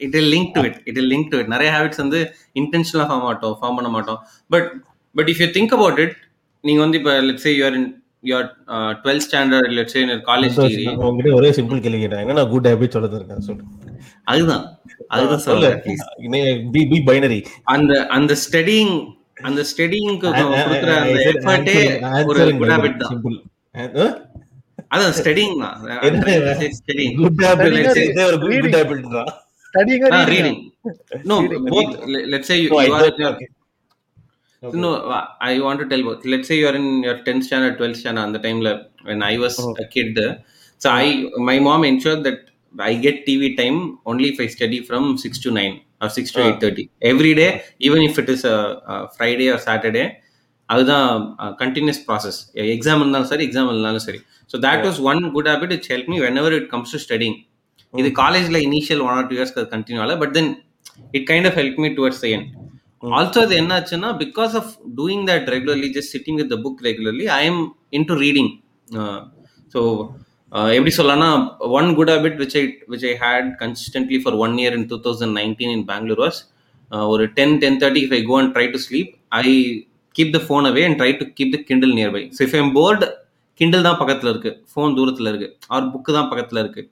it'll 0.20 0.30
link 0.34 0.52
to 0.56 0.62
it 0.68 0.78
it'll 1.02 1.10
link 1.14 1.28
to 1.32 1.38
it 1.42 1.50
நிறைய 1.54 1.70
ஹேபிட்ஸ் 1.74 2.02
வந்து 2.04 2.20
இன்டென்ஷனலாக 2.60 3.06
ஃபார்ம் 3.10 3.26
மாட்டோம் 3.28 3.56
ஃபார்ம் 3.60 3.76
பண்ண 3.78 3.90
மாட்டோம். 3.96 4.20
But 4.48 4.68
but 5.14 5.30
if 5.32 5.42
you 5.44 5.48
think 5.58 5.74
about 5.78 6.00
it 6.04 6.16
நீங்க 6.64 6.80
வந்து 6.80 6.98
இப்போ 6.98 7.14
let's 7.28 7.48
you're 7.60 7.76
in 7.80 7.88
your 8.30 8.48
twelfth 9.04 9.26
standard 9.28 9.72
let's 9.78 9.96
college 10.30 10.58
degree 10.64 10.86
உங்ககிட்ட 10.88 11.38
ஒரே 11.40 11.50
சிம்பிள் 11.58 11.84
கேள்வி 11.86 12.00
கேட்டேன். 12.04 12.22
என்ன 12.34 12.44
குட் 12.54 12.68
ஹேபிட் 12.70 12.94
சொல்ல 12.96 13.16
இருக்கேன் 13.20 13.46
சொல்லு. 13.48 13.64
அதுதான். 14.32 14.64
அதுதான் 15.14 15.44
சொல்லு. 15.48 15.70
பி 16.74 17.00
பைனரி 17.10 17.40
அந்த 17.74 17.92
அந்த 18.18 18.32
ஸ்டடிங் 18.44 18.94
அந்த 19.48 19.60
ஸ்டடிங்க்கு 19.70 20.28
கொடுக்குற 20.40 20.92
அந்த 21.02 21.20
எஃபர்ட்டே 21.30 21.76
ஒரு 22.30 22.44
குட் 22.60 22.72
ஹேபிட் 22.74 22.98
தான் 23.02 23.12
சிம்பிள் 23.12 23.38
அதான் 24.94 25.14
ஸ்டடிங் 25.18 25.54
தான்? 25.62 25.76
ஸ்டடிங் 26.80 27.14
குட் 27.22 27.42
ஹேபிட் 27.46 27.76
Studying 27.76 28.10
இதே 28.10 28.24
ஒரு 28.30 28.38
குட் 28.42 28.52
reading. 28.54 28.74
ஹேபிட்ன்றா 28.76 29.24
ஸ்டடிங்க 29.66 30.22
reading 30.32 30.60
no 31.30 31.36
both 31.72 31.92
let's 32.34 32.50
say 32.52 32.56
you 32.62 32.68
No, 32.72 32.80
I 32.84 32.88
are 32.98 33.08
okay. 33.10 33.26
Okay. 33.32 33.48
No, 34.82 34.90
I 35.42 35.58
want 35.58 35.78
to 35.78 35.86
tell 35.86 36.02
both. 36.08 36.24
Let's 36.24 36.48
say 36.48 36.56
you're 36.58 36.74
in 36.74 37.02
your 37.02 37.14
10th 37.24 37.44
standard, 37.46 37.72
12th 37.78 37.96
standard, 37.96 38.22
on 38.22 38.32
the 38.32 38.42
time 38.44 38.58
la- 38.60 38.74
when 39.08 39.20
I 39.24 39.36
was 39.36 39.54
Oh. 39.62 39.70
a 39.76 39.88
kid. 39.94 40.18
So 40.80 40.88
I, 41.00 41.08
my 41.48 41.56
mom 41.58 41.82
ensured 41.84 42.22
that 42.24 42.38
I 42.74 42.94
get 42.96 43.16
TV 43.26 43.56
time 43.56 43.78
only 44.06 44.28
if 44.28 44.38
I 44.38 44.48
study 44.48 44.78
from 44.82 45.04
6 45.24 45.40
to 45.44 45.50
9 45.56 45.74
or 46.02 46.10
6 46.10 46.32
to 46.32 46.40
Ah. 46.40 46.48
8.30. 46.50 46.84
Every 47.02 47.32
day, 47.34 47.48
even 47.80 48.02
if 48.02 48.18
it 48.18 48.28
is 48.28 48.42
a, 48.46 48.58
a 48.86 49.08
Friday 49.16 49.48
or 49.48 49.60
Saturday, 49.68 50.06
அதுதான் 50.68 51.08
continuous 51.60 51.98
process 52.04 52.36
exam 52.74 53.00
இருந்தாலும் 53.02 53.28
சரி 53.30 53.44
exam 53.46 53.70
இருந்தாலும் 53.70 54.04
சரி. 54.04 54.20
So 54.50 54.56
that 54.64 54.84
was 54.86 54.98
one 55.10 55.20
good 55.34 55.48
habit 55.50 55.72
it's 55.76 55.90
help 55.92 56.08
me 56.12 56.18
whenever 56.42 56.54
it 56.58 56.68
comes 56.72 56.92
to 56.94 56.98
studying 57.02 57.34
இது 57.94 58.10
காலேஜ்ல 58.20 58.58
initial 58.68 59.02
one 59.06 59.14
or 59.16 59.26
two 59.30 59.36
இயர்ஸ்க்கு 59.38 59.60
அது 59.62 59.70
continue 59.74 60.00
ஆகல 60.02 60.14
but 60.22 60.32
then 60.38 60.50
it 61.18 61.26
kind 61.30 61.48
of 61.50 61.58
help 61.60 61.80
me 61.84 61.90
towards 61.98 62.22
the 62.24 62.28
N 62.36 62.46
also 63.02 63.40
அது 63.46 63.54
என்னாச்சுன்னா 63.62 64.10
because 64.22 64.54
of 64.60 64.70
doing 65.00 65.24
that 65.30 65.50
regularly 65.56 65.90
just 65.96 66.12
sitting 66.16 66.38
with 66.42 66.50
the 66.54 66.58
book 66.66 66.82
regularly 66.88 67.26
I 67.38 67.42
am 67.50 67.60
in 67.98 68.08
to 68.10 68.16
reading 68.24 68.50
so 69.74 69.82
எப்படி 70.76 70.92
சொல்லலாம்னா 70.98 71.30
one 71.78 71.88
good 71.98 72.12
habit 72.14 72.38
which 72.42 72.56
I 72.60 72.64
which 72.92 73.06
I 73.12 73.14
had 73.24 73.48
consistently 73.62 74.18
for 74.24 74.36
one 74.46 74.56
year 74.62 74.76
in 74.78 74.88
two 74.92 74.98
thousand 75.06 75.34
nineteen 75.40 75.72
in 75.76 75.86
Bangalore 75.92 76.22
was 76.24 76.40
ஒரு 77.12 77.24
ten 77.38 77.56
ten 77.62 77.80
thirty 77.82 78.02
if 78.06 78.14
I 78.18 78.22
go 78.30 78.36
and 78.42 78.52
try 78.56 78.66
to 78.74 78.80
sleep 78.86 79.12
I 79.42 79.46
keep 80.14 80.32
the 80.36 80.40
phone 80.46 80.66
away 80.70 80.84
and 80.88 80.98
try 81.00 81.10
to 81.20 81.26
keep 81.38 81.54
the 81.56 81.60
Kindle 81.68 81.94
nearby 81.98 82.22
so 82.36 82.42
if 82.48 82.56
I'm 82.60 82.72
bored 82.78 83.08
Kindle 83.60 83.86
தான் 83.86 83.98
பக்கத்தில் 84.00 84.30
இருக்கு. 84.32 84.50
Phone 84.72 84.94
தூரத்தில் 84.98 85.28
இருக்கு. 85.30 85.48
R 85.74 85.88
book 85.92 86.10
தான் 86.16 86.28
பக்கத்தில் 86.30 86.60
இருக்கு. 86.62 86.82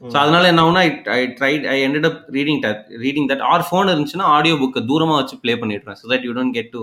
so 0.00 0.16
அதனால 0.22 0.44
என்ன 0.52 0.62
ஆகுனா 0.64 0.82
I 1.14 1.20
tried 1.38 1.64
I 1.74 1.76
ended 1.86 2.06
up 2.08 2.20
reading 2.36 2.60
reading 3.04 3.28
that 3.32 3.44
or 3.50 3.64
phone 3.68 3.90
இருந்துச்சுன்னா 3.92 4.26
ஆடியோ 4.36 4.54
புக்கு 4.62 4.80
தூரமாக 4.90 5.18
வச்சு 5.20 5.36
ப்ளே 5.42 5.54
பண்ணிடுறேன். 5.62 5.98
So 6.00 6.04
that 6.12 6.24
you 6.28 6.32
don't 6.38 6.54
get 6.58 6.70
to 6.76 6.82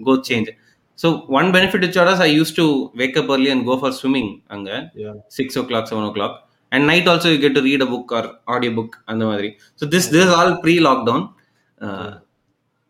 go 0.00 0.14
change 0.28 0.50
So 0.96 1.22
one 1.26 1.52
benefit 1.52 1.80
to 1.82 1.88
Choras, 1.88 2.20
I 2.20 2.26
used 2.26 2.54
to 2.56 2.92
wake 2.94 3.16
up 3.16 3.28
early 3.28 3.50
and 3.50 3.64
go 3.64 3.78
for 3.78 3.92
swimming. 3.92 4.42
Anga, 4.50 4.90
yeah. 4.94 5.14
six 5.28 5.56
o'clock, 5.56 5.88
seven 5.88 6.04
o'clock, 6.04 6.48
and 6.70 6.86
night 6.86 7.08
also 7.08 7.30
you 7.30 7.38
get 7.38 7.54
to 7.54 7.62
read 7.62 7.82
a 7.82 7.86
book 7.86 8.12
or 8.12 8.38
audiobook 8.48 8.98
and 9.08 9.20
the 9.20 9.26
madri. 9.26 9.58
So 9.76 9.86
this 9.86 10.08
this 10.08 10.26
is 10.26 10.32
all 10.32 10.60
pre 10.60 10.78
lockdown. 10.78 11.32
Uh, 11.80 12.18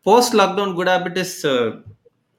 Post 0.03 0.33
lockdown, 0.33 0.75
good 0.75 0.89
habits. 0.89 1.45
Uh, 1.45 1.79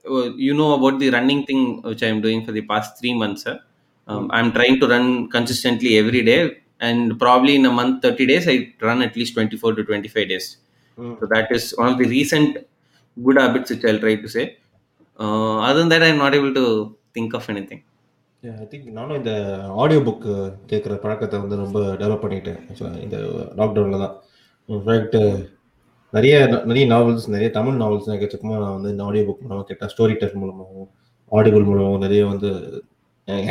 uh, 0.09 0.35
you 0.35 0.53
know 0.53 0.74
about 0.74 0.98
the 1.00 1.09
running 1.09 1.46
thing 1.46 1.81
which 1.83 2.03
I 2.03 2.09
am 2.09 2.20
doing 2.20 2.44
for 2.44 2.53
the 2.53 2.61
past 2.61 2.98
three 2.98 3.14
months. 3.14 3.46
Uh, 3.46 3.59
I'm 4.07 4.53
trying 4.53 4.79
to 4.81 4.87
run 4.87 5.31
consistently 5.31 5.96
every 5.96 6.22
day, 6.22 6.59
and 6.79 7.18
probably 7.18 7.55
in 7.57 7.64
a 7.64 7.70
month, 7.70 8.03
thirty 8.03 8.27
days, 8.27 8.46
I 8.46 8.74
run 8.83 9.00
at 9.00 9.16
least 9.16 9.33
twenty 9.33 9.57
four 9.57 9.72
to 9.74 9.83
twenty 9.83 10.09
five 10.09 10.29
days. 10.29 10.59
Mm. 10.98 11.18
So 11.20 11.27
that 11.33 11.50
is 11.50 11.72
one 11.79 11.88
of 11.92 11.98
the 11.98 12.05
recent 12.05 12.59
good 13.24 13.38
habits 13.38 13.70
which 13.70 13.85
I'll 13.87 13.98
try 13.98 14.16
to 14.16 14.29
say 14.29 14.59
uh, 15.18 15.57
other 15.66 15.81
than 15.81 15.90
that 15.92 16.03
i'm 16.03 16.18
not 16.18 16.35
able 16.35 16.53
to 16.61 16.64
think 17.16 17.33
of 17.38 17.50
anything. 17.55 17.83
I 18.42 18.64
think 18.70 18.88
நானும் 18.96 19.18
இந்த 19.18 19.33
audio 19.83 20.00
book 20.07 20.24
கேட்குற 20.70 20.94
பழக்கத்தை 21.05 21.37
வந்து 21.42 21.57
ரொம்ப 21.62 21.79
develop 22.00 22.24
பண்ணிட்டேன். 22.24 22.59
Actually 22.70 23.03
இந்த 23.05 23.18
லாக்டவுனில் 23.61 24.03
தான். 24.05 24.16
இன்ஃபேக்ட் 24.68 25.16
நிறைய 26.16 26.35
நிறைய 26.70 26.85
நாவல்ஸ் 26.94 27.27
நிறைய 27.35 27.48
தமிழ் 27.59 27.79
நாவல்ஸ் 27.83 28.11
எக்கச்சக்கமாக 28.16 28.59
நான் 28.64 28.74
வந்து 28.77 28.90
இந்த 28.94 29.05
ஆடியோ 29.09 29.24
புக் 29.29 29.44
மூலமாக 29.44 29.66
கேட்டேன். 29.70 29.92
ஸ்டோரி 29.94 30.16
டெல் 30.22 30.37
மூலமாகவும் 30.42 30.90
ஆடியோபிள் 31.33 31.64
மூலமாகவும் 31.70 32.05
நிறைய 32.07 32.24
வந்து 32.33 32.50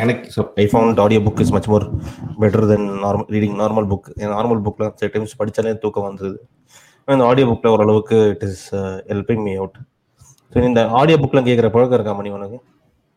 எனக்கு 0.02 0.44
I 0.62 0.66
found 0.72 1.00
audio 1.04 1.20
book 1.26 1.42
is 1.44 1.54
much 1.56 1.68
more 1.72 1.86
better 2.42 2.66
then 2.72 2.86
normal 3.04 3.28
reading 3.34 3.56
normal 3.62 3.88
book 3.92 4.08
normal 4.34 4.62
புக்கில் 4.66 4.92
சில 5.00 5.08
டைம்ஸ் 5.14 5.38
படித்தாலே 5.40 5.72
தூக்கம் 5.84 6.06
வந்தது 6.08 6.36
இந்த 7.08 7.24
ஆடியோ 7.30 7.46
புக்கில் 7.50 7.74
ஓரளவுக்கு 7.74 8.18
it 8.34 8.46
is 8.50 8.64
helping 9.10 9.44
me 9.48 9.54
out 9.62 9.78
so 10.54 10.64
இந்த 10.66 10.80
ஆடியோ 10.98 11.16
புக்கில் 11.20 11.46
கேட்குற 11.46 11.68
பழக்கம் 11.74 11.98
இருக்கா 11.98 12.14
மணி 12.18 12.30
உனக்கு? 12.36 12.58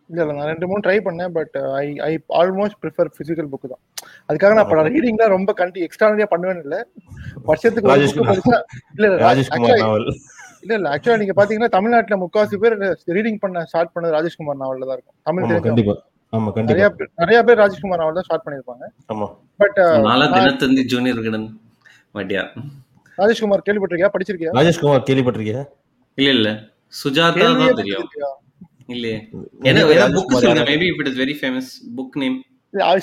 இல்ல 0.10 0.20
இல்ல 0.24 0.34
நான் 0.36 0.50
ரெண்டு 0.52 0.68
மூணு 0.70 0.82
ட்ரை 0.86 0.96
பண்ணேன் 1.06 1.32
but 1.38 1.56
I 1.78 1.86
I 2.04 2.12
almost 2.40 2.78
prefer 2.84 3.10
physical 3.18 3.50
book 3.52 3.66
தான். 3.72 3.82
அதுக்காக 4.30 4.54
நான் 4.58 4.66
இப்போ 4.68 4.86
ரீடிங் 4.90 5.20
தான் 5.22 5.34
ரொம்ப 5.36 5.52
கண்டி 5.60 5.80
எக்ஸ்ட்ரானரியா 5.88 6.28
பண்ணுவேன் 6.34 6.62
இல்ல. 6.64 6.76
வருஷத்துக்கு 7.50 7.90
இல்ல 8.96 9.06
இல்ல 9.08 9.16
இல்ல 10.64 10.76
இல்ல 10.76 10.88
ஆக்சுவலா 10.94 11.20
நீங்க 11.22 11.34
பாத்தீங்கன்னா 11.40 11.72
தமிழ்நாட்டுல 11.76 12.16
முக்காவாசி 12.22 12.58
பேர் 12.62 12.76
ரீடிங் 13.18 13.40
பண்ண 13.44 13.66
ஸ்டார்ட் 13.70 13.92
பண்ணது 13.96 14.16
ராஜேஷ்குமார் 14.16 14.62
நாவல்ல 14.62 14.88
தான் 14.88 14.98
இருக்கும். 14.98 15.18
தமிழ் 15.28 15.66
கண்டிப்பா. 15.68 15.96
ஆமா 16.34 16.48
நிறைய 16.62 16.86
கண்டிப்பா 16.88 16.88
பேர் 16.98 17.12
நிறைய 17.22 17.40
பேர் 17.48 17.60
ராஜேஷ்குமார் 17.62 18.02
நாவல் 18.02 18.18
தான் 18.18 18.28
ஸ்டார்ட் 18.28 18.46
பண்ணிருப்பாங்க 18.46 18.86
ஆமா. 19.10 19.28
பட் 19.60 19.78
நாளா 20.08 20.26
தினத்தந்தி 20.34 20.84
ஜூனியர் 20.94 21.22
கிடன் 21.28 21.48
மட்டியா 22.16 22.44
ராஜேஷ்குமார் 23.18 23.64
கேள்விப்பட்டிருக்கியா? 23.68 24.12
படிச்சிருக்கியா? 24.16 24.52
ராஜேஷ்குமார் 24.58 25.08
கேள்விப்பட்டிருக்கியா? 25.08 25.62
இல்ல 26.18 26.32
இல்ல. 26.36 26.50
சுஜாதா 26.94 27.46
தான் 27.54 27.80
தெரியும். 27.80 28.08
இல்லையே. 28.90 29.18
என்ன 29.64 29.80
ஏதாவது 29.94 30.16
புக் 30.18 30.34
சொல்லுங்க? 30.36 30.64
Maybe 30.72 30.88
it 30.94 31.10
is 31.12 31.20
very 31.20 31.36
famous 31.40 31.70
book 31.98 32.16
name 32.18 32.38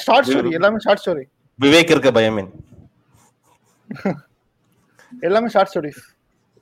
short 0.04 0.28
story 0.28 0.52
எல்லாமே 0.52 0.78
ஷார்ட் 0.78 1.02
ஸ்டோரி 1.02 1.24
விவேக் 1.58 1.90
இருக்க 1.90 2.10
பயமேன். 2.12 2.50
எல்லாமே 5.22 5.48
ஷார்ட் 5.48 5.70
ஸ்டோரிஸ் 5.70 6.02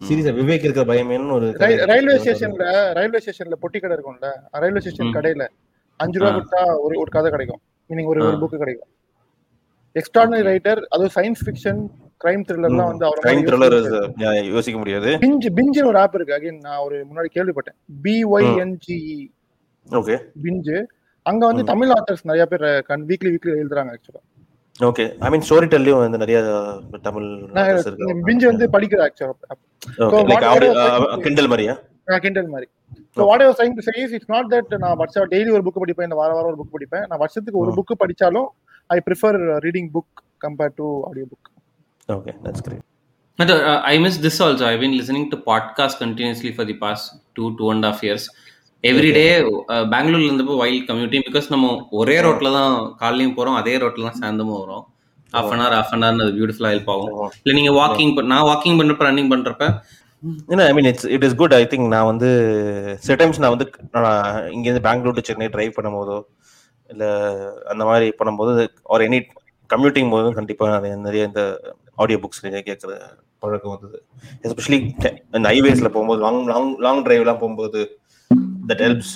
சீரியஸா 0.00 0.32
விவேக் 0.38 0.64
இருக்க 0.64 0.82
பயமேன்னு 0.84 1.34
ஒரு. 1.34 1.48
ரயில்வே 1.90 2.14
ஸ்டேஷன்ல 2.22 2.64
ரயில்வே 2.92 3.20
ஸ்டேஷன்ல 3.24 3.56
பொட்டி 3.62 3.78
கடை 3.80 3.94
இருக்கும்ல? 3.96 4.30
Railway 4.62 4.80
station. 4.80 5.12
கடையில 5.16 5.44
அஞ்சு 6.00 6.18
ரூபா. 6.18 6.30
கொடுத்தா 6.30 6.62
ஒரு 6.84 6.94
ஒரு 6.98 7.10
கதை 7.10 7.30
கிடைக்கும். 7.30 7.60
மீனிங் 7.90 8.08
ஒரு 8.12 8.20
ஒரு 8.24 8.36
ஆ. 8.36 8.40
புக் 8.42 8.56
கிடைக்கும். 8.58 8.90
எக்ஸ்ட்ராடனரி 9.96 10.44
ரைட்டர் 10.50 10.80
அதுவும் 10.90 11.14
சயின்ஸ் 11.16 11.42
ஃபிக்ஷன் 11.46 11.80
கிரைம் 12.22 12.44
த்ரில்லர்லாம் 12.48 12.90
வந்து 12.90 13.06
கிரைம் 13.24 13.44
த்ரில்லர் 13.48 13.76
அவர் 13.78 14.48
யோசிக்க 14.54 14.76
முடியாது. 14.82 15.10
பிஞ்சு 15.24 15.50
பிஞ்சு 15.58 15.80
ஒரு 15.90 15.98
ஆப் 16.02 16.16
இருக்கு. 16.18 16.36
அகைன் 16.38 16.60
நான் 16.66 16.82
ஒரு 16.86 16.98
முன்னாடி 17.08 17.30
கேள்விப்பட்டேன். 17.36 17.78
பிஒய்என்ஜிஇ 18.04 19.20
ஓகே 20.00 20.16
பிஞ்சு 20.44 20.76
அங்க 21.26 21.42
வந்து. 21.48 21.64
தமிழ் 21.72 21.94
ஆத்தர்ஸ் 21.96 22.28
நிறைய 22.30 22.44
பேர் 22.52 22.66
வீக்லி 23.10 23.32
வீக்லி 23.34 23.52
எழுதுறாங்க 23.62 23.94
ஆக்சுவலா 23.96 24.22
ஓகே 24.88 25.04
ஐ 25.24 25.28
மீன் 25.32 25.46
ஸ்டோரி 25.48 25.66
டெல்லியும் 25.72 26.02
வந்து 26.02 26.20
நிறைய 26.22 26.38
தமிழ். 27.08 27.26
பிஞ்சு 28.28 28.46
வந்து 28.50 28.66
படிக்கிற 28.76 29.02
ஆக்சுவலா 29.08 29.56
Kindle 31.26 31.48
மாதிரியா 31.52 31.74
கிண்டல் 32.24 32.52
மாதிரி. 32.54 32.66
So 33.16 33.26
what 33.28 33.42
I'm 33.44 33.56
saying 33.58 33.74
to 33.76 33.82
say 33.86 33.92
it's 34.16 34.32
not 34.34 34.48
that 34.52 34.72
நான் 34.84 34.96
வருஷம் 35.00 35.28
டெய்லி 35.32 35.50
ஒரு 35.56 35.62
புக் 35.66 35.80
படிப்பேன் 35.82 36.08
இந்த 36.08 36.18
வார 36.20 36.30
வாரம் 36.36 36.50
ஒரு 36.52 36.58
புக் 36.60 36.74
படிப்பேன். 36.76 37.04
நான் 37.10 37.20
வருஷத்துக்கு 37.22 37.60
ஒரு. 37.62 37.72
புக் 37.78 37.92
படிச்சாலும் 38.02 38.48
I 38.94 38.98
prefer 39.08 39.38
reading 39.66 39.90
book 39.96 40.12
compared 40.44 40.76
to 40.80 40.88
audio 41.08 41.26
book 41.32 41.48
okay 42.16 42.32
great 42.66 42.88
But 43.38 43.50
uh, 43.50 43.78
I 43.90 43.98
miss 44.02 44.16
this 44.24 44.36
also. 44.44 44.64
I've 44.68 44.80
been 44.82 44.94
listening 44.98 45.24
to 45.30 45.36
podcasts 45.46 45.96
continuously 46.02 46.50
for 46.56 46.64
the 46.70 46.74
past 46.82 47.04
two, 47.36 47.46
two 47.58 47.68
and 47.72 47.84
a 47.84 47.90
half 47.90 48.00
years. 48.06 48.24
Every 48.84 49.10
day 49.16 49.24
பெங்களூர்ல 49.92 50.26
இருந்தப்போ 50.28 50.54
wild 50.60 50.86
commuting 50.88 51.24
because 51.28 51.46
நம்ம 51.52 51.66
ஒரே 52.00 52.16
ரோட்ல 52.26 52.50
தான் 52.56 52.74
காலையும் 53.00 53.34
போறோம் 53.36 53.56
அதே 53.60 53.74
ரோட்ல 53.82 54.06
தான் 54.08 54.18
சாயந்தரமும் 54.20 54.60
வரும். 54.62 54.84
Half 55.34 55.50
an 55.54 55.62
hour 55.62 55.76
half 55.78 55.92
an 55.96 56.04
hour 56.06 56.22
அது 56.24 56.32
பியூட்டிஃபுல்லா 56.38 56.70
ஹெல்ப் 56.74 56.90
ஆகும். 56.94 57.12
இல்ல 57.42 57.54
நீங்க 57.58 57.72
வாக்கிங் 57.80 58.12
நான் 58.32 58.46
வாக்கிங் 58.50 58.78
பண்றப்ப 58.80 59.06
ரன்னிங் 59.08 59.30
பண்றப்ப 59.34 59.68
ஏன்னா 60.52 60.64
I 60.70 60.72
mean 60.78 60.88
it's 60.90 61.08
it 61.16 61.26
is 61.28 61.36
good 61.42 61.54
I 61.60 61.62
think 61.72 61.88
நான் 61.94 62.08
வந்து 62.12 62.28
சில 63.06 63.16
டைம்ஸ் 63.22 63.42
நான் 63.44 63.54
வந்து 63.54 63.68
இங்கேருந்து 64.56 64.84
பெங்களூர் 64.88 65.18
டு 65.18 65.24
சென்னை 65.30 65.48
டிரைவ் 65.56 65.76
பண்ணும்போதோ 65.78 66.18
இல்லை 66.90 67.10
அந்த 67.72 67.82
மாதிரி 67.90 68.08
பண்ணும்போது 68.20 68.52
ஒரு 68.94 69.04
எனி 69.10 69.20
கம்யூட்டிங் 69.70 70.12
போதும் 70.16 70.36
கண்டிப்பாக 70.40 70.94
நிறைய 71.06 71.30
இந்த 71.30 71.42
ஆடியோ 71.94 72.18
புக்ஸ் 72.18 72.48
நிறைய 72.48 72.76
கேட்குற 72.76 73.00
பழக்கம் 73.38 73.78
வந்தது. 73.80 74.04
எஸ்பெஷலி 74.42 75.14
இந்த 75.32 75.48
ஹைவேஸில் 75.48 75.88
போகும்போது 75.88 76.22
லாங் 76.22 76.46
லாங் 76.46 76.78
லாங் 76.78 77.04
டிரைவ்லாம் 77.04 77.38
போகும்போது 77.38 77.98
தட் 78.68 78.80
ஹெல்ப்ஸ் 78.84 79.14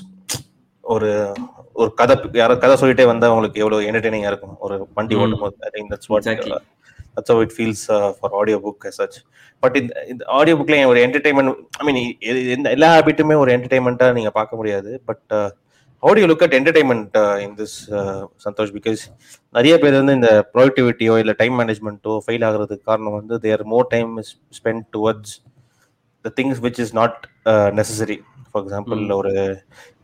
ஒரு 0.81 1.33
ஒரு 1.73 1.95
கதை 1.95 2.17
யாரோ 2.33 2.57
கதை 2.57 2.77
சொல்லிட்டே 2.77 3.07
வந்தா 3.07 3.31
உங்களுக்கு 3.31 3.61
எவ்வளவு 3.61 3.91
என்டர்டெய்னிங்கா 3.91 4.27
இருக்கும். 4.27 4.59
ஒரு 4.59 4.89
வண்டி. 4.95 5.15
ஓட்டும் 5.15 5.41
போது 5.41 5.57
I 5.61 5.69
think 5.73 5.93
that's 5.93 6.07
what. 6.07 6.23
That's 6.23 7.51
feels 7.59 7.97
uh, 7.97 8.12
for 8.12 8.33
audio 8.33 8.61
book 8.61 8.87
as 8.87 9.03
such. 9.03 9.25
But 9.61 9.77
இந்த 9.77 10.05
இந்த 10.09 10.25
ஆடியோ 10.29 10.57
புக்ல 10.57 10.87
ஒரு 10.87 11.07
என்டர்டைன்மெண்ட் 11.07 11.55
ஐ 11.71 11.93
மீன் 11.93 12.17
எந்த 12.49 12.71
எல்லா 12.71 12.99
ஹேபிட்டுமே 12.99 13.37
ஒரு 13.37 13.57
என்டர்டைன்மெண்ட்டா 13.57 14.12
நீங்க 14.12 14.31
பார்க்க 14.31 14.57
முடியாது. 14.57 15.03
But 15.05 15.55
audio 16.02 16.26
look 16.30 16.44
at 16.46 16.56
entertainment 16.59 17.14
in 17.44 17.56
this 17.59 17.76
Santhosh 18.44 18.72
because 18.76 19.02
நிறைய 19.54 19.74
பேர் 19.82 19.98
வந்து 20.00 20.16
இந்த 20.18 20.30
ப்ரொடக்டிவிட்டியோ 20.54 21.14
இல்லை 21.22 21.35
டைம் 21.38 21.54
மேனேஜ்மெண்ட்டோ 21.61 22.14
ஃபெயில் 22.24 22.46
ஆகுறதுக்கு 22.48 22.88
காரணம் 22.90 23.18
வந்து 23.18 23.37
there 23.44 23.64
more 23.72 23.87
time 23.94 24.11
is 24.22 24.32
spend 24.59 24.85
towards 24.96 25.35
the 26.24 26.32
things 26.38 26.61
which 26.64 26.80
is 26.85 26.94
not 27.00 27.18
necessary 27.78 28.16
for 28.46 28.62
example. 28.64 29.00
ஒரு 29.12 29.32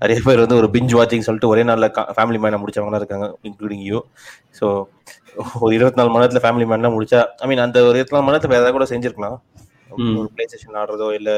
நிறைய 0.01 0.19
பேர் 0.27 0.43
வந்து 0.43 0.59
ஒரு 0.61 0.69
பிஞ்ச் 0.75 0.95
வாட்சிங் 0.99 1.27
சொல்லிட்டு 1.27 1.51
ஒரே 1.53 1.63
நாள்ல 1.69 1.87
ஃபேமிலி 2.17 2.41
மேனை 2.43 2.59
முடிச்சவங்களாம் 2.63 3.03
இருக்காங்க 3.03 3.29
இன்க்ளூடிங் 3.49 3.85
யூ 3.91 3.99
ஸோ 4.59 4.67
ஒரு 5.63 5.73
இருபத்தி 5.77 6.01
நாலு 6.01 6.11
மணி 6.11 6.23
நேரத்துல 6.23 6.43
ஃபேமிலி 6.45 6.67
மேன்லாம் 6.71 6.97
முடிச்சா 6.97 7.21
ஐ 7.39 7.49
மீன் 7.51 7.65
அந்த 7.65 7.79
ஒரு 7.89 7.97
இருபத்தி 7.99 8.17
நாலு 8.17 8.25
மணி 8.25 8.35
நேரத்துல 8.35 8.53
வேற 8.53 8.63
ஏதாவது 8.63 8.79
கூட 8.79 8.89
செஞ்சிருக்கலாம் 8.93 9.39
Mm. 9.95 10.13
ஒரு 10.19 10.29
பிளே 10.35 10.45
ஸ்டேஷன் 10.45 10.77
ஆடுறதோ 10.81 11.07
இல்ல 11.17 11.31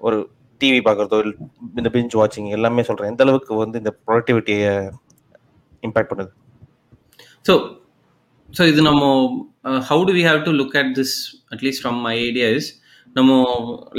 ஒரு 0.00 0.16
டிவி 0.60 0.80
பார்க்கறதோ 0.86 1.18
இந்த 1.80 1.88
பிஞ்ச் 1.94 2.16
வாட்சிங் 2.20 2.48
எல்லாமே 2.56 2.82
சொல்றேன். 2.88 3.10
எந்த 3.12 3.24
அளவுக்கு 3.26 3.52
வந்து 3.62 3.80
இந்த 3.82 3.92
ப்ரொடக்டிவிட்டியை 4.06 4.72
இம்பாக்ட் 5.88 6.10
பண்ணுது? 6.12 6.30
ஸோ 7.48 7.54
ஸோ 8.56 8.62
இது 8.72 8.80
நம்ம 8.88 9.04
how 9.90 10.02
to 10.08 10.12
we 10.18 10.24
have 10.30 10.40
to 10.48 10.52
look 10.60 10.76
at 10.82 10.92
this 10.98 11.14
at least 11.54 11.82
from 11.82 11.98
my 12.08 12.14
idea 12.28 12.48
is 12.58 12.68
நம்ம 13.16 13.32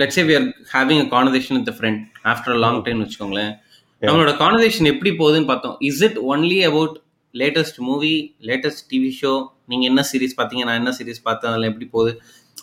let's 0.01 0.19
we 0.29 0.35
are 0.39 0.47
having 0.75 1.01
a 1.05 1.07
conversation 1.15 1.57
with 1.59 1.73
friend 1.77 2.01
after 2.33 2.57
long 2.63 2.79
time 2.87 3.01
வச்சுக்கோங்களேன். 3.03 3.53
நம்மளோட 4.01 4.31
கான்வர்சேஷன் 4.41 4.89
எப்படி 4.93 5.11
போகுதுன்னு 5.21 5.49
பார்த்தோம். 5.51 5.75
Is 5.89 6.01
it 6.07 6.17
only 6.33 6.59
about 6.69 6.95
latest 7.33 7.79
movie 7.89 8.15
latest 8.49 8.85
TV 8.91 9.11
show 9.21 9.31
நீங்க 9.71 9.83
என்ன 9.91 10.01
series 10.09 10.37
பார்த்தீங்க 10.39 10.63
நான் 10.67 10.79
என்ன 10.81 10.91
சீரிஸ் 10.97 11.25
பார்த்தேன் 11.27 11.51
அதில் 11.51 11.69
எப்படி 11.71 11.87
போகுது? 11.95 12.11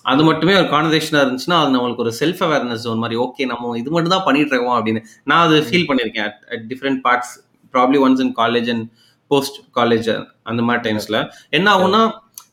அது 0.04 0.22
மட்டுமே 0.28 0.54
ஒரு 0.60 0.68
கான்வர்சேஷனாக 0.74 1.22
இருந்துச்சுன்னா 1.24 1.58
அது 1.62 1.70
நம்மளுக்கு 1.74 2.04
ஒரு 2.04 2.12
செல்ஃப் 2.20 2.42
அவேர்னஸ் 2.46 2.84
ஜோன் 2.86 3.02
மாதிரி 3.04 3.16
ஓகே 3.24 3.44
நம்ம 3.52 3.76
இது 3.82 3.90
மட்டும் 3.94 4.14
தான் 4.16 4.26
பண்ணிட்டு 4.26 4.52
இருக்கோம் 4.54 4.76
அப்படின்னு 4.78 5.00
நான் 5.30 5.44
அது 5.46 5.56
ஃபீல் 5.68 5.88
பண்ணியிருக்கேன். 5.90 6.32
At 6.54 6.66
different 6.72 7.00
parts 7.06 7.32
probably 7.74 8.00
once 8.06 8.22
in 8.24 8.34
college 8.42 8.68
and 8.74 8.84
post 9.30 9.58
college 9.78 10.10
அந்த 10.50 10.60
மாதிரி 10.68 10.82
டைம்ஸ்ல 10.86 11.18
என்ன 11.58 11.66
ஆகும்னா 11.74 12.02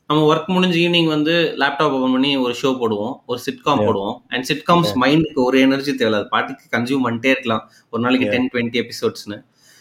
நம்ம 0.10 0.24
ஒர்க் 0.30 0.50
முடிஞ்சு 0.56 0.78
ஈவினிங் 0.84 1.10
வந்து 1.16 1.34
லேப்டாப் 1.62 1.94
ஓபன் 1.98 2.14
பண்ணி 2.16 2.32
ஒரு 2.46 2.54
ஷோ 2.62 2.70
போடுவோம் 2.80 3.14
ஒரு 3.32 3.40
சிட்காம். 3.46 3.82
போடுவோம். 3.88 4.16
அண்ட் 4.34 4.46
சிட்காம்ஸ் 4.50 4.92
மைண்டுக்கு 5.04 5.40
ஒரு 5.48 5.58
எனர்ஜி 5.66 5.92
தேவை. 6.00 6.16
அது 6.20 6.28
பாட்டுக்கு 6.34 6.66
கன்சியூம் 6.76 7.06
பண்ணிட்டே 7.06 7.30
இருக்கலாம். 7.36 7.64
ஒரு 7.94 8.02
நாளைக்கு. 8.06 8.28
டென் 8.34 8.50
டுவெண்ட்டி 8.54 8.80
எபிசோட்ஸ்னு 8.84 9.38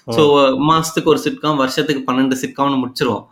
ஸோ 0.07 0.23
மாசத்துக்கு 0.71 1.11
ஒரு 1.15 1.21
சிட்காம் 1.25 1.59
வருஷத்துக்கு 1.63 2.03
பன்னெண்டு 2.07 2.37
சிட்காம்னு 2.43 2.79
முடிச்சிருவோம். 2.83 3.25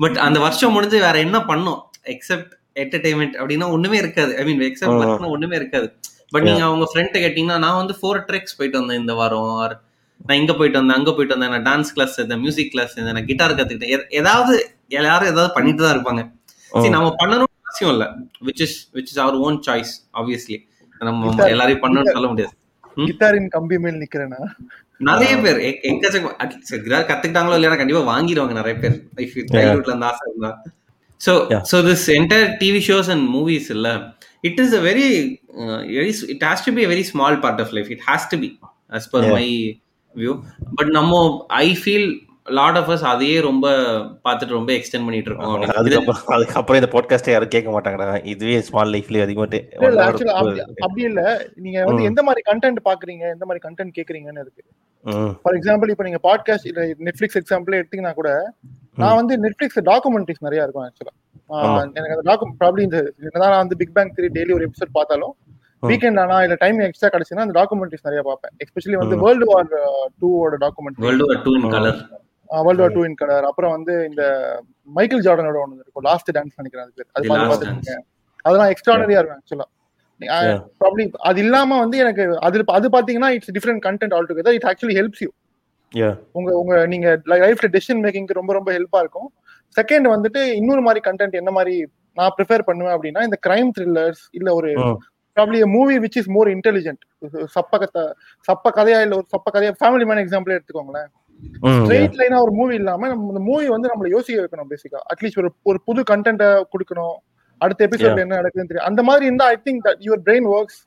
பட் 0.00 0.18
அந்த 0.26 0.38
வருஷம் 0.46 0.74
முடிஞ்சு 0.76 0.98
வேற 1.06 1.16
என்ன 1.26 1.38
பண்ணோம்? 1.50 1.80
எக்ஸப்ட் 2.14 2.54
என்டர்டைன்மெண்ட் 2.84 3.36
அப்படின்னா 3.38 3.70
ஒண்ணுமே 3.70 3.96
இருக்காது. 3.96 4.36
ஐ 4.36 4.44
மீன். 4.44 4.76
ஒர்க்னா 4.80 5.28
ஒண்ணுமே 5.28 5.56
இருக்காது. 5.56 5.92
பட் 6.28 6.42
நீங்க 6.42 6.64
அவங்க 6.64 6.90
ஃப்ரெண்ட்டை 6.94 7.16
கேட்டீங்கன்னா 7.16 7.58
நான் 7.58 7.76
வந்து 7.76 7.94
ஃபோர் 8.02 8.20
ட்ரெக்ஸ் 8.20 8.56
போயிட்டு 8.56 8.78
வந்தேன் 8.78 9.00
இந்த 9.00 9.14
வாரம். 9.14 9.60
or 9.62 9.78
நான் 10.26 10.38
இங்க 10.38 10.54
போயிட்டு 10.54 10.78
வந்தேன் 10.78 10.96
அங்க 10.96 11.10
போயிட்டு 11.12 11.38
வந்தேன் 11.38 11.62
நான் 11.62 11.80
டான்ஸ் 11.80 11.92
கிளாஸ் 11.94 12.20
சேர்ந்தேன் 12.20 12.38
மியூசிக் 12.38 12.70
கிளாஸ் 12.70 12.98
சேர்ந்தேன் 12.98 13.12
நான் 13.12 13.24
கிட்டார் 13.24 13.54
கத்துக்கிட்டேன். 13.54 14.02
ஏதாவது 14.10 14.70
எல்லாரும் 14.88 15.28
ஏதாவது 15.28 15.54
பண்ணிட்டு 15.54 15.82
தான் 15.82 15.96
இருப்பாங்க. 15.96 16.30
சரி 16.72 16.88
நம்ம 16.88 17.14
பண்ணணும்னு 17.18 17.44
அவசியம் 17.62 17.92
இல்ல. 17.92 18.04
Which 18.44 18.62
is 18.62 18.90
which 18.94 19.02
is 19.02 19.18
our 19.18 19.34
own 19.34 19.62
choice 19.66 19.92
obviously 20.14 20.68
நம்ம 20.98 21.34
Guitar- 21.34 21.48
எல்லாரையும் 21.48 21.82
பண்ணணும்னு 21.82 22.10
சொல்ல 22.10 22.28
முடியாது? 22.28 22.54
கிட்டாரின் 22.96 23.48
கம்பி 23.48 23.78
மேல் 23.78 23.94
நிக்கிறேன்னா 23.94 24.46
நிறைய 24.98 25.36
பேர் 25.36 25.56
எக்கச்சக்கம் 25.56 26.82
கிட்டார் 26.82 27.06
கத்துக்கிட்டாங்களோ 27.06 27.54
இல்லையா 27.54 27.74
கண்டிப்பா 27.74 28.18
வாங்கிடுவாங்க 28.18 28.52
நிறைய 28.52 28.78
பேர். 28.78 29.04
இஃப் 29.16 29.30
யூ 29.34 29.42
சைல்ட்ஹுட்ல 29.42 29.90
அந்த 29.90 30.06
ஆசை 30.06 30.18
இருந்தா. 30.26 30.62
So 31.20 31.32
Yeah. 31.50 31.62
So 31.70 31.78
this 31.86 32.06
entire 32.16 32.48
TV 32.60 32.80
shows 32.86 33.10
and 33.14 33.26
movies 33.34 33.68
இல்ல 33.74 33.88
it 34.44 34.60
is 34.62 34.74
a 34.78 34.82
very 34.86 35.06
very 35.94 36.10
it 36.34 36.44
has 36.48 36.64
to 36.66 36.72
be 36.78 36.86
very 36.92 37.04
small 37.10 37.38
part 37.42 37.62
of 37.64 37.74
life 37.76 37.90
it 37.96 38.04
has 38.06 38.26
to 38.32 38.38
be 38.42 38.50
as 38.98 39.08
per 39.12 39.24
Yeah. 39.24 39.36
My 39.36 39.46
view 40.14 40.32
but 40.78 40.90
நம்ம 40.94 41.18
I 41.58 41.68
feel 41.80 42.08
lot 42.50 42.78
of 42.78 42.90
us 42.92 43.04
அதையே 43.10 43.36
ரொம்ப 43.46 43.66
பார்த்துட்டு 44.24 44.56
ரொம்ப 44.56 44.70
extend 44.76 45.06
பண்ணிட்டு 45.06 45.30
இருக்கோம் 45.30 45.52
அதுக்கப்புறம் 45.72 46.30
அதுக்கப்புறம் 46.36 46.78
இந்த 46.80 46.88
பாட்காஸ்டே 46.94 47.32
யாரும் 47.32 47.52
கேட்க 47.54 47.68
மாட்டாங்கடா. 47.74 48.14
இதுவே 48.32 48.56
ஸ்மால் 48.68 48.92
லைஃப்லயே 48.94 49.24
அதிகமாட்டு 49.26 49.58
அப்படி 50.80 51.02
இல்ல. 51.10 51.22
நீங்க 51.58 51.78
வந்து. 51.82 52.08
எந்த 52.10 52.22
மாதிரி 52.28 52.42
கண்டென்ட் 52.48 52.80
பாக்குறீங்க 52.88 53.24
எந்த 53.34 53.46
மாதிரி 53.48 53.62
கண்டென்ட் 53.66 53.94
கேக்குறீங்கன்னு 53.98 54.44
இருக்கு. 54.44 54.62
ஃபார் 55.42 55.58
எக்ஸாம்பிள் 55.58 55.92
இப்போ 55.94 56.06
நீங்க 56.08 56.20
பாட்காஸ்ட் 56.26 56.68
இல்ல 56.70 56.80
நெட்ஃபிளிக்ஸ் 57.08 57.40
எக்ஸாம்பிள் 57.40 57.78
எடுத்தீங்கன்னா 57.80 58.14
கூட 58.14 58.30
நான் 59.02 59.18
வந்து 59.20 59.34
நெட்ஃபிளிக்ஸ் 59.44 59.80
டாக்குமெண்ட்ரிஸ் 59.90 60.42
நிறைய 60.46 60.66
இருக்கும் 60.66 60.86
ஆக்சுவலா. 60.86 61.14
எனக்கு 61.98 62.14
அந்த 62.16 62.24
டாக்கு 62.30 62.46
ப்ராப்ளம் 62.60 62.84
இந்த 62.88 62.98
என்னதான் 63.26 63.52
நான் 63.54 63.62
வந்து 63.64 63.78
பிக் 63.80 63.94
பேங் 63.96 64.12
த்ரீ 64.16 64.28
டெய்லி 64.36 64.52
ஒரு 64.58 64.66
எபிசோட் 64.68 64.92
பார்த்தாலும். 64.98 65.34
வீக்கெண்ட் 65.90 66.20
ஆனா 66.22 66.38
இல்ல 66.46 66.56
டைம் 66.62 66.78
எக்ஸ்ட்ரா 66.86 67.10
கிடைச்சுன்னா 67.12 67.44
அந்த 67.46 67.54
டாக்குமெண்ட்ரிஸ் 67.60 68.06
நிறைய 68.08 68.22
பார்ப்பேன். 68.28 68.54
எஸ்பெஷலி 68.64 68.96
வந்து. 69.02 69.16
வேர்ல்டு 69.24 69.48
வார் 69.52 69.70
டூவோட 70.22 70.56
documentary 70.64 71.04
world 71.06 71.26
war 71.30 71.42
two 71.46 71.54
in 71.60 71.68
colour 71.74 71.98
world 72.50 72.82
war 72.84 72.94
two 72.96 73.02
in 73.08 73.18
colour 73.22 73.44
அப்புறம் 73.50 73.72
வந்து 73.76 73.94
இந்த 74.10 74.22
மைக்கேல் 74.98 75.24
ஜார்டனோட 75.26 75.58
ஒன்று 75.64 75.82
இருக்கும் 75.84 76.06
லாஸ்ட் 76.10 76.30
டான்ஸ் 76.38 76.60
நினைக்கிறேன் 76.60 76.86
அது 76.86 76.94
பேர். 76.98 77.10
அது 77.16 77.24
The 77.26 77.32
மாதிரி 77.32 77.50
பார்த்துருக்கேன் 77.52 78.02
அதெல்லாம் 78.46 78.72
எக்ஸ்ட்ரானரியா 78.74 79.20
இருக்கும் 79.20 79.40
ஆக்சுவலா. 79.40 79.68
ப்ராப்ளி 80.80 81.04
அது 81.28 81.38
இல்லாம 81.44 81.78
வந்து 81.82 81.96
எனக்கு 82.04 82.24
அது 82.46 82.64
அது 82.78 82.88
பாத்தீங்கன்னா 82.96 83.30
it's 83.36 83.52
different 83.56 83.82
content 83.86 84.14
altogether 84.30 84.56
it 84.58 84.66
actually 84.70 84.96
helps 85.00 85.22
yeah 85.24 85.30
உங்க 86.38 86.50
உங்க 86.62 86.74
நீங்க 86.92 87.08
லைஃப்ல 87.30 87.68
டெசிஷன் 87.74 88.02
மேக்கிங்க்கு 88.04 88.38
ரொம்ப 88.38 88.52
ரொம்ப 88.58 88.70
ஹெல்ப்பா 88.76 88.98
இருக்கும். 89.04 89.28
செகண்ட் 89.76 90.06
வந்துட்டு 90.14 90.40
இன்னொரு 90.58 90.82
மாதிரி 90.86 91.00
கண்டென்ட் 91.08 91.38
என்ன 91.40 91.50
மாதிரி 91.56 91.74
நான் 92.18 92.34
ப்ரிஃபேர் 92.36 92.66
பண்ணுவேன் 92.68 92.94
அப்படின்னா 92.96 93.22
இந்த 93.28 93.38
கிரைம் 93.46 93.70
த்ரில்லர்ஸ் 93.76 94.22
இல்ல 94.38 94.48
ஒரு 94.58 94.70
probably 95.36 95.58
movie 95.76 95.96
which 96.04 96.18
is 96.20 96.30
more 96.36 96.48
intelligent 96.56 97.02
சப்ப 97.56 97.72
கதை 97.82 98.02
சப்ப 98.48 98.72
கதையா 98.78 99.00
இல்ல 99.04 99.14
ஒரு 99.20 99.26
சப்ப 99.34 99.48
கதையா 99.56 99.72
ஃபேமிலி 99.80 100.06
மேன் 100.10 100.22
எக்ஸாம்பிள் 100.24 100.54
எடுத்துக்கோங்களேன். 100.56 101.08
ஸ்ட்ரெயிட் 101.76 102.18
லைனா 102.20 102.38
ஒரு 102.46 102.52
மூவி 102.60 102.74
இல்லாம 102.80 103.08
நம்ம 103.12 103.28
இந்த 103.32 103.42
மூவி 103.50 103.66
வந்து 103.74 103.90
நம்மள 103.92 104.08
யோசிக்க 104.16 104.42
வைக்கணும் 104.44 104.70
பேசிக்கா 104.72 105.00
அட்லீஸ்ட் 105.12 105.40
ஒரு 105.42 105.50
ஒரு 105.70 105.78
புது 105.88 106.00
கண்டென்ட்டை 106.12 106.50
கொடுக்கணும். 106.72 107.16
அடுத்த 107.60 107.86
எபிசோட்ல 107.86 108.24
என்ன 108.24 108.38
நடக்குதுன்னு 108.40 108.70
தெரியும். 108.70 108.88
அந்த 108.90 109.02
மாதிரி 109.08 109.24
இருந்தா 109.28 109.46
I 109.54 109.56
think 109.66 109.82
that 109.86 110.02
your 110.06 110.22
brain 110.26 110.48
works 110.56 110.80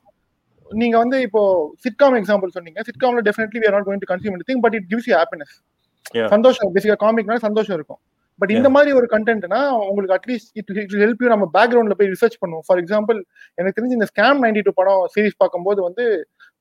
நீங்க 0.82 0.96
வந்து 1.02 1.16
இப்போ 1.26 1.42
சிட்காம் 1.84 2.16
எக்ஸாம்பிள் 2.20 2.54
சொன்னீங்க. 2.56 2.80
சிட்காம்ல 2.88 3.22
definitely 3.28 3.60
we 3.62 3.66
are 3.68 3.74
not 3.76 3.86
going 3.88 4.02
to 4.04 4.08
consume 4.12 4.36
anything 4.38 4.62
but 4.64 4.76
it 4.78 4.86
gives 4.92 5.08
you 5.10 5.14
happiness. 5.20 5.54
சந்தோஷம். 6.34 6.70
பேசிக்கா 6.76 6.96
காமிக்னா 7.04 7.36
சந்தோஷம் 7.46 7.76
இருக்கும். 7.78 8.00
பட் 8.40 8.52
இந்த 8.56 8.68
மாதிரி 8.76 8.90
ஒரு 9.00 9.06
கண்டென்ட்னா 9.12 9.60
உங்களுக்கு 9.88 10.14
அட்லீஸ்ட் 10.16 10.50
இட் 10.60 10.70
ஹெல்ப் 11.02 11.22
யூ 11.24 11.28
நம்ம 11.34 11.46
பேக்ரவுண்ட்ல 11.56 11.96
போய் 11.98 12.10
ரிசர்ச் 12.14 12.38
பண்ணுவோம். 12.42 12.64
ஃபார் 12.68 12.80
எக்ஸாம்பிள் 12.82 13.18
எனக்கு 13.58 13.76
தெரிஞ்சு 13.76 13.98
இந்த 13.98 14.08
ஸ்கேம் 14.12 14.40
நைன்டி 14.44 14.62
டூ 14.68 14.72
படம் 14.80 15.04
சீரிஸ் 15.14 15.38
பார்க்கும்போது 15.42 15.80
வந்து 15.88 16.06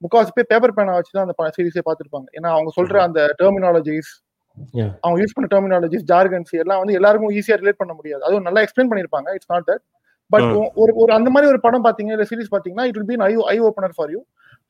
முக்காவாசி 0.05 0.33
பேர் 0.37 0.51
பேப்பர் 0.51 0.75
பேனா 0.77 0.99
வச்சு 0.99 1.15
தான் 1.17 1.25
அந்த 1.27 1.49
சீரிஸே 1.57 1.83
பார்த்துருப்பாங்க. 1.87 2.27
ஏன்னா 2.39 2.51
அவங்க 2.57 2.71
சொல்ற 2.79 3.01
அந்த 3.07 3.21
டெர்மினாலஜிஸ் 3.41 4.11
Yeah. 4.77 4.89
அவங்க 5.03 5.17
யூஸ் 5.21 5.33
பண்ண 5.35 5.47
டெர்மினாலஜிஸ் 5.51 6.03
ஜார்கன்ஸ் 6.09 6.51
எல்லாம் 6.63 6.79
வந்து 6.81 6.95
எல்லாருக்கும் 6.97 7.31
ஈஸியா 7.37 7.55
ரிலேட் 7.61 7.77
பண்ண 7.79 7.93
முடியாது. 7.99 8.21
அதுவும் 8.27 8.45
நல்லா 8.47 8.61
எக்ஸ்பிளைன் 8.65 8.89
பண்ணிருப்பாங்க. 8.89 9.29
It's 9.37 9.49
not 9.53 9.65
that 9.69 9.83
but. 10.33 10.47
ஒரு 10.81 10.91
ஒரு 11.01 11.11
அந்த 11.17 11.29
மாதிரி 11.33 11.49
ஒரு 11.51 11.59
படம் 11.65 11.85
பாத்தீங்க 11.85 12.13
இல்ல 12.15 12.25
சீரிஸ் 12.29 12.53
பாத்தீங்கன்னா 12.53 12.87
it 12.89 12.97
will 12.97 13.09
be 13.11 13.17
eye 13.27 13.33
eye 13.53 13.57
opener 13.69 13.95
for 13.97 14.11
you 14.15 14.21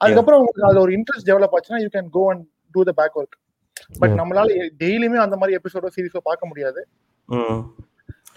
அதுக்கப்புறம் 0.02 0.40
உங்களுக்கு 0.42 0.68
அதுல 0.70 0.84
ஒரு 0.86 0.94
இன்ட்ரெஸ்ட் 0.98 1.30
டெவலப் 1.30 1.56
ஆச்சுன்னா 1.58 1.82
you 1.84 1.90
can 1.96 2.10
go 2.18 2.24
and 2.32 2.44
do 2.76 2.84
the 2.90 2.94
back 3.00 3.18
work 3.22 3.36
but. 4.02 4.16
நம்மளால 4.20 4.48
டெய்லியுமே 4.82 5.20
அந்த 5.26 5.36
மாதிரி 5.42 5.58
எபிசோடோ 5.60 5.90
சீரிஸோ 5.96 6.22
பார்க்க 6.30 6.50
முடியாது. 6.52 6.82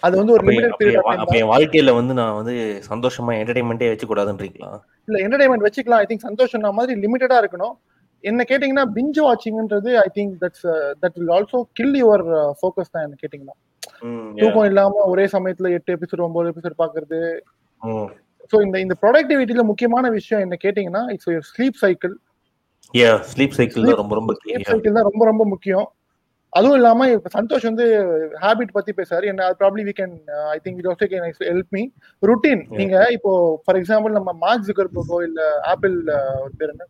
அது 0.06 0.14
வந்து 0.20 0.32
ஒரு 0.34 0.44
லிமிடெட் 0.48 0.78
பீரியட் 0.80 1.06
அப்ப 1.22 1.34
என் 1.40 1.50
வாழ்க்கையில 1.52 1.92
வந்து 1.98 2.14
நான் 2.18 2.36
வந்து 2.38 2.54
சந்தோஷமா 2.88 3.32
என்டர்டைன்மெண்ட்டே 3.40 3.90
வச்சு 3.92 4.06
கூடாதுன்றீங்களா 4.10 4.70
இல்ல 5.08 5.18
என்டர்டைன்மெண்ட் 5.24 5.66
வச்சுக்கலாம் 5.66 6.02
ஐ 6.02 6.08
திங்க் 6.10 6.26
சந்தோஷம் 6.28 6.66
மாதிரி 6.78 6.94
லிமிட்டடா 7.04 7.38
இருக்கணும் 7.42 7.74
என்ன 8.24 8.44
கேட்டீங்கன்னா 8.50 8.84
binge 8.96 9.18
வாட்சிங்ன்றது 9.26 9.90
I 10.02 10.08
think 10.18 10.34
that's 10.42 10.66
that 11.02 11.16
will 11.18 11.32
also 11.36 11.58
kill 11.78 11.96
your 12.02 12.24
focus 12.60 12.92
தான் 12.94 13.04
என்ன 13.06 13.16
கேட்டீங்கன்னா. 13.22 13.56
தூக்கம் 14.40 14.68
இல்லாம 14.70 15.04
ஒரே 15.12 15.26
சமயத்துல 15.34 15.72
எட்டு 15.76 15.96
எபிசோட் 15.96 16.26
ஒன்பது 16.26 16.52
எபிசோட் 16.52 16.80
பாக்குறது. 16.82 17.20
ஸோ 18.52 18.56
இந்த 18.62 18.76
இந்த 18.80 18.94
ப்ரொடக்டிவிட்டியில 19.02 19.64
முக்கியமான 19.64 20.10
விஷயம் 20.10 20.44
என்ன 20.44 20.58
கேட்டீங்கன்னா 20.64 21.02
it's 21.14 21.30
your 21.30 21.50
sleep 21.52 21.82
cycle 21.84 22.14
Yeah, 22.94 23.14
sleep 23.30 23.52
cycle 23.54 23.84
தான் 23.84 24.00
ரொம்ப 24.00 24.14
ரொம்ப. 24.14 24.32
ஸ்லீப். 24.40 24.66
சைக்கிள் 24.68 24.96
தான் 24.96 25.06
ரொம்ப 25.08 25.22
ரொம்ப 25.24 25.44
முக்கியம் 25.44 25.86
அதுவும் 26.52 26.76
இல்லாம 26.78 27.08
இப்ப 27.10 27.30
சந்தோஷ் 27.34 27.66
வந்து 27.68 27.86
ஹேபிட் 28.42 28.74
பத்தி 28.76 28.92
பேசாரு 28.98 29.24
என்ன 29.32 29.48
probably 29.60 29.82
we 29.88 29.92
can 29.98 30.14
I 30.52 30.58
think 30.64 30.78
it 30.80 30.88
also 30.90 31.06
can 31.12 31.24
help 31.48 31.72
me 31.76 31.82
routine. 32.22 32.62
நீங்க 32.78 32.96
இப்போ 33.16 33.32
ஃபார் 33.64 33.78
எக்ஸாம்பிள் 33.80 34.16
நம்ம 34.18 34.32
மார்க் 34.44 34.66
ஜுகர்பர்கோ 34.68 35.18
இல்ல 35.28 35.40
ஆப்பிள் 35.72 35.96
ஒரு 36.44 36.54
பேர் 36.60 36.72
என்ன 36.74 36.86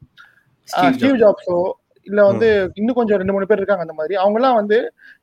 ஸ்டீவ் 0.92 1.18
ஜாப்ஸோ 1.24 1.56
இல்ல 2.06 2.24
வந்து 2.24 2.48
இன்னும் 2.74 2.94
கொஞ்சம் 2.94 3.18
ரெண்டு 3.18 3.32
மூணு 3.32 3.46
பேர் 3.46 3.56
இருக்காங்க 3.56 3.82
அந்த 3.82 3.92
மாதிரி. 3.92 4.14
அவங்க 4.14 4.38
எல்லாம் 4.38 4.54
வந்து 4.54 4.76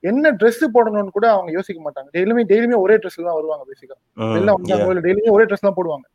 என்ன 0.03 0.31
Dress 0.31 0.59
போடணும்னு 0.73 1.09
கூட 1.09 1.27
அவங்க 1.31 1.51
யோசிக்க 1.51 1.79
மாட்டாங்க. 1.81 2.09
டெய்லியுமே 2.13 2.43
டெய்லியுமே 2.51 2.77
ஒரே 2.77 2.95
ட்ரெஸ்ல 2.95 3.23
தான் 3.23 3.33
வருவாங்க 3.33 3.63
பேசிக்கா 3.69 3.95
ம், 4.17 4.31
வெளில 4.35 4.49
yeah. 4.49 4.55
வந்தாங்க 4.57 5.05
டெய்லியுமே 5.07 5.31
ஒரே 5.31 5.45
ட்ரெஸ் 5.45 5.67
தான் 5.67 5.77
போடுவாங்க. 5.77 6.05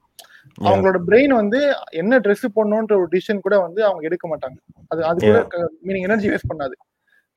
அவங்களோட 0.61 0.98
பிரெயின் 1.09 1.35
வந்து 1.35 1.59
என்ன 1.94 2.18
Dress 2.18 2.42
போடணும்ன்ற 2.57 2.94
ஒரு 2.98 3.09
டிசிஷன் 3.11 3.40
கூட 3.40 3.59
வந்து 3.59 3.85
அவங்க 3.85 4.02
எடுக்க 4.02 4.28
மாட்டாங்க. 4.28 4.59
அது 4.88 5.00
அது 5.04 5.18
கூட 5.26 5.40
மீனிங் 5.87 6.07
எனர்ஜி 6.09 6.28
வேஸ்ட் 6.28 6.50
பண்ணாது. 6.52 6.76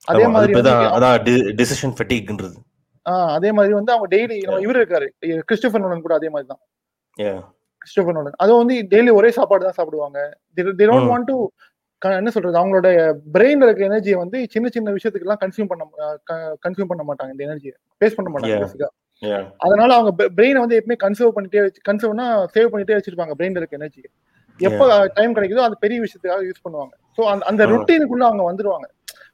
அதே 0.08 0.26
மாதிரி 0.26 0.52
அது 0.58 0.72
வந்து 1.08 1.34
டிசிஷன் 1.54 1.96
ஃபெட்டிக்ன்றது 1.96 2.58
ஆஹ் 3.06 3.30
அதே 3.32 3.52
மாதிரி 3.52 3.74
வந்து 3.74 3.92
அவங்க 3.92 4.16
டெய்லி 4.16 4.36
இவர் 4.60 4.78
இருக்காரு. 4.80 5.06
கிறிஸ்டோபர் 5.40 5.80
நோலன் 5.80 6.00
கூட 6.00 6.14
அதே 6.14 6.28
மாதிரி 6.28 6.48
தான். 6.48 6.62
கிறிஸ்டோபர் 7.82 8.14
நோலன் 8.14 8.36
அதுவும் 8.36 8.60
வந்து 8.62 8.74
டெய்லி 8.92 9.12
ஒரே 9.14 9.30
சாப்பாடு 9.30 9.64
தான் 9.64 9.72
சாப்பிடுவாங்க. 9.72 10.18
They 10.56 10.86
don't 10.90 11.04
ம். 11.04 11.10
want 11.12 11.24
to 11.26 11.36
க- 11.38 11.71
என்ன 12.02 12.30
சொல்றது 12.30 12.58
அவங்களோட 12.58 12.88
பிரெயின்ல 13.32 13.62
இருக்க 13.62 13.88
எனர்ஜியை 13.88 14.16
வந்து 14.16 14.46
சின்ன 14.50 14.68
சின்ன 14.68 14.92
விஷயத்துக்கு 14.92 15.20
எல்லாம் 15.20 15.38
கன்சியூம் 15.40 15.66
பண்ண 15.66 15.84
கன்சியூம் 16.68 16.86
பண்ண 16.86 17.02
மாட்டாங்க 17.02 17.30
இந்த 17.30 17.46
எனர்ஜியை 17.46 17.74
பேஸ் 18.00 18.14
பண்ண 18.14 18.30
மாட்டாங்க. 18.30 18.54
அதனால 19.58 19.94
அவங்க 19.94 20.24
பிரெயினை 20.36 20.58
வந்து 20.58 20.78
எப்பவுமே 20.78 20.96
கன்சர்வ் 21.02 21.36
பண்ணிட்டே 21.36 21.60
வச்சு 21.60 21.92
கன்சர்வ்னா 21.92 22.26
சேவ் 22.54 22.72
பண்ணிட்டே 22.72 22.98
வச்சிருப்பாங்க 22.98 23.30
பிரெயின்ல 23.38 23.56
இருக்க 23.56 23.76
எனர்ஜி 23.76 24.02
எப்போ 24.60 25.06
டைம் 25.14 25.34
கிடைக்குதோ 25.34 25.56
அது 25.56 25.78
பெரிய 25.78 26.00
விஷயத்துக்காக 26.00 26.42
யூஸ் 26.42 26.64
பண்ணுவாங்க. 26.64 26.90
ஸோ 27.18 27.20
அந்த 27.20 27.44
அந்த. 27.46 27.66
ருட்டீனுக்குள்ள 27.66 28.20
அவங்க 28.20 28.52
வந்துருவாங்க. 28.52 28.86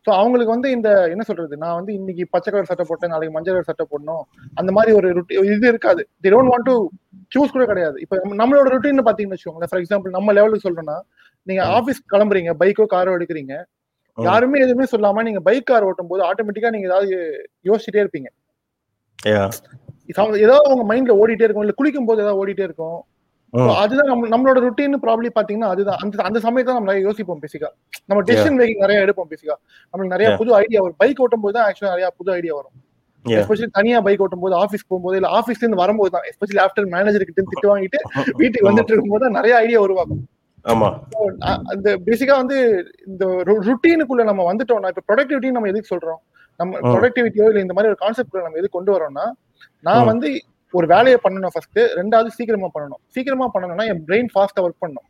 ஸோ 0.07 0.11
அவங்களுக்கு 0.11 0.53
வந்து 0.53 0.71
இந்த 0.71 1.09
என்ன 1.11 1.23
சொல்றது 1.23 1.57
நான் 1.57 1.75
வந்து 1.75 1.95
இன்னைக்கு 1.95 2.29
பச்சை 2.31 2.53
கலர் 2.53 2.67
சட்டை 2.67 2.87
போட்டேன் 2.89 3.11
நாளைக்கு 3.11 3.35
மஞ்சள் 3.35 3.53
கலர் 3.53 3.65
சட்டை 3.65 3.87
போடணும். 3.91 4.23
அந்த 4.55 4.73
மாதிரி 4.73 4.97
ஒரு 4.97 5.25
இது 5.45 5.69
இருக்காது. 5.69 6.09
They 6.21 6.31
don't 6.31 6.51
want 6.51 6.63
to 6.63 6.87
choose 7.35 7.53
கூட 7.53 7.65
கிடையாது. 7.65 8.01
இப்போ 8.01 8.21
நம்ம- 8.25 8.47
நம்மளோட 8.47 8.67
ருட்டீன் 8.73 9.09
பாத்தீங்கன்னு 9.09 9.37
வச்சுக்கோங்களேன். 9.37 9.71
ஃபார் 9.71 9.81
எக்ஸாம்பிள் 9.81 10.11
நம்ம 10.11 10.33
லெவலுக்கு 10.33 10.71
சொல்றோம்னா 10.71 10.99
நீங்க. 11.49 11.63
ஆபீஸ் 11.79 12.01
கிளம்புறீங்க 12.13 12.53
பைக்கோ 12.63 12.87
காரோ 12.95 13.15
எடுக்கிறீங்க. 13.19 13.55
யாருமே 14.19 14.63
எதுவுமே 14.65 14.87
சொல்லாம 14.93 15.23
நீங்க 15.27 15.41
பைக் 15.49 15.69
கார் 15.71 15.87
ஓட்டும் 15.89 16.11
போது 16.13 16.23
ஆட்டோமேட்டிக்கா 16.29 16.71
நீங்க 16.75 16.87
ஏதாவது 16.91 17.17
யோசிச்சுட்டே 17.69 18.03
இருப்பீங்க. 18.05 18.29
ஏதாவது 20.45 20.73
உங்க 20.75 20.85
மைண்ட்ல 20.91 21.15
ஓடிட்டே 21.23 21.47
இருக்கும் 21.47 21.65
இல்ல 21.67 21.75
குளிக்கும் 21.81 22.09
போது 22.09 22.23
ஏதாவது 22.25 22.41
ஓடிட்டே 22.43 22.67
இருக்கும். 22.69 22.99
அதுதான் 23.83 24.11
நம்ம 24.11 24.29
நம்மளோட 24.33 24.59
ருட்டீன் 24.65 24.97
ப்ராப்ளி 25.05 25.29
பாத்தீங்கன்னா 25.37 25.71
அதுதான். 25.75 26.01
அந்த 26.05 26.23
அந்த 26.29 26.39
சமயத்துல 26.47 26.77
நம்ம 26.77 26.91
நிறைய 26.91 27.05
யோசிப்போம் 27.09 27.43
பேசிக்கா 27.45 27.69
நம்ம 28.11 28.21
டெசிஷன் 28.31 28.57
மேக்கிங் 28.61 28.83
நிறைய 28.85 29.05
எடுப்போம் 29.05 29.31
பேசிக்கா 29.33 29.57
நம்மளுக்கு 29.91 30.15
நிறைய. 30.17 30.31
புது 30.41 30.51
ஐடியா 30.63 30.81
வரும். 30.85 30.99
பைக் 31.03 31.23
ஓட்டும் 31.25 31.45
போது 31.45 31.57
தான் 31.59 31.67
ஆக்சுவலா 31.69 31.93
நிறைய 31.95 32.09
புது 32.19 32.31
ஐடியா 32.39 32.55
வரும். 32.59 32.75
எஸ்பெஷலி 33.25 33.69
தனியா 33.79 33.99
பைக் 34.07 34.25
ஓட்டும் 34.25 34.45
போது 34.45 34.55
ஆஃபீஸ் 34.65 34.89
போகும்போது 34.91 35.17
இல்ல 35.21 35.31
ஆஃபீஸ்ல 35.39 35.65
இருந்து 35.65 35.83
வரும்போது 35.83 36.13
தான். 36.17 36.27
எஸ்பெஷலி 36.31 36.61
ஆஃப்டர் 36.67 36.89
மேனேஜர் 36.97 37.29
கிட்ட 37.31 37.43
திட்டு 37.53 37.71
வாங்கிட்டு 37.73 38.01
வீட்டுக்கு 38.43 38.69
வந்துட்டு 38.71 38.93
இருக்கும்போது 38.95 39.37
நிறைய 39.39 39.55
ஐடியா 39.65 39.81
உருவாகும். 39.87 40.23
ஆமா 40.69 40.89
அந்த 41.73 41.89
பேசிக்கா 42.07 42.35
வந்து 42.37 42.57
இந்த 43.07 43.25
ருட்டீனுக்குள்ள 43.67 44.25
நம்ம 44.25 44.45
வந்துட்டோம்னா 44.49 44.89
இப்ப 44.89 45.05
ப்ரொடக்டிவிட்டி 45.09 45.51
நம்ம 45.51 45.69
எதுக்கு 45.69 45.93
சொல்றோம் 45.95 46.21
நம்ம. 46.61 46.73
ப்ரொடக்டிவிட்டியோ 46.93 47.47
இல்ல 47.51 47.61
இந்த 47.61 47.75
மாதிரி 47.75 47.91
ஒரு 47.91 48.01
கான்செப்ட் 48.01 48.39
நம்ம 48.39 48.59
எது 48.59 48.69
கொண்டு 48.69 48.91
வரோம்னா 48.95 49.27
நான். 49.85 50.07
வந்து 50.07 50.29
ஒரு 50.75 50.87
வேலையை 50.87 51.19
பண்ணணும் 51.25 51.53
ஃபர்ஸ்ட் 51.55 51.81
ரெண்டாவது 52.01 52.31
சீக்கிரமா 52.39 52.69
பண்ணணும் 52.75 53.01
சீக்கிரமா 53.15 53.47
பண்ணணும்னா 53.55 53.87
என் 53.93 54.03
பிரெயின் 54.09 54.31
ஃபாஸ்டா 54.35 54.65
ஒர்க் 54.65 54.83
Yeah. 54.83 55.05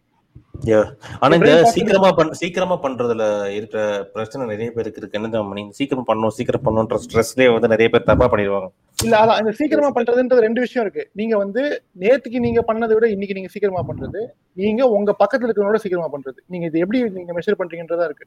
ஆனா 1.22 1.32
இந்த 1.38 1.52
சீக்கிரமா 1.74 2.08
பண் 2.18 2.30
சீக்கிரமா 2.40 2.76
பண்றதுல 2.84 3.24
இருக்கிற 3.56 3.80
பிரச்சனை 4.14 4.42
நிறைய 4.46 4.68
பேருக்கு 4.76 5.00
இருக்கு. 5.00 5.18
என்ன? 5.18 5.42
நீங்க 5.58 5.72
சீக்கிரம் 5.78 6.06
பண்ணணும் 6.08 6.34
சீக்கிரம் 6.36 6.64
பண்ணணும்ன்ற 6.66 6.96
ஸ்ட்ரெஸ்லயே 7.04 7.48
வந்து 7.54 7.70
நிறைய 7.74 7.88
பேர் 7.92 8.08
தப்பா 8.08 8.26
பண்ணிடுவாங்க. 8.32 8.68
இல்ல 9.04 9.14
அதான் 9.22 9.40
இந்த 9.42 9.52
சீக்கிரமா 9.58 9.90
பண்றதுன்றது 9.96 10.44
ரெண்டு 10.46 10.60
விஷயம் 10.64 10.84
இருக்கு. 10.86 11.04
நீங்க 11.20 11.36
வந்து 11.36 11.62
நேத்துக்கு 12.04 12.38
நீங்க 12.46 12.62
பண்ணதை 12.70 12.94
விட 12.98 13.08
இன்னைக்கு 13.14 13.36
நீங்க 13.38 13.50
சீக்கிரமா 13.54 13.82
பண்றது. 13.90 14.22
நீங்க 14.62 14.88
உங்க 14.96 15.14
பக்கத்துல 15.22 15.48
இருக்கிறவங்களோட 15.48 15.80
சீக்கிரமா 15.84 16.10
பண்றது. 16.14 16.38
நீங்க 16.46 16.66
இது 16.66 16.82
எப்படி 16.84 17.02
நீங்க 17.18 17.34
மெஷர் 17.38 17.60
பண்றீங்கன்றதா 17.62 18.08
இருக்கு. 18.10 18.26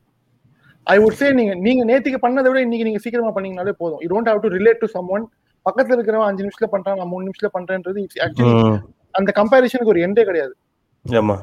ஐ 0.88 0.98
வுட் 1.00 1.20
சே 1.22 1.30
நீங்க 1.40 1.54
நீங்க 1.68 1.84
நேத்துக்கு 1.92 2.26
பண்ணதை 2.28 2.48
விட 2.52 2.62
இன்னைக்கு 2.68 2.88
நீங்க 2.90 3.02
சீக்கிரமா 3.06 3.34
பண்ணீங்கனாலே 3.36 3.76
போதும். 3.84 4.02
You 4.04 4.10
don't 4.14 4.32
have 4.34 4.44
to 4.46 4.52
relate 4.58 4.84
to 4.84 4.90
someone 5.18 5.26
பக்கத்துல 5.66 5.98
இருக்கிறவன் 5.98 6.30
அஞ்சு 6.30 6.44
நிமிஷத்துல 6.46 6.70
பண்றான் 6.76 7.00
நான் 7.02 7.12
மூணு 7.14 7.26
நிமிஷத்துல 7.28 7.52
பண்றேன்றது. 7.58 8.04
அந்த 9.20 9.32
கம்பேரிஷனுக்கு 9.40 9.94
ஒரு 9.96 10.06
எண்டே 10.08 10.24
கிடையாது. 10.30 10.54
ஆமா. 11.06 11.38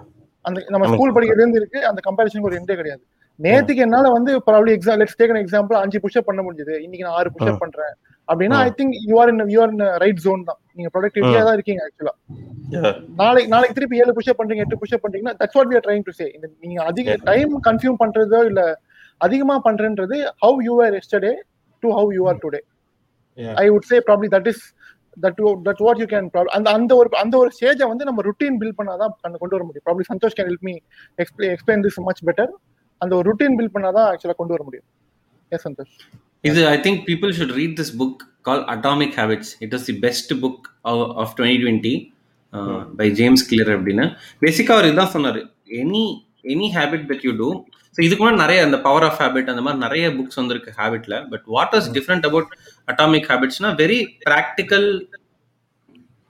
அந்த 0.48 0.58
நம்ம. 0.74 0.90
ஸ்கூல் 0.94 1.14
படிக்கிறது 1.16 1.42
இருந்து 1.44 1.61
இருக்கு 1.62 1.80
அந்த 1.90 2.00
கம்பேரிஷனுக்கு 2.08 2.50
ஒரு 2.50 2.58
எண்டே 2.61 2.76
கிடையாது. 2.80 3.02
நேத்துக்கு 3.38 3.82
என்னால 3.87 4.06
வந்து 4.16 4.30
probably 4.46 4.70
exam 4.76 5.00
let's 5.00 5.18
take 5.18 5.32
example 5.42 5.76
அஞ்சு 5.80 5.98
புஷ்அப் 6.04 6.28
பண்ண 6.28 6.40
முடிஞ்சது. 6.46 6.74
இன்னைக்கு 6.84 7.04
நான் 7.06 7.18
ஆறு 7.20 7.30
புஷ்அப் 7.34 7.61
பண்றேன். 7.64 7.92
அப்படின்னா. 8.28 8.56
I 8.68 8.70
think 8.78 8.94
you 9.11 9.16
are 9.22 9.30
in 9.32 9.42
you 9.54 9.61
are 9.64 9.72
in 9.74 9.84
right 10.04 10.20
zone 10.24 10.42
தான். 10.48 10.58
நீங்க 10.76 10.88
ப்ரொடக்டிவிட்டியா 10.94 11.42
தான் 11.48 11.56
இருக்கீங்க 11.58 11.82
ஆக்சுவலா. 11.87 12.14
நாளைக்கு 13.20 13.50
நாளைக்கு 13.54 13.76
திருப்பி 13.78 14.00
ஏழு 14.04 14.14
புஷ்அப் 14.16 14.40
பண்றீங்க 14.40 14.64
எட்டு 14.66 14.80
புஷ்அப் 14.82 15.04
பண்றீங்கன்னா 15.04 15.37
that's 15.42 15.56
what 15.58 15.70
we 15.70 15.76
are 15.78 15.87
trying 15.87 16.04
to 16.08 16.14
say 16.20 16.26
இந்த 16.37 16.46
நீங்க 16.64 16.78
அதிக. 16.90 17.16
டைம் 17.30 17.54
கன்சியூம் 17.68 18.00
பண்றதோ 18.02 18.40
இல்ல 18.50 18.62
அதிகமா 19.20 19.58
பண்றன்றது 19.68 20.18
how 20.44 20.58
you 20.68 20.74
are 20.87 20.96
yesterday 21.00 21.32
to 21.82 21.90
how 21.98 22.12
you 22.18 22.24
are 22.32 22.42
today. 22.44 22.61
I 23.62 23.66
would 23.74 23.88
say 23.92 23.98
probably 24.08 24.30
that 24.37 24.50
is 24.52 24.62
that 25.22 25.40
that 25.64 25.83
what 25.83 25.98
you 25.98 26.04
can 26.04 26.28
அந்த 26.48 26.70
அந்த 26.70 26.96
ஒரு 26.96 27.09
அந்த 27.16 27.38
ஒரு 27.38 27.50
ஸ்டேஜை 27.57 27.87
வந்து 27.87 28.04
நம்ம 28.04 28.22
ருட்டீன் 28.22 28.59
பில்ட் 28.61 28.78
பண்ணாதான் 28.78 29.12
பண்ண- 29.20 29.38
கொண்டு 29.38 29.54
வர 29.57 29.64
முடியும். 29.64 29.87
Probably 29.87 30.04
Santhosh 30.12 30.37
can 30.38 30.48
help 30.50 30.61
me 30.61 30.74
explain 31.18 31.54
explain 31.54 31.85
this 31.87 32.00
much 32.02 32.24
better 32.24 32.50
அந்த 33.00 33.16
ஒரு 33.16 33.26
ருட்டீன் 33.31 33.57
பில்ட் 33.59 33.74
பண்ணாதான் 33.74 34.09
ஆக்சுவலா 34.11 34.38
கொண்டு 34.40 34.54
வர 34.57 34.62
முடியும். 34.62 34.87
எஸ் 35.48 35.68
சந்தோஷ் 35.68 35.94
இது 36.40 36.66
I 36.68 36.78
think 36.78 37.02
people 37.07 37.33
should 37.38 37.52
read 37.52 37.78
this 37.81 37.94
book 37.98 38.16
call 38.40 38.64
atomic 38.64 39.14
habits 39.16 39.52
it 39.59 39.72
is 39.72 39.85
the 39.85 39.94
best 39.98 40.33
book 40.35 40.61
of 40.83 41.35
twenty 41.38 41.59
twenty 41.62 41.94
by 42.96 43.11
James 43.11 43.42
Clear 43.50 43.72
அப்படின்னு. 43.76 44.04
பேசிக்காக 44.40 44.72
அவர் 44.72 44.85
இதான் 44.85 45.07
சொன்னார். 45.07 45.40
Any 45.83 46.04
any 46.52 46.68
habit 46.76 47.07
that 47.11 47.22
you 47.22 47.33
do 47.37 47.48
so 47.96 48.02
இதுக்கு 48.04 48.22
முன்னாடி 48.24 48.37
நிறைய 48.37 48.62
அந்த 48.62 48.81
பவர் 48.81 49.02
ஆஃப் 49.02 49.20
ஹேபிட் 49.20 49.50
அந்த 49.50 49.61
மாதிரி 49.61 49.83
நிறைய 49.83 50.09
புக்ஸ் 50.09 50.37
வந்திருக்கு 50.37 50.72
ஹேபிட்ல 50.76 51.28
but 51.31 51.42
what 51.46 51.74
is 51.74 51.90
different 51.90 52.26
about 52.26 52.46
atomic 52.88 53.29
ஹேபிட்ஸ்னா 53.31 53.70
very 53.83 53.98
practical 54.27 54.88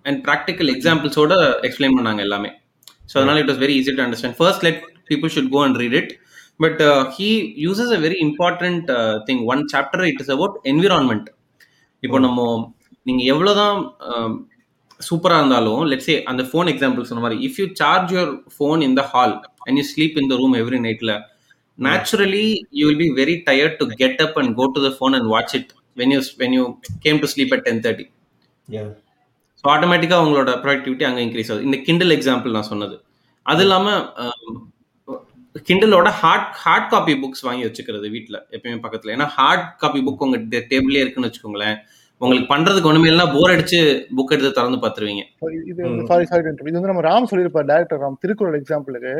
and 0.04 0.20
practical 0.26 0.70
எக்ஸாம்பிள்ஸோட 0.74 1.32
எக்ஸ்பிளைன் 1.68 1.96
பண்ணாங்க 1.98 2.20
எல்லாமே. 2.26 2.50
ஸோ 3.10 3.14
அதனால 3.20 3.40
it 3.42 3.50
was 3.52 3.62
very 3.64 3.74
easy 3.80 3.92
to 3.98 4.04
understand 4.06 4.38
first 4.40 4.64
let 4.66 4.80
people 5.10 5.32
should 5.36 5.52
go 5.54 5.60
and 5.66 5.78
read 5.82 5.96
it 6.00 6.12
but 6.64 6.80
he 7.16 7.28
uses 7.66 7.92
a 7.96 8.00
very 8.06 8.18
important 8.28 8.88
thing 9.28 9.42
one 9.52 9.62
chapter 9.74 10.04
it 10.10 10.20
is 10.24 10.32
about 10.36 10.56
environment 10.72 11.28
இப்போ 12.02 12.18
நம்ம 12.26 12.40
நீங்க 13.06 13.22
எவ்வளவுதான் 13.32 13.78
சூப்பரா 15.00 15.36
இருந்தாலும் 15.40 15.82
லெட்ஸ் 15.90 16.12
அந்த 16.30 16.42
ஃபோன் 16.50 16.68
எக்ஸாம்பிள் 16.72 17.08
சொன்ன 17.10 17.22
மாதிரி 17.24 17.38
if 17.48 17.58
you 17.60 17.66
charge 17.82 18.12
your 18.16 18.32
phone 18.56 18.80
in 18.88 18.96
the 19.00 19.04
hall 19.12 19.34
and 19.66 19.78
you 19.80 19.84
sleep 19.94 20.16
in 20.22 20.30
the 20.32 20.36
room 20.42 20.56
every 20.62 20.80
நைட்ல 20.86 21.14
naturally 21.78 22.46
you 22.70 22.84
will 22.86 22.98
be 22.98 23.10
very 23.14 23.34
tired 23.42 23.74
to 23.80 23.86
get 24.00 24.20
up 24.20 24.36
and 24.36 24.56
go 24.56 24.64
to 24.72 24.80
the 24.80 24.90
phone 24.90 25.14
and 25.14 25.26
watch 25.28 25.52
it. 25.54 25.68
When 26.00 26.10
you 26.14 26.22
when 26.40 26.52
you 26.58 26.64
came 27.04 27.18
to 27.24 27.28
sleep 27.34 27.52
at 27.56 27.62
10:30 27.68 28.06
Yeah. 28.68 28.88
So 29.60 29.66
ஆட்டோமேட்டிக்காக 29.74 30.24
உங்களோட 30.24 30.50
productivity 30.64 31.04
அங்கே 31.06 31.22
increase 31.26 31.48
ஆகுது. 31.52 31.64
இந்த 31.68 31.76
கிண்டல் 31.86 32.14
example 32.16 32.56
நான் 32.56 32.68
சொன்னது. 32.72 32.96
அது 33.46 33.62
இல்லாமல் 33.66 34.02
கிண்டலோட 35.68 36.08
ஹார்ட் 36.20 36.50
ஹார்ட் 36.64 36.86
காப்பி 36.92 37.14
புக்ஸ் 37.22 37.44
வாங்கி 37.46 37.64
வச்சுக்கிறது 37.66 38.08
வீட்டில் 38.14 38.38
எப்பயுமே 38.56 38.78
பக்கத்தில். 38.84 39.12
ஏன்னா 39.14 39.26
ஹார்ட் 39.36 39.64
காப்பி 39.82 40.00
புக் 40.08 40.22
உங்கள் 40.26 40.44
டேபிளே 40.72 41.00
இருக்குன்னு 41.02 41.28
வச்சுக்கோங்களேன். 41.28 41.76
உங்களுக்கு 42.20 42.48
பண்றதுக்கு 42.52 42.90
ஒண்ணுமே 42.90 43.08
இல்லைன்னா 43.10 43.28
போர் 43.34 43.54
அடிச்சு 43.54 43.80
புக் 44.18 44.32
எடுத்து 44.36 44.52
திறந்து 44.58 44.78
பார்த்துருவீங்க. 44.84 45.24
இது 45.72 45.82
சாரி 46.12 46.24
சாரி 46.30 46.42
இது 46.70 46.78
வந்து 46.78 46.92
நம்ம 46.92 47.04
ராம் 47.10 47.30
சொல்லியிருப்பார் 47.32 47.68
டேரக்டர் 47.72 48.02
ராம் 48.04 48.20
திருக்குறள் 48.24 48.60
எக்ஸாம்பிளுக்கு 48.60 49.14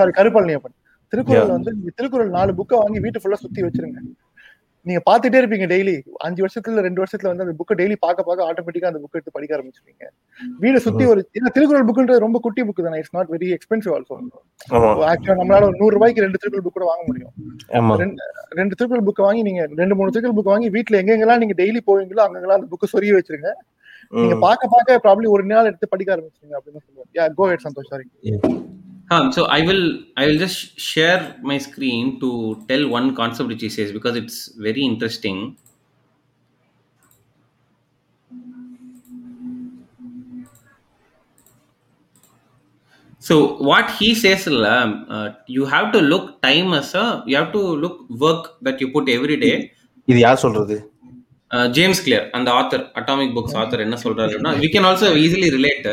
சாரி 0.00 0.12
கருப்பழனியப்பன் 0.20 0.76
திருக்குறள் 1.12 1.56
வந்து 1.56 1.72
திருக்குறள் 1.98 2.36
நாலு 2.38 2.52
புக்கை 2.60 2.78
வாங்கி 2.82 2.98
வீட்டு 3.06 3.20
ஃபுல்லா 3.22 3.40
சுத்தி 3.44 3.60
வச்சிருங்க. 3.66 4.00
நீங்க 4.88 5.00
பாத்துட்டே 5.08 5.38
இருப்பீங்க 5.40 5.66
டெய்லி 5.72 5.94
அஞ்சு 6.26 6.40
வருஷத்துல 6.44 6.82
ரெண்டு 6.86 7.00
வருஷத்துல 7.02 7.30
வந்து 7.30 7.44
அந்த 7.46 7.54
புக்கை 7.60 7.74
டெய்லி 7.80 7.96
பார்க்க 8.04 8.26
பார்க்க 8.28 8.46
ஆட்டோமேட்டிக்கா 8.48 8.90
அந்த 8.90 9.00
புக் 9.02 9.16
எடுத்து 9.18 9.34
படிக்க 9.36 9.56
ஆரம்பிச்சிருவீங்க. 9.56 10.04
வீடு 10.62 10.78
சுத்தி 10.86 11.04
ஒரு 11.12 11.20
ஏன்னா 11.38 11.50
திருக்குறள் 11.56 11.86
புக்குன்றது 11.88 12.24
ரொம்ப 12.26 12.38
குட்டி 12.46 12.64
புக் 12.68 12.82
தானே? 12.86 13.00
It's 13.02 13.14
not 13.18 13.30
very 13.34 13.48
expensive 13.56 13.94
also 13.96 14.16
ஆக்சுவலா 15.10 15.38
நம்மளால 15.40 15.68
ஒரு 15.70 15.78
நூறு 15.82 15.94
ரூபாய்க்கு 15.96 16.24
ரெண்டு 16.26 16.40
திருக்குறள் 16.42 16.64
புக் 16.66 16.78
கூட 16.78 16.86
வாங்க 16.90 17.04
முடியும். 17.10 17.32
ரெண்டு 18.60 18.76
திருக்குறள் 18.78 19.06
புக் 19.08 19.24
வாங்கி 19.28 19.42
நீங்க 19.48 19.64
ரெண்டு 19.82 19.96
மூணு 20.00 20.12
திருக்குறள் 20.14 20.38
புக் 20.38 20.52
வாங்கி 20.54 20.70
வீட்டுல 20.76 21.00
எங்கெங்கெல்லாம் 21.02 21.42
நீங்க 21.44 21.56
டெய்லி 21.62 21.82
போவீங்களோ 21.90 22.24
அங்கெல்லாம் 22.26 22.60
அந்த 22.60 22.70
புக்கை 22.74 22.88
சொருகி 22.94 23.14
வச்சிருங்க. 23.18 23.52
நீங்க 24.22 24.36
பார்க்க 24.46 24.74
பார்க்க 24.74 25.02
ப்ராப்ளி 25.06 25.28
ஒரு 25.36 25.44
நாள் 25.52 25.70
எடுத்து 25.70 25.92
படிக்க 25.94 26.16
ஆரம்பிச்சிருங்க 26.16 26.56
அப்படின்னு 26.58 26.84
சொல்லுவாங்க. 26.86 27.10
Yeah 27.18 27.26
go 27.40 27.46
ahead 27.50 27.66
Santhosh 27.66 27.92
sorry 27.94 28.06
Huh, 29.11 29.31
so 29.31 29.45
I 29.45 29.61
will 29.61 29.83
I 30.17 30.27
will 30.27 30.37
just 30.37 30.79
share 30.79 31.35
my 31.41 31.57
screen 31.57 32.19
to 32.21 32.29
tell 32.67 32.87
one 32.89 33.15
concept 33.15 33.49
which 33.49 33.61
he 33.61 33.69
says 33.69 33.91
because 33.91 34.15
it's 34.15 34.37
very 34.57 34.81
interesting. 34.81 35.57
So 43.19 43.35
what 43.57 43.91
he 43.91 44.15
says, 44.15 44.47
uh, 44.47 45.33
you 45.47 45.65
have 45.65 45.93
to 45.93 45.99
look 46.01 46.41
time 46.41 46.73
as 46.73 46.93
a 46.93 47.23
you 47.25 47.35
have 47.37 47.51
to 47.53 47.61
look 47.83 48.09
work 48.09 48.61
that 48.61 48.81
you 48.81 48.89
put 48.95 49.07
every 49.17 49.37
day. 49.45 49.55
இது 50.11 50.19
யார் 50.23 50.41
சொல்றது 50.45 50.75
James 51.75 52.01
Clear 52.05 52.25
அந்த 52.37 52.49
author 52.59 52.83
atomic 52.99 53.35
books 53.37 53.55
author 53.61 53.83
என்ன 53.85 53.97
சொல்றாருன்னா 54.05 54.51
we 54.63 54.69
can 54.73 54.87
also 54.89 55.09
easily 55.25 55.49
relate 55.57 55.87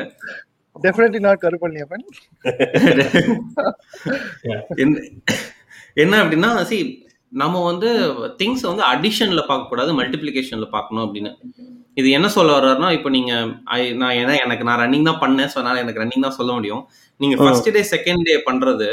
definitely 0.83 1.21
not 1.25 1.41
Karupalaniappan 1.45 2.05
என்ன 6.03 6.13
அப்படின்னா 6.23 6.51
C 6.69 6.77
நம்ம 7.41 7.61
வந்து 7.69 7.89
திங்ஸ் 8.39 8.65
வந்து 8.69 8.83
அடிஷன்ல 8.93 9.41
பார்க்க 9.47 9.71
கூடாது 9.71 9.91
மல்டிபிளிகேஷன்ல 9.99 10.67
பார்க்கணும் 10.75 11.03
அப்படின்னு. 11.05 11.31
இது 11.99 12.07
என்ன 12.17 12.27
சொல்ல 12.35 12.49
வர்றாருன்னா 12.57 12.89
இப்போ 12.97 13.09
நீங்க 13.15 13.31
நான் 14.01 14.15
ஏன்னா 14.21 14.35
எனக்கு 14.45 14.67
நான் 14.69 14.81
ரன்னிங் 14.83 15.07
தான் 15.09 15.21
பண்ணேன் 15.23 15.49
ஸோ 15.51 15.57
அதனால 15.59 15.81
எனக்கு 15.83 16.01
ரன்னிங் 16.03 16.25
தான் 16.27 16.37
சொல்ல 16.39 16.51
முடியும். 16.57 16.83
நீங்க 17.19 17.35
ஃபர்ஸ்ட் 17.41 17.69
டே 17.77 17.81
செகண்ட் 17.93 18.23
டே 18.29 18.35
பண்றது 18.49 18.87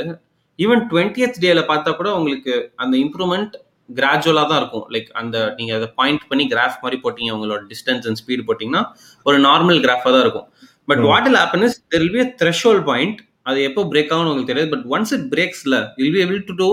ஈவன் 0.58 0.82
டுவெண்ட்டியத் 0.92 1.38
டேல 1.44 1.60
பார்த்தா 1.70 1.92
கூட 2.00 2.08
உங்களுக்கு 2.18 2.54
அந்த 2.84 2.94
இம்ப்ரூவ்மெண்ட் 3.04 3.54
கிராஜுவலா 3.98 4.44
தான் 4.50 4.60
இருக்கும். 4.62 4.86
லைக் 4.94 5.08
அந்த 5.20 5.36
நீங்க 5.58 5.72
அதை 5.78 5.88
பாயிண்ட் 6.00 6.24
பண்ணி 6.30 6.44
கிராஃப் 6.52 6.82
மாதிரி 6.84 6.98
போட்டீங்க 7.04 7.32
உங்களோட 7.36 7.62
டிஸ்டன்ஸ் 7.72 8.06
அண்ட் 8.08 8.20
ஸ்பீடு 8.22 8.44
போட்டீங்கன்னா 8.50 8.82
ஒரு 9.28 9.38
நார்மல் 9.48 9.80
கிராஃபா 9.86 10.10
தான் 10.16 10.24
இருக்கும். 10.26 10.48
But 10.92 11.04
what 11.10 11.28
will 11.32 11.38
happen 11.42 11.66
is 11.68 11.76
there 11.94 12.02
will 12.04 12.16
be 12.18 12.24
threshold 12.42 12.80
point 12.90 13.20
அது 13.50 13.58
எப்போ 13.68 13.82
பிரேக் 13.92 14.10
ஆகும்னு 14.14 14.30
உங்களுக்கு 14.32 14.52
தெரியாது. 14.52 14.70
But 14.74 14.86
once 14.94 15.12
it 15.18 15.26
பிரேக்ஸ்ல 15.34 15.76
will 15.98 16.14
be 16.16 16.22
able 16.24 16.40
to 16.50 16.56
do 16.62 16.70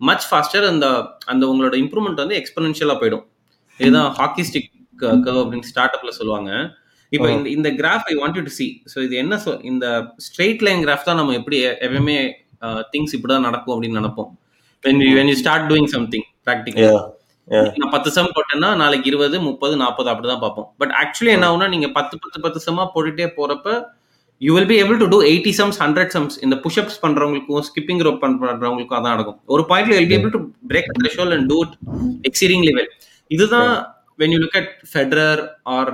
much 0.00 0.24
faster 0.30 0.64
அந்த 0.70 0.86
அந்த 1.32 1.44
உங்களோட 1.50 1.74
இம்ப்ரூவ்மெண்ட் 1.84 2.22
வந்து 2.24 2.38
எக்ஸ்பனன்ஷியலா 2.40 2.96
போயிடும். 3.02 3.24
இதுதான் 3.80 4.10
ஹாக்கி 4.20 4.44
ஸ்டிக் 4.48 4.70
கர்வ் 5.26 5.40
அப்படின்னு 5.42 5.68
ஸ்டார்ட் 5.72 5.96
அப்ல 5.96 6.12
சொல்லுவாங்க. 6.20 6.50
இப்போ 7.12 7.26
இந்த 7.36 7.48
இந்த 7.56 7.68
graph 7.80 8.06
I 8.12 8.14
want 8.20 8.38
to 8.48 8.54
see 8.60 8.66
so 8.92 8.96
இது 9.06 9.14
என்ன 9.24 9.34
சொ 9.44 9.52
இந்த 9.70 9.86
ஸ்ட்ரெயிட் 10.26 10.64
லைன் 10.68 10.82
கிராஃப் 10.86 11.08
தான் 11.10 11.20
நம்ம 11.20 11.34
எப்படி 11.40 11.58
எப்பவுமே 11.86 12.16
திங்ஸ் 12.94 13.14
இப்படிதான் 13.18 13.46
நடக்கும் 13.50 13.74
அப்படின்னு 13.76 14.00
நினைப்போம். 14.02 14.30
When 14.84 14.96
you 15.04 15.12
when 15.18 15.28
you 15.30 15.36
start 15.42 15.62
doing 15.70 15.86
something 15.92 16.22
practically. 16.46 16.88
நான் 17.48 17.92
பத்து 17.94 18.10
சம் 18.16 18.30
போட்டேன்னா 18.36 18.68
நாளைக்கு 18.82 19.08
இருபது 19.10 19.36
முப்பது 19.48 19.74
நாற்பது 19.82 20.08
அப்படிதான் 20.12 20.42
பார்ப்போம். 20.44 20.68
பட் 20.80 20.92
ஆக்சுவலி 21.02 21.32
என்ன 21.36 21.46
ஆகுனா 21.50 21.66
நீங்க 21.74 21.88
பத்து 21.98 22.14
பத்து 22.24 22.38
பத்து 22.44 22.60
சம்மா 22.66 22.84
போட்டுட்டே 22.94 23.26
போறப்ப 23.38 23.68
you 24.42 24.52
will 24.56 24.70
be 24.70 24.76
able 24.82 25.00
to 25.02 25.06
do 25.14 25.18
eighty 25.30 25.52
sums 25.60 25.78
hundred 25.84 26.12
sums 26.16 26.36
இந்த 26.46 26.56
புஷ்அப்ஸ் 26.64 26.98
பண்றவங்களுக்கும் 27.04 27.64
ஸ்கிப்பிங் 27.68 28.02
ரோப் 28.06 28.22
பண்றவங்களுக்கும் 28.24 28.98
அதான் 29.00 29.14
நடக்கும். 29.16 29.38
ஒரு 29.54 29.62
பாயிண்ட்ல 29.70 29.96
will 29.98 30.10
be 30.12 30.16
able 30.18 30.34
to 30.36 30.40
break 30.72 30.90
threshold 30.98 31.34
and 31.36 31.48
do 31.52 31.58
it 31.66 31.76
exceeding 32.30 32.64
level 32.68 32.88
இதுதான் 33.30 33.70
when 34.22 34.32
you 34.34 34.40
look 34.42 34.58
at 34.60 34.72
Federer 34.90 35.42
or 35.76 35.92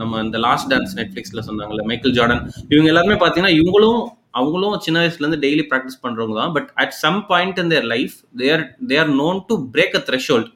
நம்ம 0.00 0.22
இந்த 0.26 0.38
லாஸ்ட் 0.46 0.70
டான்ஸ் 0.72 0.94
நெட்ஃபிளிக்ஸ்ல 1.00 1.42
சொன்னாங்கல்ல 1.48 1.84
மைக்கேல் 1.90 2.16
ஜார்டன் 2.18 2.42
இவங்க 2.72 2.88
எல்லாருமே 2.94 3.18
பாத்தீங்கன்னா 3.24 3.54
இவங்களும் 3.60 4.00
அவங்களும் 4.34 4.82
சின்ன 4.86 4.98
வயசுல 5.02 5.24
இருந்து 5.24 5.42
டெய்லி 5.46 5.64
ப்ராக்டிஸ் 5.70 6.02
பண்றவங்க 6.04 6.36
தான். 6.40 6.54
But 6.56 6.68
at 6.82 6.94
some 7.04 7.20
point 7.30 7.60
in 7.62 7.72
their 7.74 7.88
life 7.94 8.14
there 8.42 8.62
they 8.90 8.98
are 9.04 9.12
known 9.22 9.40
to 9.50 9.56
break 9.76 9.96
a 10.00 10.02
threshold 10.10 10.50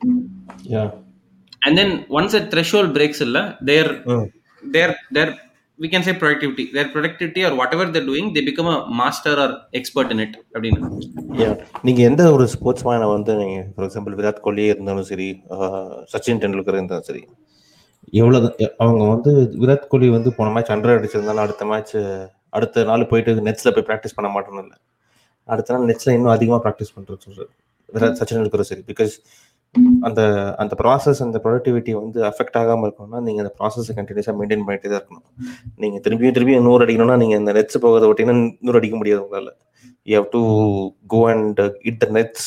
and 1.63 1.77
then 1.81 1.95
once 2.19 2.37
a 2.41 2.45
threshold 2.53 2.93
breaks 2.99 3.25
இல்ல 3.29 3.41
there 3.73 3.93
there 4.63 4.95
there 5.19 5.33
we 5.79 5.89
can 5.93 6.03
say 6.07 6.13
productivity 6.15 6.65
their 6.75 6.89
productivity 6.93 7.41
or 7.47 7.51
whatever 7.61 7.85
they're 7.93 8.07
doing 8.11 8.27
they 8.35 8.43
become 8.49 8.69
a 8.73 8.77
master 9.01 9.33
or 9.45 9.49
expert 9.79 10.09
in 10.15 10.21
it 10.25 10.35
அப்படின்னு. 10.55 10.79
நீங்க 11.87 12.01
எந்த 12.11 12.23
ஒரு 12.35 12.45
sports 12.53 12.85
மேனை 12.89 13.07
வந்து 13.15 13.33
நீங்க 13.41 13.57
for 13.73 13.87
example 13.87 14.15
Virat 14.21 14.39
Kohli 14.45 14.65
இருந்தாலும் 14.73 15.09
சரி 15.11 15.27
சச்சின் 16.13 16.41
டெண்டுல்கர் 16.45 16.79
இருந்தாலும் 16.79 17.09
சரி 17.09 17.23
எவ்வளவு 18.21 18.49
அவங்க 18.85 19.03
வந்து 19.15 19.33
விராட் 19.63 19.91
கோலி 19.95 20.11
வந்து 20.17 20.33
போன 20.39 20.53
மேட்ச் 20.57 20.73
ஹண்ட்ரட் 20.75 20.99
அடிச்சிருந்தாலும் 21.01 21.45
அடுத்த 21.47 21.67
மேட்ச் 21.73 21.95
அடுத்த 22.57 22.85
நாள் 22.91 23.09
போயிட்டு 23.13 23.47
நெட்ஸ்ல 23.49 23.71
போய் 23.77 23.87
ப்ராக்டிஸ் 23.91 24.17
பண்ண 24.19 24.29
மாட்டோம் 24.37 24.61
இல்லை. 24.65 24.77
அடுத்த 25.49 25.73
நாள் 25.75 25.89
நெட்ஸ்ல 25.91 26.15
இன்னும் 26.19 26.35
அதிகமாக 26.37 26.61
ப்ராக்டிஸ் 26.67 26.95
பண்றது 26.97 27.25
சொல்றாரு. 27.27 27.53
விராட் 27.95 28.19
சச்சின் 28.21 28.39
டெண்டுல்கர் 28.39 28.71
சரி. 28.71 28.83
பிகாஸ் 28.91 29.15
அந்த 30.07 30.21
அந்த 30.63 30.75
ப்ராசஸ் 30.81 31.21
அந்த 31.25 31.39
ப்ரொடக்டிவிட்டி 31.45 31.93
வந்து 32.01 32.19
அஃபெக்ட் 32.31 32.59
ஆகாமல் 32.61 32.87
இருக்கணும்னா 32.87 33.21
நீங்கள் 33.27 33.43
அந்த 33.45 33.53
ப்ராசஸை 33.59 33.95
கண்டினியூஸாக 33.99 34.35
மெயின்டைன் 34.41 34.65
பண்ணிட்டே 34.67 34.89
தான் 34.91 35.01
இருக்கணும். 35.01 35.25
நீங்கள் 35.83 36.03
திரும்பியும் 36.05 36.37
திரும்பியும் 36.37 36.67
நூறு 36.69 36.85
அடிக்கணும்னா 36.85 37.17
நீங்கள் 37.23 37.41
அந்த 37.43 37.55
நெட்ஸ் 37.59 37.83
போகிறத 37.85 38.09
விட்டீங்கன்னா 38.11 38.45
நூறு 38.67 38.79
அடிக்க 38.81 38.97
முடியாது 39.01 39.23
உங்களால். 39.25 39.53
You 40.11 40.15
have 40.21 40.31
to 40.37 40.43
go 41.15 41.21
and 41.35 41.63
it 41.91 42.01
the 42.05 42.09
nets 42.19 42.47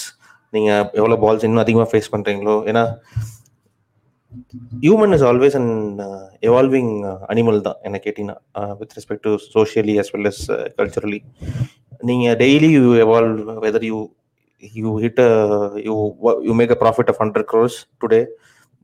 நீங்கள் 0.53 0.85
எவ்வளோ 0.99 1.17
பால்ஸ் 1.23 1.45
இன்னும் 1.47 1.63
அதிகமாக 1.65 1.89
ஃபேஸ் 1.91 2.11
பண்ணுறீங்களோ 2.13 2.55
ஏன்னா 2.71 2.83
human 4.83 5.13
is 5.17 5.25
always 5.29 5.55
and 5.59 6.01
evolving 6.49 6.91
animal 7.29 7.59
தான் 7.61 7.79
என்ன 7.83 7.97
கேட்டிங்கன்னா. 8.05 8.37
With 8.79 8.93
respect 8.97 9.25
to 9.27 9.33
socially 9.55 9.95
as 10.03 10.11
well 10.15 10.29
as 10.31 10.43
culturally 10.79 11.19
நீங்கள் 12.09 12.37
daily 12.43 12.69
you 12.77 12.83
evolve 13.05 13.39
whether 13.65 13.85
you 13.91 13.99
you 14.81 14.91
hit 15.05 15.21
you 15.87 15.95
you 16.47 16.53
make 16.61 16.73
a 16.75 16.79
profit 16.83 17.11
of 17.13 17.21
hundred 17.23 17.47
100 17.53 17.79
today 18.03 18.21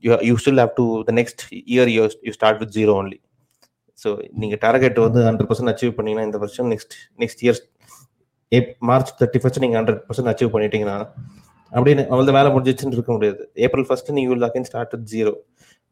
you 0.04 0.18
you 0.30 0.34
still 0.42 0.60
have 0.62 0.74
to 0.80 0.86
the 1.10 1.14
next 1.20 1.44
year 1.74 1.90
you 1.96 2.02
you 2.28 2.34
start 2.38 2.60
with 2.62 2.74
zero 2.78 2.96
zero 3.00 3.20
so 3.98 4.10
நீங்கள் 4.34 4.60
target 4.62 4.98
வந்து 4.98 5.20
hundred 5.28 5.48
percent 5.50 5.70
achieve 5.72 5.92
பண்ணீங்கன்னா 5.98 6.26
இந்த 6.28 6.38
வருஷம் 6.38 6.68
next 6.72 6.94
next 7.22 7.42
year 7.44 7.60
March 8.88 9.12
thirty 9.20 9.40
first 9.42 9.62
நீங்கள் 9.64 9.78
hundred 9.80 10.02
percent 10.08 10.30
achieve 10.32 10.52
பண்ணிட்டீங்கன்னா 10.54 10.96
அப்படின்னு 11.76 12.02
அவள் 12.12 12.36
வேலை 12.38 12.50
முடிஞ்சிச்சுன்னு 12.54 12.96
இருக்க 12.98 13.12
முடியாது. 13.16 13.42
ஏப்ரல் 13.66 13.86
ஃபர்ஸ்ட் 13.88 14.14
நீங்கள் 14.16 14.32
will 14.32 14.48
again 14.48 14.68
start 14.70 14.94
with 14.94 15.10
zero 15.14 15.34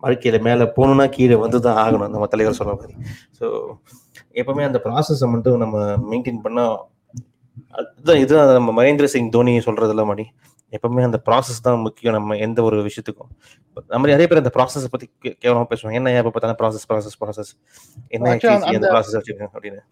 வாழ்க்கையில் 0.03 0.45
மேலே 0.47 0.65
போகணுன்னா 0.77 1.05
கீழே 1.17 1.37
வந்து 1.45 1.59
தான் 1.67 1.79
ஆகணும் 1.83 2.13
நம்ம 2.15 2.29
தலைவர் 2.33 2.59
சொன்ன 2.61 2.75
மாதிரி. 2.79 2.95
ஸோ 3.39 3.47
எப்பவுமே 4.41 4.65
அந்த 4.69 4.79
ப்ராசஸை 4.87 5.29
மட்டும் 5.35 5.61
நம்ம 5.65 5.77
மெயின்டைன் 6.13 6.41
பண்ணால் 6.47 6.75
அதுதான் 7.79 8.21
இதுதான் 8.23 8.57
நம்ம 8.59 8.73
மகேந்திர 8.79 9.07
சிங் 9.15 9.31
தோனி 9.35 9.53
சொல்றதுல 9.67 10.05
மணி. 10.11 10.25
எப்பவுமே 10.77 11.03
அந்த 11.09 11.19
ப்ராசஸ் 11.27 11.65
தான் 11.67 11.83
முக்கியம் 11.87 12.15
நம்ம 12.17 12.37
எந்த 12.47 12.59
ஒரு 12.69 12.77
விஷயத்துக்கும். 12.87 13.31
நம்ம 13.95 14.05
நிறைய 14.13 14.27
பேர் 14.29 14.41
அந்த 14.43 14.53
ப்ராசஸ் 14.57 14.87
பத்தி 14.95 15.07
கேவலமா 15.43 15.65
பேசுவாங்க. 15.73 15.99
என்ன 16.01 16.15
எப்ப 16.21 16.31
பார்த்தாலும் 16.35 16.61
ப்ராசஸ் 16.63 16.87
ப்ராசஸ் 16.91 17.17
ப்ராசஸ் 17.23 17.51
என்ன 18.17 18.37
ப்ராசஸ் 18.93 19.19
அப்படின்னு. 19.21 19.83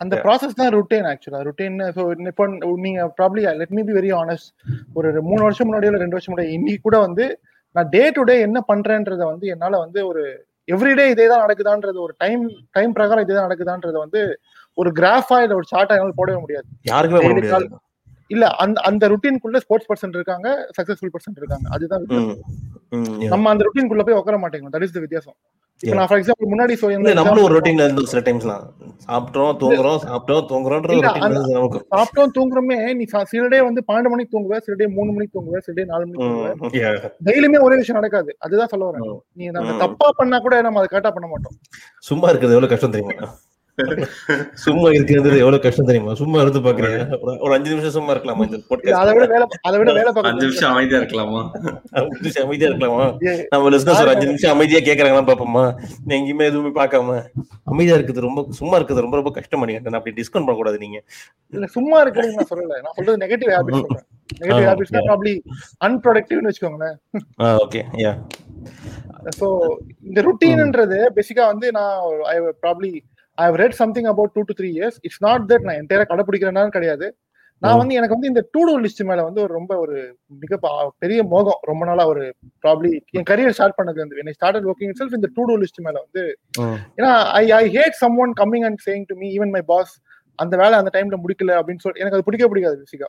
அந்த 0.00 0.14
ப்ராசஸ் 0.24 0.58
தான் 0.58 0.72
ருட்டீன் 0.74 1.06
ஆக்சுவலா 1.10 1.40
ருட்டீன் 1.46 1.78
ஸோ 1.96 2.02
இப்போ 2.30 2.44
நீங்க 2.84 3.02
probably 3.18 3.42
let 3.60 3.74
me 3.76 3.82
be 3.82 3.94
very 3.94 4.10
honest 4.18 4.50
ஒரு 4.98 5.08
மூணு 5.28 5.40
வருஷம் 5.42 5.68
முன்னாடி 5.68 5.88
இல்லை 5.90 6.00
ரெண்டு 6.02 6.16
வருஷம் 6.16 6.32
முன்னாடி 6.32 6.56
இன்னைக்கு 6.58 6.82
கூட 6.82 6.98
வந்து 7.06 7.26
நான் 7.74 7.88
டே 7.88 8.02
டு 8.10 8.22
டே 8.24 8.36
என்ன 8.40 8.58
பண்றேன்றத 8.68 9.22
வந்து 9.24 9.46
என்னால 9.54 9.78
வந்து 9.84 10.00
ஒரு 10.10 10.22
எவ்ரிடே 10.68 11.06
இதே 11.10 11.26
தான் 11.28 11.42
நடக்குதான்றது 11.44 11.98
ஒரு 12.04 12.14
டைம் 12.18 12.44
டைம் 12.76 12.92
பிரகாரம் 12.92 13.24
இதே 13.24 13.34
தான் 13.34 13.48
நடக்குதான்றது 13.48 13.98
வந்து 14.04 14.20
ஒரு 14.78 14.90
கிராஃபா 14.92 15.36
இல்ல 15.42 15.54
ஒரு 15.54 15.68
சார்ட்டா 15.72 15.96
என்னால 15.96 16.16
போடவே 16.18 16.38
முடியாது. 16.40 16.66
இல்ல 18.26 18.46
அந்த 18.46 18.80
அந்த 18.80 19.08
ருட்டீனுக்குள்ள 19.08 19.56
ஸ்போர்ட்ஸ் 19.56 20.04
பர்சன் 20.04 20.08
இருக்காங்க 20.08 20.70
சக்சஸ்ஃபுல் 20.82 21.08
பர்சன் 21.08 21.36
இருக்காங்க. 21.36 21.68
அதுதான் 21.70 22.04
நம்ம 23.28 23.50
அந்த 23.50 23.70
ருட்டீனுக்குள்ள 23.70 24.02
போய் 24.02 24.14
உட்கார 24.14 24.38
மாட்டேங்கிறோம். 24.38 24.72
தட் 24.72 24.82
இஸ் 24.82 24.92
த 24.92 25.00
வித்தியாசம். 25.00 25.34
இப்போ 25.80 25.96
நான் 25.96 26.06
ஃபார் 26.06 26.18
எக்ஸாம்பிள் 26.18 26.48
முன்னாடி 26.48 26.70
இல்ல 26.70 27.10
சொல்லியிருந்த 27.10 27.14
நம்மளும் 27.14 27.44
ஒரு 27.44 27.58
example- 27.58 27.62
ரொட்டீன்ல 27.62 27.84
இருந்து 27.84 28.06
சில 28.06 28.30
டைம்ஸ்லாம் 28.30 28.62
சாப்பிட்டோம் 29.08 29.56
தூங்குறோம் 29.56 29.98
சாப்பிட்டோம் 30.08 30.46
தூங்குறோம்ன்ற 30.48 30.92
இல்ல, 30.92 31.08
ரொட்டீன் 31.08 31.18
அந்த- 31.18 31.46
நமக்கு. 31.48 31.86
சாப்பிட்டோம் 31.90 32.30
தூங்குறோமே 32.38 32.94
நீ 32.94 33.04
சா- 33.12 33.22
சில 33.22 33.48
டே 33.48 33.60
வந்து 33.62 33.84
பன்னெண்டு 33.92 34.10
மணிக்கு 34.10 34.40
தூங்குவ 34.40 34.58
சில 34.58 34.76
டே 34.76 34.86
மூணு 34.86 35.12
மணிக்கு 35.12 35.40
தூங்குவ 35.40 35.58
சில 35.58 35.82
டே 35.82 35.90
மணிக்கு 35.90 36.22
தூங்குவ. 36.22 36.70
டெய்லியுமே 37.24 37.60
ஒரே 37.60 37.76
விஷயம் 37.76 38.00
நடக்காது. 38.00 38.36
அதுதான் 38.38 38.66
சொல்ல 38.66 38.90
வரேன். 38.92 39.18
நீ. 39.32 39.46
தப்பா 39.78 40.10
பண்ணா 40.16 40.38
கூட 40.38 40.60
நம்ம 40.60 40.80
அதை 40.80 40.98
கரெக்டா 40.98 41.02
பண்ண 41.02 41.26
மாட்டோம். 41.26 41.52
சும்மா 41.98 42.28
இருக்கிறது 42.28 42.60
எவ்வளவு 42.60 42.78
கஷ்டம் 42.78 43.02
தெரியுமா? 43.02 43.34
சும்மா 44.64 44.88
இருக்கிறது 44.88 45.30
எவ்வளவு 45.38 45.60
கஷ்டம் 45.60 45.84
தெரியுமா? 45.84 46.14
சும்மா 46.14 46.40
இருந்து 46.40 46.60
பாக்குறீங்க. 46.60 47.00
ஒரு- 47.44 47.54
அஞ்சு 47.54 47.70
நிமிஷம் 47.70 47.90
சும்மா 47.90 48.12
இருக்கலாமா 48.14 48.44
இந்த 48.46 48.58
அதை 48.92 49.12
விட 49.14 49.26
வேலை 49.26 49.46
அதை 49.62 49.78
விட 49.78 49.90
வேலை 49.92 50.10
அஞ்சு 50.22 50.46
நிமிஷம் 50.46 50.70
அமைதியா 50.70 51.00
இருக்கலாமா? 51.00 51.40
அஞ்சு 51.90 52.16
நிமிஷம் 52.18 52.44
அமைதியா 52.44 52.70
இருக்கலாமா? 52.70 53.06
நம்ம 53.48 53.70
listeners 53.70 54.00
ஒரு 54.00 54.10
அஞ்சு 54.10 54.26
நிமிஷம் 54.26 54.50
அமைதியா 54.50 54.80
கேக்குறாங்களா 54.80 55.24
பாப்போமா 55.30 55.64
நீ 56.04 56.14
எங்கேயுமே 56.16 56.46
எதுவுமே 56.50 56.72
பார்க்காம. 56.80 57.18
அமைதியா 57.64 57.96
இருக்குது 57.96 58.20
ரொம்ப 58.20 58.46
சும்மா 58.50 58.78
இருக்குது 58.78 59.00
ரொம்ப 59.00 59.16
ரொம்ப 59.16 59.30
கஷ்டம் 59.30 59.62
பண்ணிக்கிட்டேன் 59.62 59.98
அப்படி 60.00 60.16
டிஸ்கவுண்ட் 60.20 60.46
பண்ணக்கூடாது 60.46 60.78
நீங்க. 60.78 60.98
இல்ல 61.52 61.66
சும்மா 61.66 62.00
இருக்கிறது 62.00 62.34
நான் 62.34 62.50
சொல்லல. 62.50 62.78
நான் 62.80 62.96
சொல்றது 62.96 63.20
நெகட்டிவ் 63.24 63.52
ஹேபிட் 63.54 63.78
சொல்றேன். 63.78 64.04
நெகட்டிவ் 64.40 64.68
ஹேபிட்ஸ்னா. 64.68 65.02
ப்ராப்ளி 65.10 65.34
அன்ப்ரொடக்டிவ்னு 65.86 66.50
வச்சுக்கோங்களேன். 66.50 66.96
ஓகே 67.64 67.82
யா 68.04 68.14
சோ 69.40 69.46
இந்த 70.02 70.22
ருட்டீன்ன்றது 70.22 70.98
பேசிக்கா 71.14 71.44
வந்து 71.46 71.70
நான் 71.70 72.00
I 72.24 72.36
probably 72.62 72.90
I 73.38 73.46
read 73.62 73.78
something 73.82 74.08
about 74.12 74.34
two 74.36 74.42
to 74.48 74.54
three 74.58 74.68
years 74.76 74.98
it's 75.06 75.22
not 75.26 75.46
that 75.50 75.64
நான் 75.68 75.78
என்டையரா 75.82 76.04
கடைபிடிக்கிறேன்னு 76.10 76.76
கிடையாது. 76.76 77.06
நான். 77.62 77.78
வந்து 77.80 77.96
எனக்கு 77.98 78.16
வந்து 78.16 78.30
இந்த 78.30 78.40
டூ 78.54 78.60
டூ 78.68 78.72
லிஸ்ட் 78.84 79.02
மேல 79.08 79.20
வந்து 79.26 79.40
ஒரு 79.44 79.52
ரொம்ப 79.58 79.72
ஒரு 79.82 79.94
மிக 80.42 80.56
பெரிய 81.02 81.20
மோகம். 81.32 81.60
ரொம்ப 81.70 81.82
நாளா 81.88 82.04
ஒரு 82.12 82.24
ப்ராப்ளி 82.64 82.90
என் 83.18 83.28
கரியர் 83.30 83.54
ஸ்டார்ட் 83.58 83.78
பண்ணது 83.78 84.02
வந்து 84.02 84.24
I 84.32 84.34
started 84.38 84.64
working 84.70 84.88
itself 84.92 85.12
இந்த 85.18 85.28
டூ 85.36 85.44
டூ 85.50 85.54
லிஸ்ட் 85.62 85.80
மேல 85.86 85.96
வந்து 86.04 86.22
ஏன்னா 86.98 87.12
I 87.40 87.44
I 87.60 87.62
hate 87.76 87.96
someone 88.24 88.34
coming 88.42 88.66
and 88.68 88.80
saying 88.86 89.06
to 89.10 89.16
me 89.22 89.28
even 89.38 89.52
my 89.56 89.62
boss 89.72 89.92
அந்த 90.38 90.54
வேலை 90.62 90.74
அந்த 90.80 90.90
டைம்ல 90.96 91.16
முடிக்கல 91.22 91.52
அப்படின்னு 91.60 91.84
சொல்லி 91.84 92.02
எனக்கு 92.02 92.18
அது 92.18 92.26
பிடிக்க 92.28 92.46
பிடிக்காது 92.52 92.76
பேசிக்கா 92.82 93.08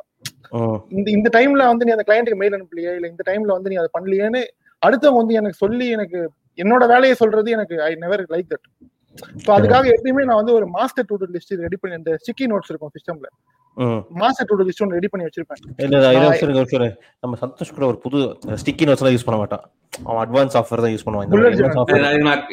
இந்த 0.98 1.08
இந்த 1.18 1.30
டைம்ல 1.38 1.66
வந்து 1.72 1.88
நீ 1.88 1.94
அந்த 1.96 2.06
கிளையண்ட்டுக்கு 2.10 2.42
மெயில் 2.44 2.58
அனுப்பலையே 2.58 2.94
இல்ல 3.00 3.08
இந்த 3.14 3.24
டைம்ல 3.30 3.52
வந்து 3.58 3.72
நீ 3.74 3.78
அதை 3.84 3.92
பண்ணலையேன்னு 3.98 4.44
அடுத்தவங்க 4.82 5.22
வந்து 5.24 5.40
எனக்கு 5.42 5.62
சொல்லி 5.66 5.88
எனக்கு 5.98 6.20
என்னோட 6.60 6.84
வேலையை 6.94 7.16
சொல்றது 7.24 7.50
எனக்கு 7.58 7.76
I 7.90 7.92
never 8.04 8.24
like 8.34 8.52
that 8.54 8.68
so 9.46 9.50
அதுக்காக 9.58 9.86
எப்பயுமே 9.98 10.24
நான் 10.30 10.40
வந்து 10.42 10.56
ஒரு 10.60 10.68
மாஸ்டர் 10.78 11.08
டூ 11.12 11.18
லிஸ்ட் 11.36 11.54
ரெடி 11.68 11.80
பண்ணி 11.82 11.96
இந்த 12.02 12.14
ஸ்டிக்கி 12.24 12.48
நோட்ஸ் 12.54 12.72
இருக்கும் 12.74 12.94
சிஸ்டம்ல 12.98 13.30
மாஸ்டர் 14.22 14.48
டூ 14.50 14.56
லிஸ்ட் 14.68 14.82
ஒன்று 14.84 14.98
ரெடி 14.98 15.10
பண்ணி 15.12 15.26
வச்சிருப்பேன். 15.26 15.60
நம்ம 17.24 17.38
சந்தோஷ் 17.42 17.74
கூட 17.76 17.86
ஒரு 17.92 17.98
புது 18.06 18.20
ஸ்டிக்கி 18.62 18.86
நோட்ஸ் 18.88 19.04
எல்லாம் 19.04 19.16
யூஸ் 19.16 19.28
பண்ண 19.28 19.38
மாட்டான். 19.42 19.64
அவன் 20.08 20.22
அட்வான்ஸ் 20.24 20.56
சாஃப்ட்வேர் 20.56 20.84
தான் 20.86 20.94
யூஸ் 20.94 21.06
பண்ணுவான். 21.08 21.28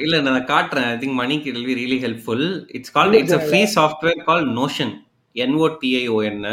இல்ல 0.05 0.21
நான் 0.29 0.47
காட்டுறேன். 0.53 0.89
ஐ 0.93 0.99
திங்க் 1.03 1.17
மணிக்கு 1.23 1.49
it 1.53 1.63
be 1.71 1.77
really 1.81 1.99
helpful 2.05 2.47
it's 2.79 2.95
called 2.99 3.17
it's 3.21 3.37
a 3.39 3.43
free 3.49 3.63
software 3.79 4.21
call 4.29 4.45
notion 4.61 4.95
N O T I O N 5.37 6.45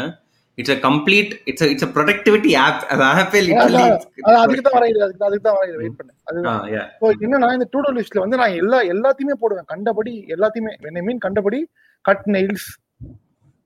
it's 0.58 0.72
a 0.74 0.78
complete 0.86 1.32
it's 1.50 1.66
it's 1.72 1.86
a 1.86 1.92
productivity 1.94 2.52
app 2.64 2.82
அது 2.92 3.04
ஆப்பே 3.10 3.40
literally 3.46 3.82
அது 4.24 4.36
அதுக்கு 4.42 4.64
தான் 4.66 4.76
வரையுது 4.78 5.00
அதுக்கு 5.06 5.24
அதுக்கு 5.28 5.44
தான் 5.46 5.56
வரையுது. 5.58 5.78
வெயிட் 5.82 5.96
பண்ணு. 6.00 6.12
அதுதான். 6.28 6.60
யா 6.74 6.82
So, 7.02 7.08
என்னன்னா 7.26 7.50
இந்த 7.58 7.68
டூ 7.72 7.80
டூ 7.86 7.92
லிஸ்ட்ல 7.98 8.22
வந்து 8.24 8.40
நான் 8.42 8.58
எல்லா 8.62 8.80
எல்லாத்தையுமே 8.94 9.36
போடுவேன். 9.42 9.68
கண்டபடி 9.72 10.14
எல்லாத்தையுமே 10.36 10.72
ஐ 10.92 11.04
மீன் 11.08 11.22
கண்டபடி 11.26 11.60
cut 12.04 12.26
nails 12.36 12.68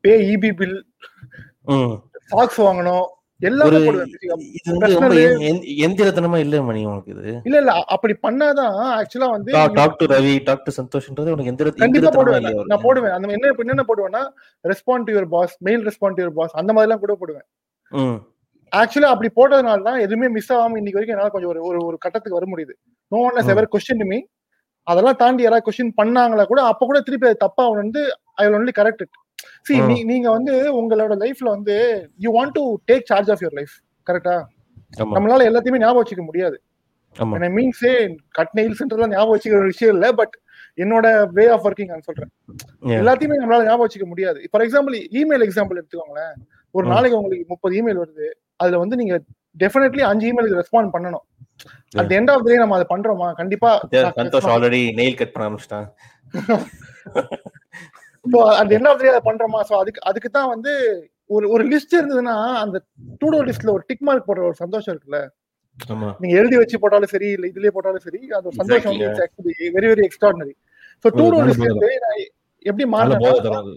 pay 0.05 0.15
EB 0.35 0.53
bill. 0.61 0.79
Socks 2.33 2.61
வாங்கணும் 2.67 3.07
எந்திரத்தனமா 5.83 6.39
இல்ல 6.45 6.61
மணி 6.69 6.81
உனக்கு 6.91 7.11
இது. 7.15 7.33
இல்ல 7.49 7.57
இல்ல. 7.63 7.73
அப்படி 7.95 8.15
பண்ணாதான் 8.23 8.77
ஆக்சுவலா 8.93 9.29
வந்து 9.35 9.51
talk 9.79 9.99
to 10.01 10.07
Ravi 10.13 10.35
talk 10.47 10.65
to 10.67 10.73
சந்தோஷ்ன்றது 10.79 11.33
உனக்கு 11.35 11.53
எந்திர 11.53 11.73
கண்டிப்பா 11.73 11.87
எந்திரத்தனமா 11.89 12.21
போடுவேன். 12.21 12.69
நான். 12.71 12.85
போடுவேன். 12.87 13.15
அந்த 13.17 13.35
என்ன 13.37 13.53
என்னென்ன 13.57 13.85
போடுவேன்னா 13.91 14.23
respond 14.65 15.07
to 15.09 15.15
your 15.15 15.29
boss 15.35 15.55
mail 15.69 15.85
respond 15.89 16.17
to 16.19 16.25
your 16.25 16.39
boss 16.41 16.57
அந்த 16.61 16.71
மாதிரி 16.73 16.89
எல்லாம் 16.89 17.05
கூட 17.05 17.15
போடுவேன். 17.21 17.47
ஆக்சுவலா 18.73 19.11
அப்படி 19.15 19.29
போட்டதுனால 19.37 19.85
தான் 19.89 20.01
எதுவுமே 20.05 20.29
மிஸ் 20.37 20.51
ஆகாம 20.55 20.79
இன்னைக்கு 20.81 20.99
வரைக்கும் 20.99 21.17
என்னால 21.17 21.33
கொஞ்சம் 21.35 21.53
ஒரு 21.53 21.61
ஒரு 21.69 21.79
ஒரு 21.89 21.99
கட்டத்துக்கு 22.05 22.39
வர 22.39 22.47
முடியுது. 22.53 22.75
No 23.13 23.19
one 23.27 23.37
has 23.39 23.53
ever 23.55 23.71
question 23.75 24.09
me 24.11 24.19
அதெல்லாம் 24.87 25.21
தாண்டி 25.21 25.45
யாராவது 25.45 25.67
கொஸ்டின் 25.67 25.95
பண்ணாங்களா 26.01 26.45
கூட 26.51 26.61
அப்ப 26.71 26.87
கூட 26.87 26.99
திருப்பி 27.07 27.29
அது 27.29 27.45
தப்பா 27.45 27.65
வந்து 27.77 28.01
I 28.39 28.45
will 28.45 28.59
only 28.59 28.75
correct 28.79 29.03
it 29.05 29.17
see 29.63 30.05
நீங்க 30.05 30.31
வந்து 30.31 30.55
உங்களோட 30.81 31.15
லைஃப்ல 31.23 31.45
வந்து 31.45 31.77
you 32.17 32.31
want 32.37 32.53
to 32.53 32.77
take 32.93 33.03
charge 33.05 33.31
of 33.31 33.43
your 33.43 33.53
life 33.53 33.75
கரெக்டா 34.11 34.37
நம்மளால 34.99 35.47
எல்லாத்தையுமே 35.51 35.79
ஞாபகம் 35.79 36.03
வச்சுக்க 36.03 36.25
முடியாது. 36.25 36.63
ஐ 37.17 37.27
மீன்ஸ் 37.27 37.85
கட் 38.29 38.51
நெயில்ஸ்ன்றதெல்லாம் 38.57 39.15
ஞாபகம் 39.17 39.37
வச்சுக்கிற 39.37 39.57
ஒரு 39.57 39.65
விஷயம் 39.65 39.95
இல்ல 39.95 40.13
பட் 40.13 40.35
என்னோட 40.77 41.07
வே 41.33 41.49
ஆஃப் 41.49 41.67
ஒர்க்கிங் 41.67 41.85
நான் 41.85 42.01
சொல்றேன். 42.01 42.31
எல்லாத்தையுமே 42.99 43.37
நம்மளால 43.43 43.65
ஞாபகம் 43.65 43.87
வச்சுக்க 43.87 44.07
முடியாது. 44.07 44.49
ஃபார் 44.51 44.63
எக்ஸாம்பிள் 44.63 44.97
இமெயில் 45.19 45.45
எக்ஸாம்பிள் 45.49 45.81
எடுத்துக்கோங்களேன். 45.81 46.35
ஒரு. 46.71 46.87
நாளைக்கு 46.87 47.19
உங்களுக்கு 47.19 47.45
முப்பது 47.49 47.75
இமெயில் 47.79 48.03
வருது. 48.03 48.27
அதுல 48.57 48.79
வந்து 48.79 48.97
நீங்க 48.97 49.23
டெஃபினெட்லி 49.59 50.01
அஞ்சு 50.01 50.27
இமெயிலுக்கு 50.33 50.63
ரெஸ்பாண்ட் 50.63 50.91
பண்ணணும். 50.93 51.25
அட் 51.97 52.13
எண்ட் 52.13 52.31
ஆஃப் 52.31 52.45
டே 52.45 52.57
நம்ம 52.57 52.79
அதை 52.79 52.87
பண்றோமா? 52.91 53.33
கண்டிப்பா 53.33 53.71
சந்தோஷ் 53.93 54.51
ஆல்ரெடி 54.55 54.83
நெயில் 55.01 55.17
கட் 55.17 55.33
பண்ண 55.33 55.47
ஆரம்பிச்சிட்டான். 55.49 55.87
ஸோ 58.27 58.39
ஆஃப் 58.91 59.01
டே 59.03 59.11
அதை 59.13 59.23
பண்றோமா? 59.29 59.61
ஸோ 59.69 59.75
அதுக்கு 59.83 60.01
அதுக்கு 60.11 60.31
தான் 60.31 60.51
வந்து 60.55 60.73
ஒரு 61.31 61.47
ஒரு 61.55 61.65
லிஸ்ட் 61.73 61.97
இருந்ததுன்னா 61.99 62.35
அந்த 62.63 62.77
டூ 63.21 63.29
டோ 63.35 63.41
லிஸ்ட்ல 63.49 63.73
ஒரு 63.77 63.85
டிக் 63.89 64.05
மார்க் 64.09 64.29
போடுற 64.29 64.45
ஒரு 64.51 64.57
சந்தோஷம் 64.63 64.93
இருக்குல்ல? 64.95 65.21
ஆமா. 65.89 66.09
நீங்க 66.21 66.35
எழுதி 66.41 66.57
வச்சு 66.61 66.77
போட்டாலும் 66.83 67.13
சரி 67.13 67.29
இல்ல 67.37 67.47
இதுலயே 67.51 67.73
போட்டாலும் 67.77 68.05
சரி 68.07 68.21
அது 68.37 68.49
ஒரு 68.51 68.57
சந்தோஷம். 68.61 68.93
வந்து 68.95 69.25
actually 69.25 69.55
very 69.77 69.89
very 69.93 70.05
extraordinary 70.07 70.55
so 71.05 71.11
to 71.19 71.25
do 71.25 71.37
நல்ல 71.37 71.49
லிஸ்ட் 71.51 71.67
எப்படி 72.67 72.85
அது. 73.59 73.75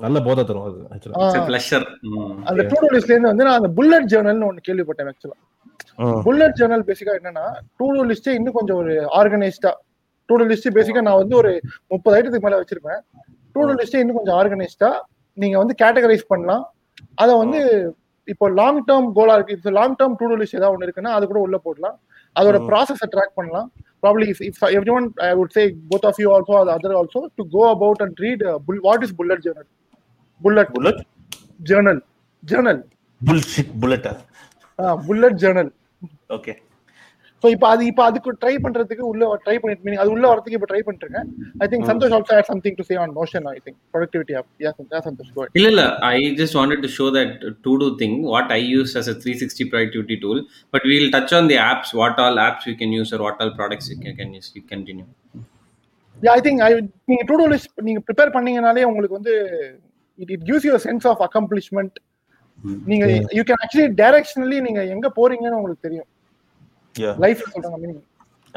நல்ல 0.00 0.18
போதை 0.24 0.42
தரும் 0.44 0.64
அது 0.68 0.78
ஆக்சுவலா 0.94 1.20
இட்ஸ் 1.20 1.38
a 1.38 1.46
pleasure. 1.50 1.84
அந்த 2.48 2.62
டூ 2.70 2.76
டோ 2.82 2.88
லிஸ்ட்ல 2.94 3.14
இருந்து 3.14 3.32
வந்து 3.32 3.46
நான் 3.48 3.58
அந்த 3.60 3.70
புல்லட் 3.76 4.08
ஜேர்னல்னு 4.12 4.48
ஒன்னு 4.48 4.66
கேள்விப்பட்டேன் 4.66 5.10
ஆக்சுவலா 5.12 5.38
புல்லட் 6.26 6.56
ஜேர்னல் 6.58 6.86
பேசிக்கா 6.88 7.14
என்னன்னா 7.18 7.44
டூ 7.78 7.86
டூ 7.94 8.02
லிஸ்டே 8.10 8.34
இன்னும் 8.38 8.56
கொஞ்சம் 8.58 8.78
ஒரு 8.82 8.94
ஆர்கனைஸ்டா 9.20 9.72
டூ 10.28 10.36
டூ 10.40 10.46
லிஸ்ட் 10.50 10.68
பேசிக்கா 10.76 11.02
நான் 11.08 11.20
வந்து 11.22 11.36
ஒரு 11.36 11.52
முப்பது 11.90 12.16
ஐட்டத்துக்கு 12.16 12.46
மேல 12.46 12.58
வச்சிருப்பேன். 12.60 13.00
டூ 13.56 13.62
டூ 13.68 13.76
லிஸ்டே 13.80 14.00
இன்னும் 14.04 14.18
கொஞ்சம் 14.20 14.38
ஆர்கனைஸ்டா 14.40 14.90
நீங்க 15.36 15.56
வந்து 15.62 15.74
கேட்டகரைஸ் 15.82 16.26
பண்ணலாம். 16.32 16.64
அதை 17.22 17.32
வந்து 17.42 17.60
இப்போ 18.28 18.46
லாங் 18.60 18.80
டேர்ம் 18.88 19.08
கோலா 19.16 19.34
இருக்கு. 19.38 19.56
இப்போ 19.58 19.72
லாங் 19.78 19.96
டேர்ம் 19.98 20.16
டூ 20.20 20.36
லிஸ்ட் 20.40 20.58
ஏதாவது 20.58 20.74
ஒன்று 20.76 20.86
இருக்குன்னா 20.88 21.12
அது 21.16 21.24
கூட 21.30 21.40
உள்ள 21.46 21.56
போடலாம். 21.66 21.96
அதோட. 22.36 22.56
ப்ராசஸை 22.70 23.06
ட்ராக் 23.14 23.36
பண்ணலாம். 23.38 23.68
Probably 24.04 24.26
if 24.32 24.62
every 24.78 24.92
one 24.96 25.06
I 25.28 25.30
would 25.38 25.54
say 25.56 25.62
both 25.92 26.06
of 26.10 26.18
you 26.22 26.28
also 26.36 26.56
other 26.74 26.96
also 27.00 27.20
to 27.38 27.44
go 27.54 27.62
about 27.76 28.02
and 28.06 28.20
read 28.24 28.44
what 28.88 29.04
is 29.06 29.14
bullet 29.20 29.42
journal 29.46 29.68
bullet 30.40 30.72
bullet 30.76 31.00
journal 31.70 32.00
journal 32.42 32.82
bullshit 33.20 33.72
புல்லட்டா 33.82 34.12
bullet 35.08 35.38
journal 35.44 35.70
okay 36.36 36.54
so 37.46 37.52
இப்போ 37.54 37.66
அது 37.72 37.82
இப்போ 37.88 38.02
அதுக்கு 38.06 38.30
try 38.42 38.52
பண்றதுக்கு 38.62 39.02
உள்ள 39.08 39.24
try 39.42 39.54
பண்ணிட்டு 39.58 39.84
meaning 39.86 40.00
அது 40.02 40.10
உள்ள 40.14 40.24
வரதுக்கு 40.30 40.56
இப்போ 40.58 40.68
ட்ரை 40.70 40.80
பண்ணிட்டு 40.86 41.04
இருக்கேன் 41.06 41.26
I 41.62 41.66
think. 41.70 41.84
Santosh 41.90 42.14
also 42.16 42.32
had 42.36 42.48
something 42.50 42.76
to 42.78 42.84
say 42.88 42.94
on 43.02 43.12
Notion 43.18 43.44
I 43.50 43.56
think 43.66 43.76
productivity 43.94 44.34
app 44.38 44.48
yeah 44.64 44.70
Santosh 45.04 45.30
ahead. 45.34 45.52
இல்ல 45.58 45.68
இல்ல 45.72 45.82
I 46.08 46.22
just 46.40 46.56
wanted 46.58 46.82
to 46.84 46.90
show 46.96 47.06
that 47.16 47.34
to 47.66 47.74
do 47.82 47.88
thing 48.02 48.16
what 48.32 48.50
I 48.56 48.60
use 48.72 48.94
as 49.00 49.10
a 49.12 49.16
three 49.22 49.34
sixty 49.42 49.66
productivity 49.72 50.16
tool 50.24 50.40
but 50.74 50.86
we'll 50.92 51.08
touch 51.14 51.34
on 51.38 51.50
the 51.52 51.58
apps 51.68 51.92
what 52.00 52.20
all 52.24 52.40
apps 52.46 52.66
you 52.70 52.74
can 52.80 52.96
use 52.98 53.12
or 53.16 53.24
what 53.26 53.40
all 53.44 53.54
products 53.60 53.90
you 53.92 54.14
can 54.18 54.34
use 54.38 54.50
you 54.56 54.62
continue 54.72 55.06
yeah 56.16 56.34
I 56.36 56.42
think 56.44 56.62
I 56.66 56.70
நீங்க 57.10 57.22
to 57.30 57.38
do 57.40 57.46
list 57.54 57.72
நீங்க 57.88 58.02
prepare 58.08 58.34
பண்ணீங்கனாலே 58.36 58.84
உங்களுக்கு 58.90 59.18
வந்து 59.20 59.34
it 60.18 60.30
it 60.30 60.44
gives 60.48 60.68
you 60.68 60.74
sense 60.86 61.06
of 61.12 61.22
accomplishment 61.26 61.96
நீங்க 62.90 63.06
you 63.36 63.42
can 63.48 63.62
actually 63.64 63.88
directionally 63.98 64.60
நீங்க 64.66 64.82
எங்க 64.94 65.06
போறீங்கன்னு 65.16 65.58
உங்களுக்கு 65.58 65.86
தெரியும். 65.86 66.08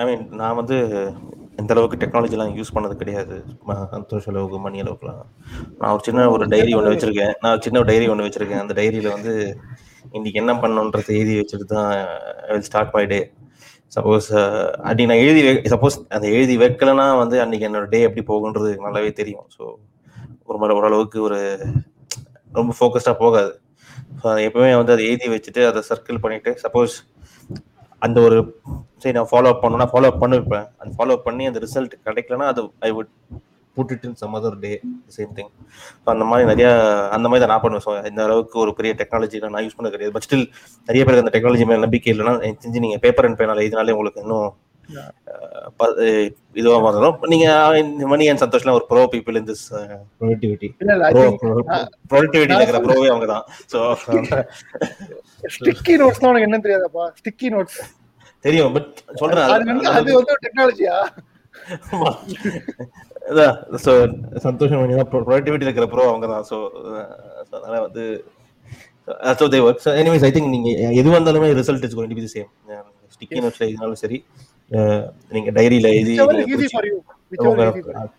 ஐ 0.01 0.03
மீன் 0.07 0.23
நான் 0.39 0.57
வந்து 0.59 0.75
இந்த 1.61 1.71
அளவுக்கு 1.73 1.97
டெக்னாலஜிலாம் 2.01 2.51
யூஸ் 2.57 2.73
பண்ணது 2.75 2.95
கிடையாது. 2.99 3.37
சந்தோஷ் 3.93 4.27
அளவுக்கு 4.31 4.57
மணி 4.65 4.81
அளவுக்குலாம். 4.83 5.23
நான் 5.79 5.93
ஒரு 5.95 6.03
சின்ன 6.07 6.27
ஒரு 6.35 6.45
டைரி 6.53 6.71
ஒன்று 6.77 6.93
வச்சிருக்கேன். 6.93 7.33
நான் 7.41 7.53
ஒரு 7.55 7.63
சின்ன 7.65 7.81
டைரி 7.89 8.05
ஒன்று 8.13 8.27
வச்சிருக்கேன். 8.27 8.61
அந்த 8.63 8.75
டைரியில 8.79 9.09
வந்து 9.15 9.33
இன்னைக்கு 10.17 10.39
என்ன 10.43 10.53
பண்ணணுன்றதை 10.61 11.11
எழுதி 11.17 11.35
வச்சுட்டு 11.39 11.67
தான் 11.73 11.91
ஸ்டார்ட் 12.67 12.95
மை 12.95 13.03
டே 13.13 13.19
சப்போஸ் 13.97 14.29
அன்னைக்கு 14.87 15.09
நான் 15.11 15.23
எழுதி 15.25 15.41
சப்போஸ் 15.73 15.97
அந்த 16.15 16.25
எழுதி 16.37 16.55
வைக்கலன்னா 16.63 17.05
வந்து 17.23 17.37
அன்னைக்கு 17.43 17.67
என்னோட 17.69 17.87
டே 17.93 18.01
எப்படி 18.07 18.23
போகுன்றது 18.31 18.71
நல்லாவே 18.85 19.11
தெரியும். 19.21 19.47
ஸோ 19.55 19.63
ஒரு 20.49 20.59
மாதிரி 20.61 20.77
ஓரளவுக்கு 20.79 21.19
ஒரு 21.27 21.39
ரொம்ப 22.57 22.71
ஃபோக்கஸ்டாக 22.79 23.17
போகாது. 23.23 23.51
ஸோ 24.21 24.27
எப்பவுமே 24.47 24.73
வந்து 24.81 24.93
அதை 24.95 25.03
எழுதி 25.09 25.27
வச்சுட்டு 25.35 25.63
அதை 25.71 25.81
சர்க்கிள் 25.91 26.23
பண்ணிட்டு 26.25 26.51
சப்போஸ் 26.65 26.95
அந்த 28.05 28.17
ஒரு 28.27 28.37
சரி 29.03 29.13
நான் 29.17 29.29
ஃபாலோ 29.31 29.49
அப் 29.51 29.61
பண்ணணும்னா 29.63 29.87
ஃபாலோ 29.91 30.09
அப் 30.11 30.23
பண்ணிருப்பேன். 30.23 30.65
அந்த 30.81 30.91
ஃபாலோ 30.97 31.13
அப் 31.17 31.27
பண்ணி 31.27 31.43
அந்த 31.49 31.59
ரிசல்ட் 31.65 31.95
கிடைக்கலனா 32.07 32.47
அது 32.53 32.61
I 32.87 32.91
would 32.97 33.11
put 33.77 34.05
in 34.07 34.15
some 34.21 34.33
other 34.37 34.55
day 34.63 34.71
same 35.15 35.33
thing 35.37 35.51
so 36.03 36.07
அந்த 36.13 36.25
மாதிரி 36.29 36.45
நிறையா 36.51 36.71
அந்த 37.15 37.25
மாதிரி 37.29 37.41
தான் 37.43 37.53
நான் 37.53 37.63
பண்ணுவேன். 37.65 37.85
ஸோ 37.87 37.91
இந்த 38.09 38.21
அளவுக்கு 38.27 38.57
ஒரு 38.63 38.71
பெரிய 38.79 38.93
டெக்னாலஜி 39.01 39.39
நான் 39.45 39.63
யூஸ் 39.65 39.77
பண்ண 39.77 39.89
கிடையாது. 39.95 40.13
பட் 40.15 40.25
ஸ்டில் 40.27 40.45
நிறைய 40.89 41.01
பேருக்கு 41.03 41.25
அந்த 41.25 41.33
டெக்னாலஜி 41.35 41.67
மேலே 41.69 41.83
நம்பிக்கை 41.85 42.11
இல்லைன்னா 42.13 42.33
செஞ்சு 42.65 42.83
நீங்கள் 42.85 43.03
பேப்பர் 43.05 43.27
அண்ட் 43.29 43.39
பேனால் 43.41 43.65
இதனாலே 43.67 43.95
உங்களுக்கு 43.97 44.23
இன்னும் 44.25 44.49
இதுவா 46.55 46.77
மாறணும் 46.85 47.17
நீங்க 47.31 47.45
இந்த 47.81 48.05
மணி 48.11 48.23
அண்ட் 48.29 48.41
சந்தோஷ்லாம் 48.43 48.77
ஒரு 48.79 48.85
pro 48.89 49.01
people 49.13 49.37
in 49.39 49.47
this 49.49 49.63
productivity 50.19 50.67
இல்ல 50.81 50.91
இல்ல 50.95 51.05
ஐ 51.05 51.11
ப்ரோ 51.13 51.23
திங்க் 51.25 51.43
ப்ரொடக்டிவிட்டில 52.11 52.57
இருக்கிற 52.59 52.79
ப்ரோவே 52.87 53.07
அவங்க 53.13 53.27
தான். 53.33 53.43
ஸோ 53.73 53.79
ஸ்டிக்கி 55.55 55.93
நோட்ஸ் 56.01 56.21
உனக்கு 56.25 56.47
என்ன 56.49 56.59
தெரியாதாப்பா? 56.65 57.05
ஸ்டிக்கி 57.19 57.49
நோட்ஸ் 57.55 57.79
தெரியும் 58.45 58.73
பட் 58.75 58.89
சொல்றேன் 59.21 59.47
அது 59.97 60.09
வந்து 60.19 60.35
டெக்னாலஜியா 60.45 60.97
சந்தோஷம் 64.45 64.91
தான் 64.91 65.09
ப்ரொடக்டிவிட்டி 65.13 65.65
இருக்கிற 65.67 65.85
ப்ரோ 65.91 66.03
அவங்க 66.11 66.27
தான். 66.33 66.45
ஸோ 66.49 66.55
அதனால 67.47 67.75
வந்து 67.85 68.03
so 69.39 69.45
they 69.53 69.59
work 69.65 69.85
anyways 70.01 70.25
I 70.27 70.31
think 70.33 70.51
நீங்க 70.55 70.69
எது 70.99 71.09
வந்தாலுமே 71.13 71.47
result 71.59 71.85
is 71.87 71.95
going 71.97 72.11
to 72.11 72.17
be 72.19 72.25
the 72.25 72.31
same 72.33 72.49
sticky 73.15 73.39
நோட்ஸ்ல 73.43 73.67
இருந்தாலும் 73.67 74.01
சரி. 74.03 74.17
நீங்க 75.35 75.49
டைரியில 75.57 75.87
எழுதி 75.99 76.15
உங்க 77.45 77.63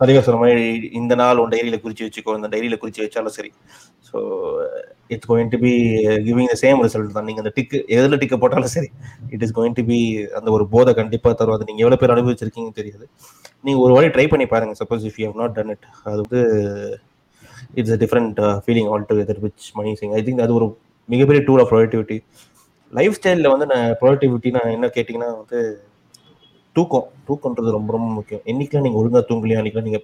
பதிவு 0.01 0.21
சொன்ன 0.27 0.41
மாதிரி 0.43 0.65
இந்த 0.99 1.15
நாள் 1.21 1.41
உன் 1.43 1.53
டைரியில 1.55 1.77
குறிச்சு 1.85 2.07
வச்சுக்கோ 2.07 2.35
இந்த 2.39 2.49
டைரியில 2.53 2.77
குறிச்சு 2.83 3.03
வச்சாலும் 3.05 3.35
சரி. 3.37 3.51
So 4.09 4.19
it's 5.15 5.29
going 5.31 5.51
to 5.55 5.59
be 5.65 5.73
giving 6.27 6.51
the 6.53 6.57
same 6.63 6.83
result 6.87 7.17
தான். 7.17 7.27
நீங்க 7.29 7.41
அந்த 7.43 7.53
டிக்கு 7.57 7.79
எதுல 7.97 8.19
டிக்க 8.23 8.37
போட்டாலும் 8.43 8.73
சரி 8.77 8.89
it 9.35 9.45
is 9.47 9.55
going 9.59 9.77
to 9.79 9.85
be 9.91 9.99
அந்த 10.39 10.49
ஒரு 10.57 10.67
போதை 10.75 10.93
கண்டிப்பா 11.01 11.33
தரும். 11.41 11.57
அது 11.57 11.69
நீங்க 11.71 11.83
எவ்வளவு 11.85 12.01
பேர் 12.03 12.15
அனுபவிச்சிருக்கீங்க 12.17 12.73
தெரியாது. 12.81 13.07
நீங்க 13.67 13.79
ஒரு 13.87 13.95
வாட்டி 13.97 14.11
ட்ரை 14.17 14.27
பண்ணி 14.35 14.47
பாருங்க. 14.55 14.75
Suppose 14.83 15.07
if 15.11 15.19
you 15.21 15.27
have 15.31 15.41
not 15.43 15.57
done 15.59 15.73
it 15.77 15.87
அது 16.07 16.21
வந்து 16.25 16.41
it's 17.81 17.95
a 17.97 18.01
different 18.05 18.41
feeling 18.67 18.91
all 18.93 19.09
together 19.11 19.43
which 19.47 19.67
மணி 19.81 19.93
சிங் 20.01 20.15
ஐ 20.19 20.23
திங்க் 20.29 20.45
அது 20.47 20.55
ஒரு 20.61 20.69
மிகப்பெரிய 21.09 21.43
டூல் 21.49 21.63
ஆஃப் 21.65 21.71
ப்ரொடக்டிவிட்டி 21.75 22.19
லைஃப் 22.93 23.17
ஸ்டைலில் 23.19 23.53
வந்து 23.55 23.67
நான் 23.73 23.89
ப்ரொடக்டிவிட்டி 24.01 24.51
நான் 24.57 24.75
என்ன 24.77 24.87
கேட்டிங்கன்னா 24.97 25.31
வந்து 25.41 25.59
தூக்கம் 26.77 27.07
தூக்கம்ன்றது 27.29 27.71
ரொம்ப 27.71 27.91
ரொம்ப 27.93 28.09
முக்கியம். 28.19 28.43
என்னைக்கெல்லாம் 28.47 28.87
நீங்க 28.87 28.99
ஒழுங்கா 29.01 29.21
தூங்கலையா 29.31 29.61
அன்னைக்கெல்லாம் 29.61 29.89
நீங்க 29.89 30.01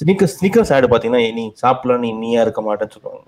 ஸ்னீக்கர் 0.00 0.32
ஸ்னீக்கர்ஸ் 0.34 0.72
ஆடு 0.76 0.88
பார்த்தீங்கன்னா 0.88 1.32
நீ 1.34 1.44
சாப்பிடலாம் 1.54 2.02
நீ 2.04 2.12
நீயா 2.12 2.40
இருக்க 2.40 2.62
மாட்டேன்னு 2.62 2.94
சொல்லுவாங்க. 2.96 3.22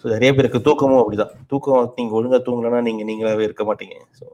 ஸோ 0.00 0.08
நிறைய 0.08 0.34
பேருக்கு 0.34 0.60
தூக்கமும் 0.60 1.00
அப்படிதான். 1.02 1.32
தூக்கம் 1.46 1.92
நீங்க 1.96 2.12
ஒழுங்கா 2.20 2.40
தூங்கலைன்னா 2.48 2.80
நீங்க 2.82 3.04
நீங்களாவே 3.04 3.44
இருக்க 3.48 3.64
மாட்டீங்க. 3.64 3.96
ஸோ 4.18 4.24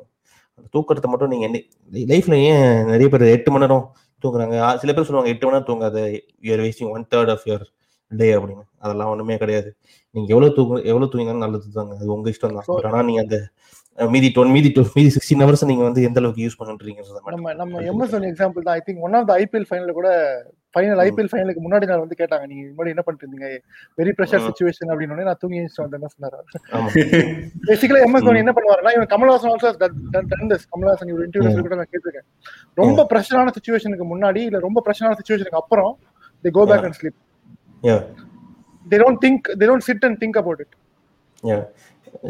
அந்த 0.58 0.68
தூக்கத்தை 0.70 1.10
மட்டும் 1.10 1.32
நீங்க 1.34 1.46
லைஃப்ல 1.92 2.36
ஏன் 2.50 2.84
நிறைய 2.84 3.08
பேர் 3.08 3.32
எட்டு 3.36 3.50
மணி 3.50 3.64
நேரம் 3.66 3.84
தூங்குறாங்க? 4.24 4.56
சில 4.76 4.92
பேர் 4.92 5.06
சொல்லுவாங்க 5.08 5.30
எட்டு 5.34 5.46
மணி 5.46 5.56
நேரம் 5.56 5.68
தூங்காத 5.70 5.98
you're 6.46 6.62
wasting 6.64 6.90
one 6.90 7.06
third 7.14 7.30
of 7.30 7.46
your 7.46 7.64
day 8.12 8.28
அப்படின்னு. 8.36 8.64
அதெல்லாம் 8.78 9.10
ஒண்ணுமே 9.10 9.36
கிடையாது. 9.36 9.68
நீங்க 10.14 10.28
எவ்வளவு 10.34 10.54
தூங்க 10.54 10.74
எவ்வளவு 10.90 11.10
தூங்கினாலும் 11.12 11.44
நல்லது 11.46 11.72
தாங்க 11.72 11.94
அது 11.96 12.12
உங்க 12.14 12.30
இஷ்டம் 12.30 12.56
தான் 12.58 12.66
So- 12.68 12.76
பட் 12.76 12.84
ஆனா 12.84 13.02
நீங்க 13.02 13.20
அந்த 13.20 13.36
மீதி 13.98 14.28
டுவெல் 14.34 14.52
மீதி 14.56 14.68
டுவெல் 14.74 14.94
மீதி 14.98 15.10
சிக்ஸ்டீன் 15.14 15.42
ஹவர்ஸ் 15.42 15.64
நீங்க 15.70 15.82
வந்து 15.86 16.02
எந்த 16.08 16.18
அளவுக்கு 16.20 16.44
யூஸ் 16.44 16.58
பண்ணுறீங்கிறது 16.60 17.32
நம்ம 17.34 17.52
நம்ம 17.60 17.80
எம்எஸ் 17.90 18.14
எக்ஸாம்பிள் 18.30 18.64
தான். 18.66 18.76
I 18.78 18.82
think 18.86 19.02
one 19.06 19.16
of 19.18 19.26
the 19.30 19.34
IPL 19.42 19.66
final 19.70 19.96
கூட 19.98 20.10
ஃபைனல் 20.74 21.00
ஐபிஎல் 21.04 21.30
ஃபைனலுக்கு 21.30 21.62
முன்னாடி 21.64 21.86
நாள் 21.90 22.02
வந்து 22.04 22.18
கேட்டாங்க. 22.20 22.44
நீங்க 22.50 22.62
முன்னாடி 22.76 22.92
என்ன 22.94 23.02
பண்ணிட்டு 23.06 23.26
இருந்தீங்க 23.26 23.48
வெரி 24.00 24.12
ப்ரெஷர். 24.18 24.44
சுச்சுவேஷன் 24.46 24.90
அப்படின்னு 24.92 25.28
நான் 25.30 25.40
தூங்கி 25.42 25.58
எழுந்துட்டு 25.60 25.84
வந்தேன் 25.86 26.14
சொன்னாரு? 26.14 26.38
பேசிக்கலா 27.68 28.02
எம்எஸ். 28.06 28.26
தோனி 28.28 28.42
என்ன 28.44 28.54
பண்ணுவாருன்னா 28.58 28.92
இவன் 28.96 29.10
Kamal Haasan 29.14 29.52
also 29.54 29.72
done 30.14 30.50
this 30.54 30.66
Kamal Haasan 30.74 31.14
ஒரு 31.18 31.26
இன்டர்வியூ 31.28 31.66
கூட 31.68 31.78
நான் 31.82 31.92
கேட்டிருக்கேன். 31.92 32.26
ரொம்ப 32.82 33.06
ப்ரெஷரான 33.12 33.52
சுச்சுவேஷனுக்கு 33.58 34.06
முன்னாடி 34.14 34.42
இல்ல 34.50 34.60
ரொம்ப 34.68 34.82
ப்ரெஷரான 34.88 35.18
சுச்சுவேஷனுக்கு 35.20 35.62
அப்புறம் 35.64 35.92
they 36.44 36.52
go 36.58 36.64
back. 36.72 36.86
And 36.88 36.98
sleep. 37.00 37.18
They 38.86 38.98
don't 39.04 39.22
think 39.26 39.54
they 39.60 39.66
don't 39.72 39.86
sit 39.90 40.06
and 40.08 40.20
think 40.24 40.38
about 40.42 40.62
it. 40.66 40.74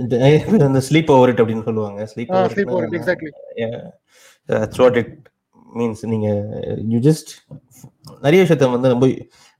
இந்த 0.03 0.64
அந்த 0.68 0.81
ஸ்லீப் 0.89 1.11
ஓவர் 1.14 1.31
இட் 1.33 1.41
அப்படின்னு 1.43 1.66
சொல்லுவாங்க. 1.68 2.01
Sleep 2.12 2.33
sleep 2.55 2.72
over 2.76 2.97
exactly 2.99 3.33
throughout 4.87 5.01
it 5.03 5.12
means 5.78 6.03
நீங்க 6.12 6.28
யூ 6.93 6.99
ஜஸ்ட் 7.09 7.31
நிறைய 8.24 8.41
விஷயத்த 8.45 8.70
வந்து 8.76 8.93
ரொம்ப 8.95 9.07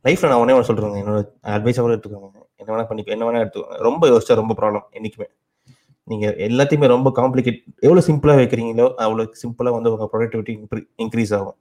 லைஃப்ல 0.07 0.31
நான் 0.31 0.43
ஒன்னே 0.43 0.55
ஒன்று 0.57 0.69
சொல்றேங்க. 0.71 0.99
என்னோட 1.03 1.21
அட்வைஸ் 1.57 1.85
கூட 1.85 1.95
எடுத்துக்கோங்க. 1.97 2.41
என்ன 2.61 2.69
வேணா 2.73 2.87
பண்ணிக்கோ 2.91 3.15
என்ன 3.17 3.27
வேணா 3.29 3.43
எடுத்துக்கோங்க 3.43 3.79
ரொம்ப 3.89 4.03
யோசிச்சா 4.13 4.35
ரொம்ப 4.41 4.55
ப்ராப்ளம் 4.61 4.87
என்னைக்குமே. 4.99 5.29
நீங்க 6.09 6.27
எல்லாத்தையுமே 6.47 6.87
ரொம்ப 6.95 7.09
காம்ப்ளிகேட் 7.19 7.59
எவ்வளவு 7.87 8.07
சிம்பிளா 8.09 8.35
வைக்கிறீங்களோ 8.41 8.87
அவ்வளவு 9.05 9.35
சிம்பிளா 9.43 9.71
வந்து 9.77 9.93
உங்க 9.93 10.09
ப்ரொடக்டிவிட்டி 10.13 10.55
இன்க்ரீஸ் 11.05 11.33
ஆகும். 11.39 11.59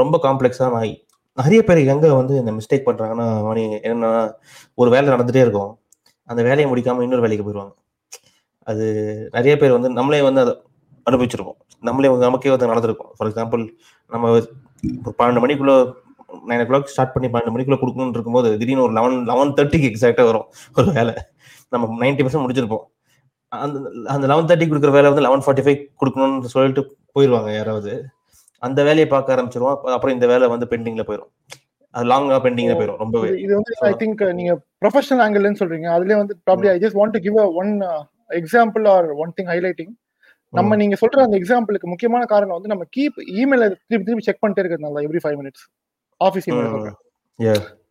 ரொம்ப 0.00 0.20
காம்ப்ளெக்ஸா 0.26 0.68
நான் 0.74 0.94
நிறைய 1.38 1.60
பேர் 1.68 1.80
எங்க 1.94 2.06
வந்து 2.20 2.34
இந்த 2.42 2.52
மிஸ்டேக் 2.58 2.86
பண்றாங்கன்னா 2.88 3.26
என்னன்னா 3.86 4.12
ஒரு 4.80 4.90
வேலை 4.94 5.06
நடந்துட்டே 5.14 5.42
இருக்கும். 5.46 5.72
அந்த 6.28 6.40
வேலையை 6.48 6.66
முடிக்காம 6.70 7.02
இன்னொரு 7.06 7.24
வேலைக்கு 7.24 7.44
போயிடுவாங்க. 7.46 7.74
அது 8.66 8.84
நிறைய 9.32 9.56
பேர் 9.56 9.72
வந்து 9.72 9.90
நம்மளே 9.90 10.22
வந்து 10.22 10.40
அதை 10.40 10.62
அனுபவிச்சிருக்கோம் 11.10 11.52
நம்மளே 11.80 12.08
வந்து 12.08 12.24
நமக்கே 12.24 12.50
வந்து 12.50 12.66
நடந்திருக்கும். 12.66 13.14
ஃபார் 13.16 13.30
எக்ஸாம்பிள் 13.30 13.68
நம்ம 14.08 14.30
ஒரு 14.30 14.52
பன்னெண்டு 15.18 15.44
மணிக்குள்ள 15.44 15.92
நைன் 16.48 16.68
ஓ 16.68 16.72
கிளாக் 16.72 16.84
ஸ்டார்ட் 16.84 17.12
பண்ணி 17.12 17.38
பன்னெண்டு 17.38 17.56
மணிக்குள்ள 17.56 17.76
கொடுக்கணும்னு 17.76 18.08
இருக்கும்போது 18.08 18.58
திடீர்னு 18.58 18.82
ஒரு 18.82 18.92
லெவன் 18.92 19.24
லெவன் 19.24 19.48
தேர்ட்டிக்கு 19.48 19.92
எக்ஸாக்டாக 19.92 20.24
வரும். 20.24 20.44
ஒரு 20.76 20.92
வேலை. 20.92 21.14
நம்ம 21.70 22.06
நைன்டி 22.06 22.08
பர்சன்ட் 22.08 22.46
முடிச்சிருப்போம். 22.46 22.84
அந்த 23.48 23.90
அந்த 24.04 24.26
லெவன் 24.26 24.44
தேர்ட்டி 24.44 24.72
கொடுக்குற 24.72 24.90
வேலை 24.90 25.12
வந்து 25.12 25.20
லெவன் 25.20 25.42
ஃபார்ட்டி 25.46 25.66
ஃபைவ் 25.66 25.84
கொடுக்கணும்னு 26.00 26.44
சொல்லிட்டு 26.44 26.96
போயிடுவாங்க 27.14 27.54
யாராவது. 27.54 28.06
அந்த 28.58 28.82
வேலையை 28.82 29.06
பார்க்க 29.06 29.34
ஆரம்பிச்சிருவோம். 29.34 29.70
அப்ப- 29.70 29.92
அப்புறம் 29.92 30.14
இந்த 30.14 30.26
வேலை 30.26 30.48
வந்து 30.48 30.66
பெண்டிங்ல 30.70 31.04
போயிடும் 31.04 31.58
அது 31.90 32.08
லாங்கா 32.08 32.36
பெண்டிங்ல 32.42 32.74
போயிடும் 32.76 32.96
ரொம்பவே. 32.96 33.40
இது 33.40 33.54
வந்து 33.54 33.74
ஐ 33.78 33.92
திங்க் 33.92 34.32
நீங்க 34.32 34.54
ப்ரொஃபஷனல் 34.54 35.22
ஆங்கிள்னு 35.22 35.56
சொல்றீங்க. 35.58 35.88
அதுலயே 35.90 36.16
வந்து 36.16 36.38
probably 36.50 36.70
I 36.70 36.78
just 36.78 36.96
want 36.96 37.10
to 37.10 37.18
give 37.18 37.36
one 37.36 37.80
example 38.30 38.86
or 38.94 39.08
one 39.24 39.32
thing 39.38 39.50
highlighting 39.52 39.92
நம்ம 40.52 40.76
நீங்க 40.80 40.96
சொல்ற 41.00 41.20
அந்த 41.26 41.36
எக்ஸாம்பிளுக்கு 41.40 41.92
முக்கியமான 41.92 42.24
காரணம் 42.32 42.56
வந்து 42.58 42.72
நம்ம 42.72 42.84
கீப் 42.96 43.18
இமெயில 43.42 43.64
திருப்பி 43.88 44.04
திருப்பி 44.06 44.26
செக் 44.28 44.42
பண்ணிட்டே 44.42 44.62
இருக்கிறதுனால 44.62 45.02
every 45.08 45.20
five 45.24 45.38
minutes 45.40 45.64
office 46.20 46.46
email. 46.50 46.90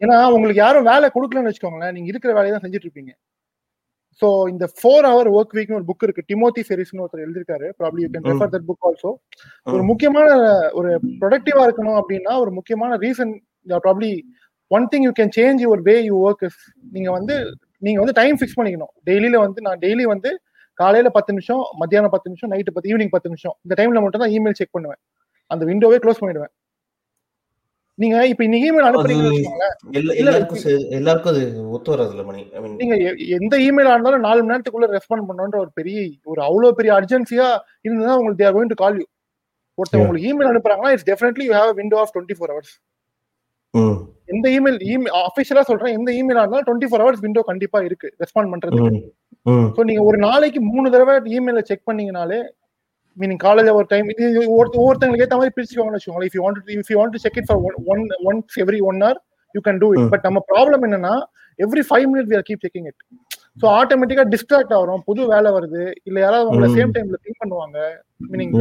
ஏன்னா 0.04 0.18
உங்களுக்கு 0.36 0.62
யாரும் 0.66 0.88
வேலை 0.92 1.08
கொடுக்கலன்னு 1.16 1.50
வச்சுக்கோங்களேன் 1.52 1.96
நீங்க 1.98 2.10
இருக்கிற 2.12 2.32
வேலையை 2.38 2.54
தான் 2.54 2.64
செஞ்சுட்டு 2.66 2.88
இருப்பீங்க. 2.88 3.14
சோ 4.22 4.28
இந்த 4.52 4.66
ஃபோர் 4.78 5.06
ஹவர் 5.12 5.30
ஒர்க் 5.38 5.56
வீக்னு 5.58 5.78
ஒரு 5.80 5.88
புக் 5.90 6.06
இருக்கு. 6.06 6.24
டிமோத்தி 6.32 6.62
ஃபெரிஸ்னு 6.68 7.04
ஒருத்தர் 7.04 7.26
எழுதிருக்காரு 7.26 7.68
probably 7.80 8.02
you 8.04 8.10
can. 8.14 8.28
Refer 8.32 8.52
that 8.54 8.68
book 8.70 8.86
also 8.90 9.12
ஒரு. 9.68 9.84
முக்கியமான 9.92 10.30
ஒரு 10.80 10.92
ப்ரொடக்டிவா 11.22 11.64
இருக்கணும் 11.68 12.00
அப்படின்னா 12.02 12.34
ஒரு 12.44 12.54
முக்கியமான 12.60 12.98
reason 13.06 13.34
probably 13.86 14.12
one 14.72 14.88
thing 14.94 15.06
you 15.08 15.14
can 15.20 15.34
change 15.40 15.62
your 15.66 15.84
way 15.90 15.96
you 16.10 16.18
work 16.28 16.46
நீங்க 16.96 17.10
வந்து 17.18 17.36
நீங்க 17.86 18.00
வந்து 18.04 18.18
டைம் 18.22 18.38
ஃபிக்ஸ் 18.42 18.58
பண்ணிக்கணும். 18.60 18.92
டெய்லியில 19.10 19.40
வந்து 19.46 19.60
நான் 19.68 19.82
டெய்லி 19.86 20.06
வந்து 20.14 20.30
காலையில 20.80 21.10
பத்து 21.18 21.34
நிமிஷம் 21.34 21.64
மத்தியானம் 21.82 22.14
பத்து 22.14 22.30
நிமிஷம் 22.32 22.52
நைட்டு 22.54 22.76
பத்து 22.76 22.90
ஈவினிங் 22.92 23.14
பத்து 23.16 23.30
நிமிஷம். 23.32 23.56
இந்த 23.66 23.74
டைம்ல 23.80 24.02
மட்டும் 24.06 24.24
தான் 24.24 24.34
இமெயில் 24.38 24.60
செக் 24.60 24.76
பண்ணுவேன். 24.78 25.02
அந்த 25.52 25.64
விண்டோவே 25.72 26.00
க்ளோஸ் 26.04 26.22
பண்ணிடுவேன். 26.22 26.54
நீங்க 28.00 28.16
இப்ப 28.30 28.42
இன்னைக்கு 28.46 28.70
இமெயில் 28.70 28.86
மீன் 28.88 28.98
நீங்க 32.82 32.96
எந்த 33.38 33.56
இமெயிலா 33.68 33.94
இருந்தாலும் 33.96 34.26
நாலு 34.26 34.40
மணி 34.40 34.52
நேரத்துக்குள்ள 34.52 34.88
ரெஸ்பாண்ட் 34.96 35.28
பண்ணணுன்ற 35.28 35.58
ஒரு 35.64 35.72
பெரிய 35.80 36.00
ஒரு 36.32 36.42
அவ்வளவு 36.48 36.78
பெரிய 36.80 36.92
அர்ஜென்சியா 36.98 37.48
இருந்ததுன்னா 37.86 38.18
உங்களுக்கு 38.20 38.42
they're 38.42 38.56
going 38.58 38.74
to 38.74 38.80
call 38.84 38.98
you 39.02 39.06
ஒருத்தர். 39.78 40.02
உங்களுக்கு 40.04 40.30
email 40.32 40.52
அனுப்புறாங்கன்னா 40.52 40.92
it's 40.96 41.08
definitely 41.12 41.46
you 41.50 41.54
have 41.60 41.72
window 41.80 42.00
of 42.04 42.14
twenty 42.16 42.38
four 42.40 42.52
hours 42.54 42.74
எந்த 44.28 44.47
இமெயில் 44.55 44.80
இமெயில் 44.88 45.15
அஃபிஷியலா 45.21 45.63
சொல்றேன் 45.63 45.95
எந்த 45.97 46.09
இமெயிலா 46.13 46.43
இருந்தாலும் 46.43 46.67
டுவெண்ட்டி 46.67 46.89
ஃபோர் 46.89 47.03
ஹவர்ஸ் 47.03 47.23
விண்டோ 47.23 47.41
கண்டிப்பா 47.43 47.80
இருக்கு 47.84 48.07
ரெஸ்பாண்ட் 48.21 48.51
பண்றதுக்கு 48.53 48.91
ஸோ 49.76 49.82
நீங்க 49.84 50.03
ஒரு 50.03 50.17
நாளைக்கு 50.23 50.59
மூணு 50.69 50.93
தடவை 50.93 51.15
இமெயில 51.34 51.61
செக் 51.65 51.88
பண்ணீங்கனாலே 51.88 52.39
மீனிங் 53.17 53.41
காலேஜ் 53.43 53.69
ஒரு 53.73 53.88
டைம் 53.91 54.07
இது 54.13 54.23
ஒவ்வொரு- 54.45 54.73
ஒவ்வொருத்தங்களுக்கு 54.80 55.26
ஏத்த 55.26 55.38
மாதிரி 55.38 55.53
பிரிச்சுக்கோங்கன்னு 55.55 55.97
வச்சுக்கோங்களேன் 55.97 56.30
if 56.30 56.38
you 56.38 56.43
want 56.45 56.71
if 56.78 56.91
you 56.91 56.97
want 56.99 57.17
check 57.17 57.38
it 57.38 57.47
for 57.49 57.59
one 57.91 58.01
once 58.26 58.57
every 58.63 58.80
one 58.84 58.99
hour 59.01 59.19
you 59.55 59.61
can 59.61 59.80
do 59.80 59.89
it. 59.93 60.09
But 60.09 60.26
நம்ம 60.26 60.41
ப்ராப்ளம் 60.49 60.84
என்னன்னா 60.88 61.13
every 61.59 61.84
five 61.89 62.05
minute 62.11 62.30
we 62.32 62.36
are 62.36 62.47
keep 62.49 62.63
checking 62.65 62.88
it 62.88 62.99
so 63.61 63.67
ஆட்டோமேட்டிக்கா 63.76 64.26
டிஸ்ட்ராக்ட் 64.32 64.73
ஆகிறோம் 64.73 65.03
புது 65.05 65.21
வேலை 65.28 65.51
வருது 65.51 65.84
இல்ல 66.03 66.17
யாராவது 66.19 66.49
உங்களை. 66.49 66.67
சேம் 66.78 66.93
டைம்ல 66.95 67.19
பிங் 67.26 67.39
பண்ணுவாங்க 67.43 67.78
மீனிங். 68.30 68.53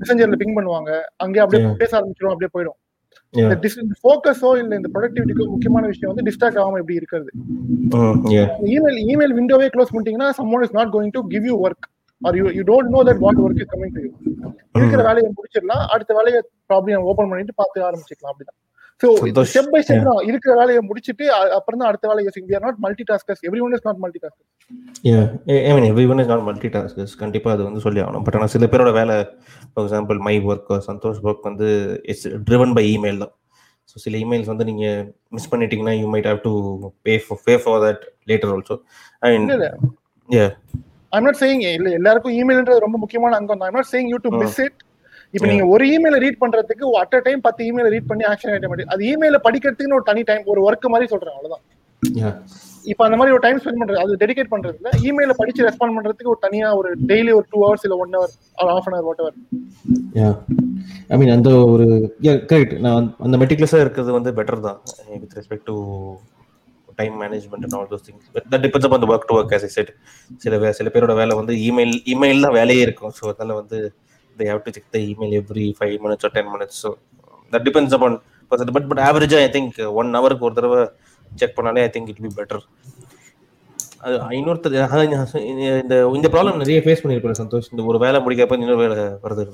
மெசஞ்சர்ல 0.00 0.38
பிங் 0.40 0.56
பண்ணுவாங்க 0.56 0.90
அங்கேயே 1.16 1.42
அப்படியே. 1.44 1.62
பேச 1.78 1.92
ஆரம்பிச்சிடும் 1.98 2.32
அப்படியே 2.32 2.52
போயிடும். 2.54 2.78
இந்த 3.42 3.54
ஃபோக்கஸோ 4.00 4.50
இல்ல 4.60 4.72
இந்த 4.80 4.88
ப்ரொடக்டிவிட்டிக்கோ 4.94 5.46
முக்கியமான 5.54 5.86
விஷயம் 5.92 6.10
வந்து 6.12 6.24
டிஸ்ட்ராக்ட் 6.28 6.60
ஆகாம 6.62 6.78
எப்படி 6.82 6.98
இருக்கிறது. 7.00 7.30
இமெயில் 8.74 9.00
இமெயில் 9.12 9.34
விண்டோவே 9.38 9.68
க்ளோஸ் 9.74 9.92
பண்ணிட்டீங்கன்னா 9.92 10.30
someone 10.40 10.64
is 10.66 10.76
not 10.78 10.92
going 10.94 11.14
to 11.16 11.22
give 11.34 11.46
you 11.50 11.56
work 11.66 11.86
or 12.22 12.36
you 12.40 12.46
you 12.58 12.64
don't 12.70 12.92
know 12.96 13.02
that 13.08 13.22
what 13.24 13.40
work 13.44 13.60
is 13.64 13.70
coming 13.74 13.94
to 13.96 14.02
you 14.06 14.10
இருக்கிற 14.74 15.02
வேலையை 15.08 15.28
முடிச்சிடலாம் 15.30 15.84
அடுத்த 15.94 16.14
வேலையை 16.18 16.40
ப்ராப்ளம் 16.70 17.08
ஓபன் 17.10 17.30
பண்ணிட்டு 17.32 17.54
பார்த்து 17.62 17.86
ஆரம்பிச்சுக்கலாம் 17.88 18.32
அப்படிதான். 18.34 18.58
ஸோ. 19.04 19.10
ஸ்டெப் 19.50 19.70
பை 19.72 19.80
ஸ்டெப் 19.84 20.06
தான் 20.08 20.20
இருக்கிற 20.28 20.52
வேலையை 20.60 20.80
முடிச்சிட்டு 20.88 21.24
அப்புறம் 21.56 21.80
தான் 21.80 21.90
அடுத்த 21.90 22.08
வேலையை 22.10 22.26
யோசிக்கும் 22.26 22.50
we 22.50 22.56
are 22.58 22.66
not 22.66 22.80
multitaskers 23.10 23.42
everyone 23.64 23.76
is 23.76 23.86
not 23.88 24.02
multitasker 24.24 24.50
Yeah. 25.04 25.24
I 25.46 25.56
I 25.62 25.72
mean, 25.74 25.86
everyone 25.86 26.20
is 26.20 26.28
not 26.28 26.42
multitaskers. 26.44 27.10
கண்டிப்பா 27.22 27.48
அது 27.54 27.62
வந்து 27.66 27.80
சொல்லி 27.82 28.00
ஆகணும் 28.02 28.24
பட் 28.26 28.36
ஆனால் 28.38 28.52
சில 28.52 28.66
பேரோட 28.72 28.90
வேலை 28.96 29.16
for 29.64 29.82
example 29.82 30.18
my 30.26 30.34
work 30.48 30.70
Santhosh 30.86 31.18
work 31.26 31.48
வந்து 31.48 31.66
இட்ஸ் 32.10 32.28
ட்ரிவன் 32.46 32.72
பை 32.76 32.84
இமெயில் 32.92 33.20
தான் 33.22 33.32
ஸோ 33.88 34.02
சில 34.04 34.14
இமெயில்ஸ் 34.22 34.50
வந்து 34.52 34.66
நீங்க 34.70 34.84
மிஸ் 35.36 35.50
பண்ணிட்டீங்கன்னா 35.52 35.94
you 35.98 36.06
might 36.12 36.28
have 36.30 36.40
to 36.46 36.52
pay 37.06 37.14
for 37.24 37.40
pay 37.46 37.56
for 37.64 37.82
that 37.84 38.02
later 38.30 38.52
also 38.54 38.76
I 39.22 39.30
mean 39.34 39.46
இல்ல, 39.56 39.68
Yeah. 40.28 40.50
ஐம் 41.12 41.26
நாட் 41.26 41.40
சேயிங் 41.40 41.62
இல்ல 41.72 41.88
எல்லாருக்கும் 41.98 42.36
இமெயில்ன்றது 42.38 42.84
ரொம்ப 42.84 42.98
முக்கியமான 43.02 43.36
அங்கம் 43.40 43.60
தான் 43.60 43.68
I'm 43.68 43.78
not 43.78 43.90
saying 43.92 44.10
you 44.12 44.20
to. 44.24 44.32
Miss 44.40 44.60
it 44.64 44.78
இப்போ 45.34 45.46
நீங்க 45.50 45.64
ஒரு 45.70 45.84
இமெயில 45.92 46.18
ரீட் 46.22 46.42
பண்றதுக்கு 46.42 46.72
அட் 47.00 47.16
அ 47.16 47.24
டைம் 47.24 47.40
பத்து 47.46 47.62
இமெயில 47.68 47.88
ரீட் 47.94 48.10
பண்ணி 48.10 48.24
ஆக்ஷன் 48.30 48.52
ஐட்டம் 48.52 48.72
மாட்டேன் 48.72 48.92
அது 48.94 49.02
இமெயில 49.10 49.38
படிக்கிறதுக்குன்னு 49.46 49.98
ஒரு 49.98 50.08
தனி 50.10 50.22
டைம் 50.28 50.50
ஒரு 50.52 50.60
ஒர்க் 50.66 50.92
மாதிரி 50.92 51.08
சொல்றேன் 51.12 51.34
அவ்வளவுதான். 51.34 51.64
இப்போ 52.84 53.02
அந்த 53.04 53.16
மாதிரி 53.18 53.34
ஒரு 53.34 53.42
டைம் 53.44 53.58
ஸ்பெண்ட் 53.60 53.80
பண்றது 53.80 54.00
அது 54.00 54.18
டெடிகேட் 54.22 54.50
பண்றது 54.50 54.76
இல்ல 54.78 54.90
இமெயில 55.08 55.34
படிச்சு 55.38 55.66
ரெஸ்பாண்ட் 55.66 55.96
பண்றதுக்கு 55.96 56.32
ஒரு 56.32 56.40
தனியா 56.42 56.68
ஒரு 56.80 56.90
டெய்லி 57.10 57.32
ஒரு 57.38 57.46
டூ 57.52 57.60
ஹவர்ஸ் 57.62 57.84
இல்ல 57.86 57.96
one 58.02 58.12
hour 58.16 58.32
or 58.58 58.70
half 58.72 58.88
an 58.88 58.96
hour 58.96 59.06
whatever 59.22 60.36
I 61.10 61.18
mean 61.20 61.32
அந்த 61.32 61.50
ஒரு 61.72 61.86
கரெக்ட் 62.46 62.74
நான் 62.80 62.98
அந்த- 62.98 63.14
அந்த 63.24 63.38
மெட்டிகுலஸாக 63.42 63.84
இருக்கிறது 63.84 64.12
வந்து 64.18 64.32
பெட்டர் 64.38 64.64
தான். 64.66 64.78
With 65.16 65.36
respect 65.38 65.66
to 65.70 65.76
time 66.98 67.14
management 67.22 67.64
and 67.66 67.76
all 67.76 67.88
those 67.92 68.04
things 68.06 68.26
that 68.46 68.62
depends 68.64 68.88
upon 68.88 69.08
work 69.10 69.28
to 69.30 69.36
work 69.38 69.54
as 69.56 69.64
I 69.64 69.72
said 69.72 69.92
சில 70.42 70.72
சில 70.78 70.88
பேரோட 70.94 71.14
வேலை 71.20 71.36
வந்து 71.40 71.54
இமெயில் 71.64 71.96
இமெயில் 72.12 72.44
தான் 72.46 72.56
வேலையே 72.58 72.84
இருக்கும். 72.86 73.14
ஸோ 73.16 73.24
அதனால 73.32 73.54
வந்து 73.60 73.78
they 74.36 74.46
have 74.48 74.62
to 74.64 74.72
check 74.72 74.90
the 74.90 75.00
email 75.08 75.34
every 75.38 75.66
five 75.78 75.94
minutes 76.04 76.34
ten 76.34 76.50
minutes 76.52 76.80
so 76.82 76.90
that 77.52 77.66
depends 77.66 77.96
upon 77.96 78.16
but 78.52 78.88
but 78.88 79.02
ஆவரேஜாக 79.04 79.42
ஐ 79.42 79.50
திங்க் 79.52 79.72
ஒன் 79.94 80.10
ஹவருக்கு 80.16 80.46
ஒரு 80.48 80.54
தடவை 80.54 80.80
செக் 81.32 81.56
பண்ணாலே 81.56 81.82
I 81.82 81.92
think 81.94 82.10
it 82.12 82.22
be 82.22 82.30
better 82.36 82.64
அது 84.02 84.16
இன்னொருத்தர் 84.36 84.74
இந்த- 85.76 86.00
இந்த 86.14 86.28
ப்ராப்ளம் 86.28 86.58
நிறைய 86.58 86.80
ஃபேஸ் 86.80 87.02
பண்ணியிருப்பேன் 87.02 87.40
சந்தோஷ். 87.40 87.68
இந்த 87.70 87.82
ஒரு 87.84 87.98
வேலை 87.98 88.18
முடிக்கப்ப 88.20 88.58
இன்னொரு 88.58 88.82
வேலை 88.82 88.96
வருது 89.22 89.44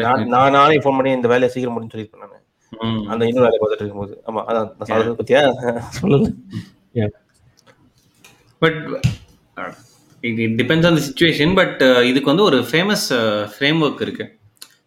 நான். 0.00 0.56
நான் 0.56 0.82
ஃபோன் 0.82 0.98
பண்ணி 0.98 1.10
இந்த 1.12 1.28
வேலையை 1.28 1.50
சீக்கிரம் 1.50 1.74
முடிஞ்சு 1.76 1.94
சொல்லியிருப்பேன் 1.94 2.24
நான். 2.24 2.36
அந்த 3.08 3.22
இன்னொரு 3.26 3.46
வேலையை 3.46 3.60
பார்த்துட்டு 3.60 3.84
இருக்கும்போது. 3.84 4.14
ஆமா 4.28 4.42
அதான் 4.48 4.68
நான் 4.72 4.90
சொல்றது 4.90 5.18
பத்தியா? 5.20 5.40
சொல்லல 5.98 6.28
பட் 8.62 8.78
இது 10.24 10.42
depends 10.60 10.86
on 10.88 10.96
the 10.98 11.04
situation 11.06 11.52
but 11.60 11.80
இதுக்கு 12.10 12.30
வந்து 12.32 12.46
ஒரு 12.48 12.58
ஃபேமஸ் 12.70 13.06
ஃப்ரேம் 13.54 13.80
ஒர்க் 13.86 14.02
இருக்கு. 14.06 14.24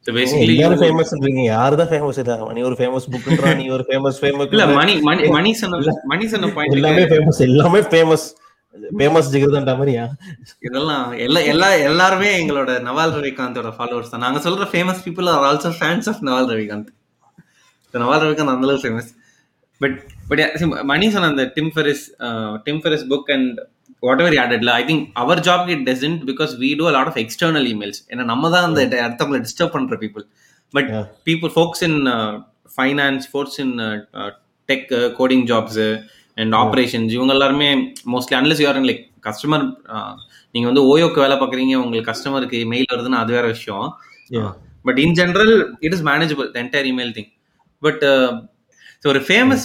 ஸோ 0.05 0.11
பேசிக்கலி 0.17 0.53
எல்லாரும் 0.55 0.81
ஃபேமஸ்ன்றீங்க 0.83 1.43
யாரு 1.53 1.75
தான் 1.81 1.89
ஃபேமஸ் 1.91 2.17
இல்ல? 2.23 2.33
நீ 2.55 2.61
ஒரு 2.69 2.77
ஃபேமஸ் 2.79 3.05
புக்ன்றா 3.13 3.51
நீ 3.59 3.65
ஒரு 3.75 3.83
ஃபேமஸ் 3.89 4.17
ஃபேமஸ் 4.23 4.53
இல்ல 4.55 4.65
மணி 4.79 4.93
மணி 5.09 5.29
மணி 5.37 5.51
சொன்ன 5.61 5.93
மணி 6.11 6.25
சொன்ன 6.33 6.49
பாயிண்ட் 6.57 6.75
எல்லாமே 6.77 7.05
ஃபேமஸ் 7.13 7.39
எல்லாமே 7.49 7.81
ஃபேமஸ் 7.91 8.25
ஃபேமஸ் 8.99 9.27
ஜிகர்தான்டா 9.33 9.73
மாதிரியா? 9.79 10.03
இதெல்லாம் 10.67 11.07
எல்லா 11.25 11.41
எல்லா 11.51 11.67
எல்லாருமே 11.89 12.29
எங்களோட 12.41 12.71
நவால் 12.87 13.13
ரவிகாந்தோட 13.17 13.69
ஃபாலோவர்ஸ் 13.77 14.11
தான். 14.13 14.23
நாங்க 14.25 14.39
சொல்ற 14.45 14.65
famous 14.71 15.01
people 15.05 15.29
are 15.33 15.45
also 15.49 15.71
fans 15.79 16.09
of 16.11 16.21
Naval 16.29 16.49
Ravikant. 16.53 16.89
Naval 17.93 18.23
Ravikant 18.25 18.53
அந்த 18.53 18.65
அளவுக்கு 18.67 18.85
ஃபேமஸ் 18.85 19.09
பட் 19.81 19.97
பட் 20.29 20.41
மணி 20.91 21.07
சொன்ன 21.15 21.29
அந்த 21.33 21.45
Tim 21.55 21.71
Ferriss 21.75 22.03
Tim 22.65 22.81
Ferriss 22.83 23.05
book 23.11 23.29
and 23.35 23.59
what 24.03 24.21
ஆடட்ல 24.43 24.71
I 24.73 24.83
think 24.83 25.03
our 25.13 25.41
job 25.47 25.67
it 25.73 25.83
doesn't 25.89 26.21
because 26.31 26.53
we 26.63 26.69
do 26.79 26.87
lot 26.97 27.11
of 27.11 27.19
external 27.23 27.67
emails 27.73 28.01
ஏன்னா 28.11 28.23
நம்ம 28.23 28.49
தான் 28.49 28.65
அந்த 28.69 28.81
அடுத்தவங்களை 29.05 29.41
disturb 29.47 29.75
பண்ற 29.75 29.97
people 30.03 30.25
but. 30.73 30.89
People 31.27 31.51
folks 31.55 31.83
in 31.83 31.99
finance 32.77 33.25
force 33.31 33.57
in 33.59 33.73
tech 34.69 34.87
coding 35.19 35.45
jobs 35.51 35.79
and 36.37 36.55
operations 36.55 37.11
இவங்க 37.17 37.33
எல்லாருமே 37.33 37.69
mostly 38.13 38.37
unless 38.39 38.61
you're 38.63 38.79
like 38.91 39.03
customer 39.27 39.65
நீங்க 40.55 40.65
வந்து 40.69 40.83
ஓயோக்கு 40.91 41.19
வேலை 41.19 41.35
பார்க்குறீங்க 41.37 41.75
உங்களுக்கு 41.83 42.09
கஸ்டமருக்கு 42.11 42.59
மெயில் 42.65 42.89
வருதுன்னு 42.93 43.19
அது 43.19 43.31
வேற 43.33 43.45
விஷயம். 43.47 43.85
But 44.85 44.99
in 44.99 45.15
general 45.19 45.53
it 45.79 45.93
is 45.93 46.05
manageable 46.09 46.47
entire 46.61 46.89
email 46.91 47.13
thing 47.17 47.29
but 47.83 48.03
ஒரு 49.11 49.19
ஃபேமஸ் 49.27 49.63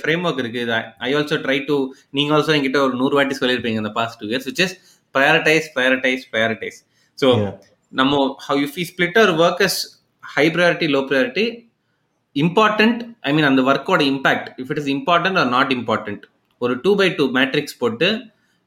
ஃப்ரேம் 0.00 0.22
ஒர்க் 0.28 0.40
இருக்கு. 0.42 0.62
ஐ 1.06 1.10
ஆல்சோ 1.18 1.36
ட்ரை 1.44 1.58
டு 1.68 1.76
நீங்க 2.16 2.30
ஆல்சோ 2.36 2.52
என்கிட்ட 2.56 2.78
ஒரு 2.86 2.94
நூறு 3.02 3.14
வாட்டி 3.18 3.36
சொல்லியிருப்பீங்க 3.40 3.80
இந்த 3.82 3.92
past 3.98 4.18
two 4.20 4.28
years 4.32 4.48
which 4.50 4.62
is 4.66 4.74
prioritize 5.14 5.66
prioritize 5.76 6.24
prioritize 6.32 6.78
so. 7.18 7.28
நம்ம 7.92 8.14
how 8.46 8.58
you 8.62 8.68
split 8.90 9.18
our 9.22 9.32
work 9.44 9.62
is 9.68 9.78
high 10.24 10.44
priority 10.56 10.88
low 10.94 11.02
priority 11.10 11.46
important 12.36 13.00
I 13.28 13.32
mean 13.36 13.48
அந்த 13.50 13.62
ஒர்க்கோட 13.70 14.02
impact 14.12 14.48
if 14.62 14.70
it 14.72 14.80
is 14.82 14.90
important 14.96 15.38
or 15.42 15.50
not 15.56 15.72
important 15.78 16.24
ஒரு 16.60 16.74
டூ 16.84 16.92
பை 17.02 17.08
டூ 17.18 17.26
மேட்ரிக்ஸ் 17.38 17.78
போட்டு 17.82 18.08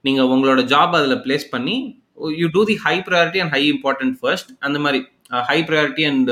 நீங்க 0.04 0.22
உங்களோட 0.34 0.62
job 0.74 0.96
அதில் 1.00 1.22
place 1.26 1.48
பண்ணி 1.56 1.76
you 2.42 2.48
do 2.56 2.64
the 2.72 2.78
high 2.86 2.96
priority 3.08 3.42
and 3.44 3.54
high 3.58 3.64
important 3.76 4.16
first 4.22 4.52
அந்த 4.68 4.80
மாதிரி 4.86 5.02
high 5.52 5.60
priority 5.70 6.06
and 6.12 6.32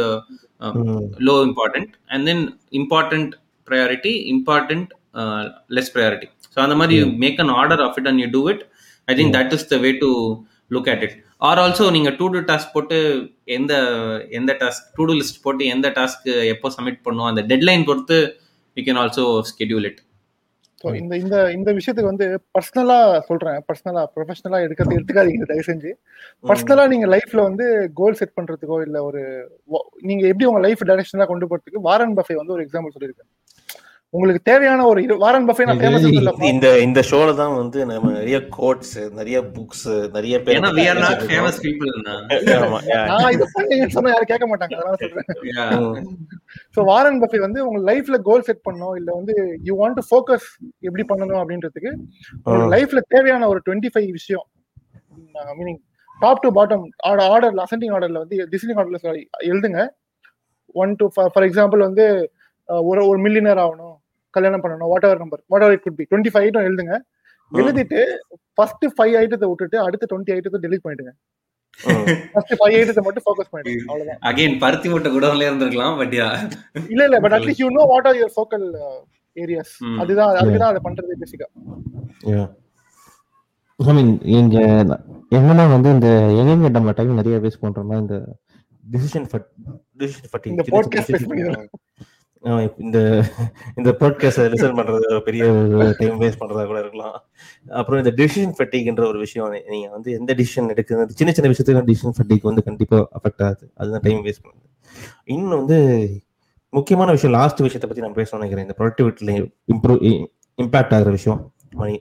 low 1.27 1.35
important. 1.47 1.87
And 2.13 2.21
then 2.27 2.39
important 2.71 3.25
priority 3.69 4.13
important 4.35 4.85
uh, 5.19 5.43
less 5.75 5.89
priority 5.95 6.29
so 6.53 6.57
அந்த 6.65 6.75
மாதிரி 6.81 6.97
you 6.99 7.07
make 7.25 7.37
an 7.45 7.51
order 7.61 7.79
of 7.87 7.93
it 7.99 8.07
and 8.11 8.19
you 8.23 8.29
do 8.39 8.43
it 8.53 8.61
i 9.07 9.15
think 9.17 9.29
that 9.37 9.49
is 9.57 9.63
the 9.73 9.79
way 9.85 9.93
to 10.03 10.09
look 10.71 10.87
at 10.93 11.01
it 11.07 11.13
or 11.47 11.55
also 11.63 11.85
நீங்க 11.95 12.09
to 12.19 12.25
do 12.33 12.41
task 12.51 12.73
போட்டு 12.75 12.97
எந்த 13.57 13.73
எந்த 14.39 14.51
task 14.61 14.85
to 14.97 15.05
do 15.09 15.15
list 15.21 15.41
போட்டு 15.45 15.63
எந்த 15.75 15.87
task 15.97 16.29
எப்போ 16.53 16.69
submit 16.75 17.01
பண்ணும் 17.07 17.29
அந்த 17.31 17.41
deadline 17.51 17.85
பொறுத்து 17.89 18.17
you 18.77 18.83
can 18.87 18.99
also 19.03 19.25
schedule 19.51 19.87
it 19.89 19.99
so 20.85 20.91
இந்த 20.95 21.13
இந்த 21.17 21.35
இந்த 21.51 21.69
விஷயத்துக்கு 21.71 22.11
வந்து 22.11 22.25
பர்சனலா 22.55 22.97
சொல்றேன். 23.29 23.59
பர்சனலா 23.67 24.01
ப்ரொஃபஷனலா 24.13 24.59
எடுக்கிறது 24.65 24.97
எடுத்துக்காதீங்க 24.97 25.45
தயவு 25.45 25.67
செஞ்சு 25.69 25.91
பர்சனலா 26.43 26.85
நீங்க 26.87 27.07
லைஃப்ல 27.07 27.41
வந்து 27.41 27.65
கோல் 27.93 28.19
செட் 28.19 28.35
பண்றதுக்கோ 28.37 28.77
இல்ல 28.81 28.97
ஒரு 29.03 29.21
நீங்க 30.03 30.23
எப்படி 30.27 30.45
உங்க 30.45 30.61
லைஃப் 30.65 30.87
டைரக்ஷனா 30.87 31.27
கொண்டு 31.27 31.49
போறதுக்கு 31.51 31.85
வாரன் 31.87 32.15
பஃபே 32.17 32.37
வந்து 32.41 32.55
ஒரு 32.57 32.65
எக்ஸாம்பிள் 32.65 32.95
சொல்லியிருக்கேன் 32.95 33.31
உங்களுக்கு 34.15 34.41
தேவையான 34.49 34.81
ஒரு 34.89 35.01
வாரன் 35.21 35.47
பஃபே 35.47 35.65
நான் 35.67 35.79
ஃபேமஸ் 35.81 36.05
இல்ல 36.09 36.31
இந்த 36.49 36.67
இந்த 36.85 36.99
ஷோல 37.09 37.33
தான் 37.39 37.53
வந்து 37.59 37.79
நம்ம 37.89 38.11
நிறைய 38.17 38.37
கோட்ஸ் 38.57 38.95
நிறைய 39.17 39.37
புக்ஸ் 39.55 39.85
நிறைய 40.15 40.35
பேர் 40.43 40.59
are 40.85 40.95
not 40.99 41.21
famous 41.31 41.57
people 41.65 41.91
ஆமா 42.57 42.79
yeah. 42.85 43.03
நான் 43.11 43.31
இது 43.35 43.45
பண்ணீங்கன்னு 43.55 43.95
சொன்னா 43.95 44.13
யாரும் 44.13 44.31
கேட்க 44.31 44.47
மாட்டாங்க 44.51 44.75
அதனால 44.77 44.97
சொல்றேன். 45.01 45.27
ஸோ 46.75 46.85
வாரன் 46.89 47.19
பஃபே 47.23 47.41
வந்து 47.45 47.59
உங்க 47.67 47.81
லைஃப்ல 47.89 48.19
கோல் 48.27 48.45
செட் 48.49 48.63
பண்ணணும் 48.67 48.95
இல்ல 48.99 49.09
வந்து 49.19 49.35
யூ 49.69 49.75
வாண்ட் 49.81 49.99
டு 49.99 50.05
ஃபோக்கஸ் 50.09 50.47
எப்படி 50.83 51.05
பண்ணணும் 51.11 51.41
அப்படின்றதுக்கு 51.41 51.91
உங்க. 52.45 52.69
லைஃப்ல 52.75 53.01
தேவையான 53.15 53.49
ஒரு 53.53 53.61
டுவெண்ட்டி 53.67 53.91
ஃபைவ் 53.93 54.09
விஷயம் 54.19 54.45
meaning 55.59 55.81
top 56.19 56.43
to 56.43 56.49
bottom 56.57 56.85
order 57.27 57.61
ascending 57.65 57.93
ஆர்டர்ல 57.95 58.21
வந்து 58.23 58.47
டிசைனிங் 58.53 58.79
ஆர்டர்ல 58.79 59.01
எழுதுங்க 59.49 59.81
ஒன் 60.75 60.93
டு 60.99 61.05
ஃபார் 61.27 61.47
எக்ஸாம்பிள் 61.47 61.87
வந்து 61.87 62.05
ஒரு 62.85 63.01
ஒரு 63.09 63.19
மில்லியனர் 63.25 63.61
ஆகணும் 63.63 63.94
கல்யாணம் 64.37 64.63
பண்ணணும் 64.63 64.91
whatever 65.07 65.21
number 65.23 65.41
whatever 65.65 65.75
it 65.77 65.85
could 65.85 65.97
be 65.99 66.07
twenty 66.11 66.33
five 66.33 66.47
item 66.47 66.67
எழுதுங்க 66.69 66.95
எழுதிட்டு 67.51 67.99
ஃபர்ஸ்ட் 68.57 68.85
ஃபைவ் 68.97 69.15
ஐட்டத்தை 69.21 69.47
விட்டுட்டு 69.49 69.77
அடுத்த 69.85 70.07
டுவெண்ட்டி 70.11 70.33
ஐட்டத்தை 70.35 70.59
delete 70.65 70.83
பண்ணிடுங்க. 70.85 71.11
ம். 71.79 72.05
ஃபர்ஸ்ட் 72.33 72.53
ஃபைவ் 72.59 72.75
ஐட்டத்தை 72.79 73.03
மட்டும் 73.05 73.25
ஃபோக்கஸ் 73.25 73.49
பண்ணிடுங்க. 73.53 73.83
அவ்வளவுதான். 73.89 74.19
அகைன் 74.29 74.55
பருத்தி 74.61 74.89
மூட்டை 74.91 75.09
குடோன்ல 75.15 75.47
இருந்திருக்கலாம் 75.49 75.95
பட் 76.01 76.15
இல்ல 76.93 77.01
இல்ல 77.07 77.17
but 77.25 77.35
at least 77.37 77.63
you 77.63 77.69
know 77.77 77.85
what 77.91 78.07
are 78.11 78.19
your 78.19 78.35
focal 78.37 78.65
areas. 79.37 79.73
அதுதான் 80.01 80.29
அதுக்கு 80.41 80.61
தான் 80.63 80.71
அதை 80.73 80.81
பண்றது 80.87 81.21
பேசிக்கா 81.23 81.49
Yeah. 82.33 82.45
ஐ 83.79 83.93
மீன் 83.95 84.11
இங்க 84.35 84.57
என்னன்னா 85.37 85.63
வந்து 85.73 85.89
இந்த 85.95 86.09
எங்க 86.41 86.69
நம்ம 86.75 86.91
டைம் 86.97 87.17
நிறைய 87.19 87.37
வேஸ்ட் 87.43 87.63
பண்றோம்னா 87.63 87.97
இந்த 88.03 88.17
டிசிஷன் 88.83 89.25
ஃபட் 89.31 89.47
டிசிஷன் 90.01 90.29
ஃபட்டி 90.31 90.47
இந்த 90.53 90.63
podcast 90.75 91.07
பேச 91.11 91.23
பண்ணிடலாம். 91.29 91.67
இந்த 92.77 93.25
இந்த 93.75 93.95
பாட்காஸ்ட் 93.99 94.51
லிசன் 94.51 94.75
பண்றது 94.75 95.19
பெரிய 95.19 95.43
டைம் 95.97 96.21
வேஸ்ட் 96.21 96.39
பண்றதா 96.39 96.65
கூட 96.65 96.79
இருக்கலாம். 96.79 97.23
அப்புறம் 97.69 98.03
இந்த 98.03 98.23
டிசிஷன் 98.23 98.53
ஃபட்டிக்ன்ற 98.57 99.07
ஒரு 99.07 99.19
விஷயம் 99.19 99.61
நீங்க 99.67 99.89
வந்து 99.89 100.11
எந்த 100.11 100.33
டிசிஷன் 100.33 100.77
எடுக்கிறது 100.77 101.07
சின்ன 101.07 101.33
சின்ன 101.33 101.51
விஷயத்துக்கு 101.51 101.85
டிசிஷன் 101.85 102.11
ஃபட்டிக் 102.17 102.41
வந்து 102.41 102.63
கண்டிப்பா 102.63 102.97
அஃபெக்ட் 102.97 103.43
ஆகுது. 103.43 103.71
அதுதான் 103.75 103.99
டைம் 103.99 104.25
வேஸ்ட் 104.25 104.43
பண்ணுது 104.43 104.69
இன்னும் 105.23 105.65
வந்து 105.65 106.09
முக்கியமான 106.69 107.11
விஷயம் 107.11 107.39
லாஸ்ட் 107.39 107.59
விஷயத்தை 107.59 108.03
பத்தி 108.03 108.03
நான் 108.03 108.39
பேசணும்னு 108.39 108.47
நினைக்கிறேன். 108.47 108.65
இந்த 108.65 108.75
ப்ரொடக்டிவிட்டியில 108.77 109.53
இம்ப்ரூவ் 109.73 110.25
இம்பாக்ட் 110.61 110.93
ஆகுற 110.93 111.09
விஷயம். 111.09 111.53
மணி 111.69 111.99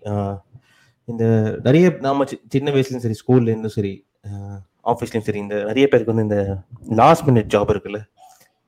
இந்த 1.04 1.56
நிறைய 1.62 1.96
நாம 2.00 2.24
சி- 2.24 2.42
சின்ன 2.48 2.70
வயசுலயும் 2.70 3.12
சரி 3.12 3.14
ஸ்கூல்ல 3.26 3.42
இருந்தும் 3.42 3.70
சரி 3.70 4.06
ஆஃபீஸ்லயும் 4.84 5.20
சரி 5.20 5.38
இந்த 5.38 5.54
நிறைய 5.54 5.88
பேருக்கு 5.88 6.14
வந்து 6.14 6.22
இந்த 6.22 6.56
லாஸ்ட் 6.88 7.28
மினிட் 7.28 7.56
ஜாப் 7.56 7.70
இருக்குல்ல 7.70 8.02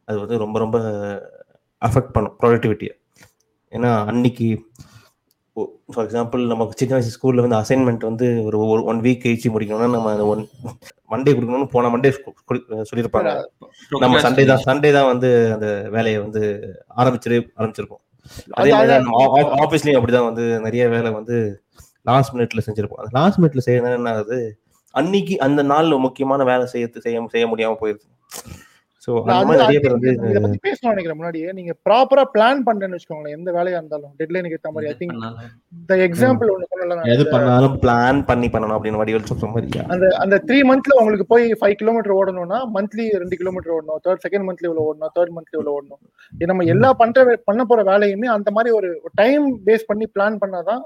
அது 0.05 0.19
வந்து 0.19 0.39
ரொம்ப 0.39 0.59
ரொம்ப 0.59 1.35
அஃபெக்ட் 1.83 2.15
பண்ணும் 2.17 2.37
ப்ரொடக்டிவிட்டியை 2.43 2.95
ஏன்னா 3.73 3.91
அன்னைக்கு 4.11 4.47
ஃபார் 5.95 6.05
எக்ஸாம்பிள் 6.07 6.41
நமக்கு 6.53 6.79
சின்ன 6.81 6.93
வயசு 6.95 7.13
ஸ்கூல்ல 7.15 7.43
வந்து 7.45 7.59
அசைன்மெண்ட் 7.61 8.03
வந்து 8.09 8.27
ஒரு 8.47 8.57
ஒரு 8.73 8.81
ஒன் 8.91 8.99
வீக் 9.05 9.23
கழிச்சு 9.23 9.53
முடிக்கணும்னா 9.55 9.89
நம்ம 9.95 10.27
ஒன் 10.33 10.43
மண்டே 11.13 11.33
கொடுக்கணும்னு 11.37 11.69
போன 11.75 11.91
மண்டே 11.95 12.11
சொல்லியிருப்பாங்க. 12.91 13.31
நம்ம 14.03 14.21
சண்டே 14.27 14.45
தான் 14.51 14.65
சண்டே 14.69 14.91
தான் 14.97 15.09
வந்து 15.13 15.31
அந்த 15.55 15.69
வேலையை 15.97 16.19
வந்து 16.25 16.43
ஆரம்பிச்சிரு 17.01 17.39
ஆரம்பிச்சிருப்போம். 17.59 18.03
அதே 18.59 18.71
மாதிரி 18.77 18.99
நம்ம 19.07 19.23
ஆஃபீஸ்லயும் 19.65 19.99
அப்படிதான் 19.99 20.29
வந்து 20.31 20.45
நிறைய 20.67 20.85
வேலை 20.95 21.13
வந்து 21.19 21.37
லாஸ்ட் 22.11 22.35
மினிட்ல 22.37 22.63
செஞ்சிருப்போம். 22.69 23.01
அந்த 23.03 23.13
லாஸ்ட் 23.19 23.41
மினிட்ல 23.41 23.65
செய்யறது 23.67 23.99
என்ன 24.01 24.13
ஆகுது? 24.17 24.39
அன்னைக்கு 24.95 25.35
அந்த 25.47 25.61
நாள்ல 25.73 25.99
முக்கியமான 26.07 26.45
வேலை 26.53 26.67
செய்ய 26.75 26.87
செய்ய 27.07 27.27
செய்ய 27.35 27.47
முடியாம 27.53 27.79
போயிருது. 27.83 28.07
ஸோ 29.07 29.13
அந்த 29.23 29.47
மாதிரி 29.49 29.63
நிறைய 29.63 29.81
பேர் 29.83 29.95
வந்து 29.95 30.11
இதை 30.31 30.41
பத்தி 30.45 30.59
பேசணும் 30.67 30.93
நினைக்கிறேன் 30.93 31.19
முன்னாடியே 31.19 31.49
நீங்க 31.59 31.73
ப்ராப்பரா 31.87 32.23
பிளான் 32.35 32.63
பண்றேன்னு 32.69 32.97
வச்சுக்கோங்களேன் 32.97 33.37
எந்த 33.39 33.51
வேலையா 33.57 33.79
இருந்தாலும் 33.81 34.13
டெட்லைனுக்கு 34.21 34.57
ஏத்த 34.59 34.73
மாதிரி 34.75 34.91
ஐ 34.93 34.95
திங்க் 35.01 35.21
த 35.91 35.99
எக்ஸாம்பிள் 36.07 36.51
ஒன்று 36.55 36.71
சொல்லலாம் 36.73 37.11
எது 37.15 37.27
பண்ணாலும் 37.35 37.77
பிளான் 37.85 38.21
பண்ணி 38.31 38.49
பண்ணணும் 38.55 38.77
அப்படின்னு 38.77 39.01
வடிவல் 39.03 39.29
சொல்ற 39.31 39.51
மாதிரியா 39.53 39.85
அந்த 39.97 40.09
அந்த 40.25 40.39
த்ரீ 40.49 40.59
மந்த்ல 40.71 40.99
உங்களுக்கு 41.03 41.27
போய் 41.35 41.47
ஃபைவ் 41.61 41.77
கிலோமீட்டர் 41.83 42.17
ஓடணும்னா 42.19 42.61
மந்த்லி 42.77 43.07
ரெண்டு 43.23 43.39
கிலோமீட்டர் 43.43 43.75
ஓடணும் 43.77 44.03
தேர்ட் 44.07 44.25
செகண்ட் 44.27 44.47
மந்த்லி 44.49 44.69
இவ்வளவு 44.71 44.89
ஓடணும் 44.91 45.15
தேர்ட் 45.19 45.35
மந்த்லி 45.37 45.57
இவ்வளவு 45.59 45.77
ஓடணும். 45.79 46.03
நம்ம 46.51 46.67
எல்லா 46.75 46.91
பண்ற 47.03 47.19
பண்ண 47.49 47.63
போற 47.71 47.81
வேலையுமே 47.91 48.29
அந்த 48.37 48.51
மாதிரி 48.57 48.73
ஒரு 48.81 48.91
டைம் 49.23 49.47
பேஸ் 49.69 49.89
பண்ணி 49.91 50.09
பிளான் 50.17 50.43
பண்ணாதான் 50.43 50.83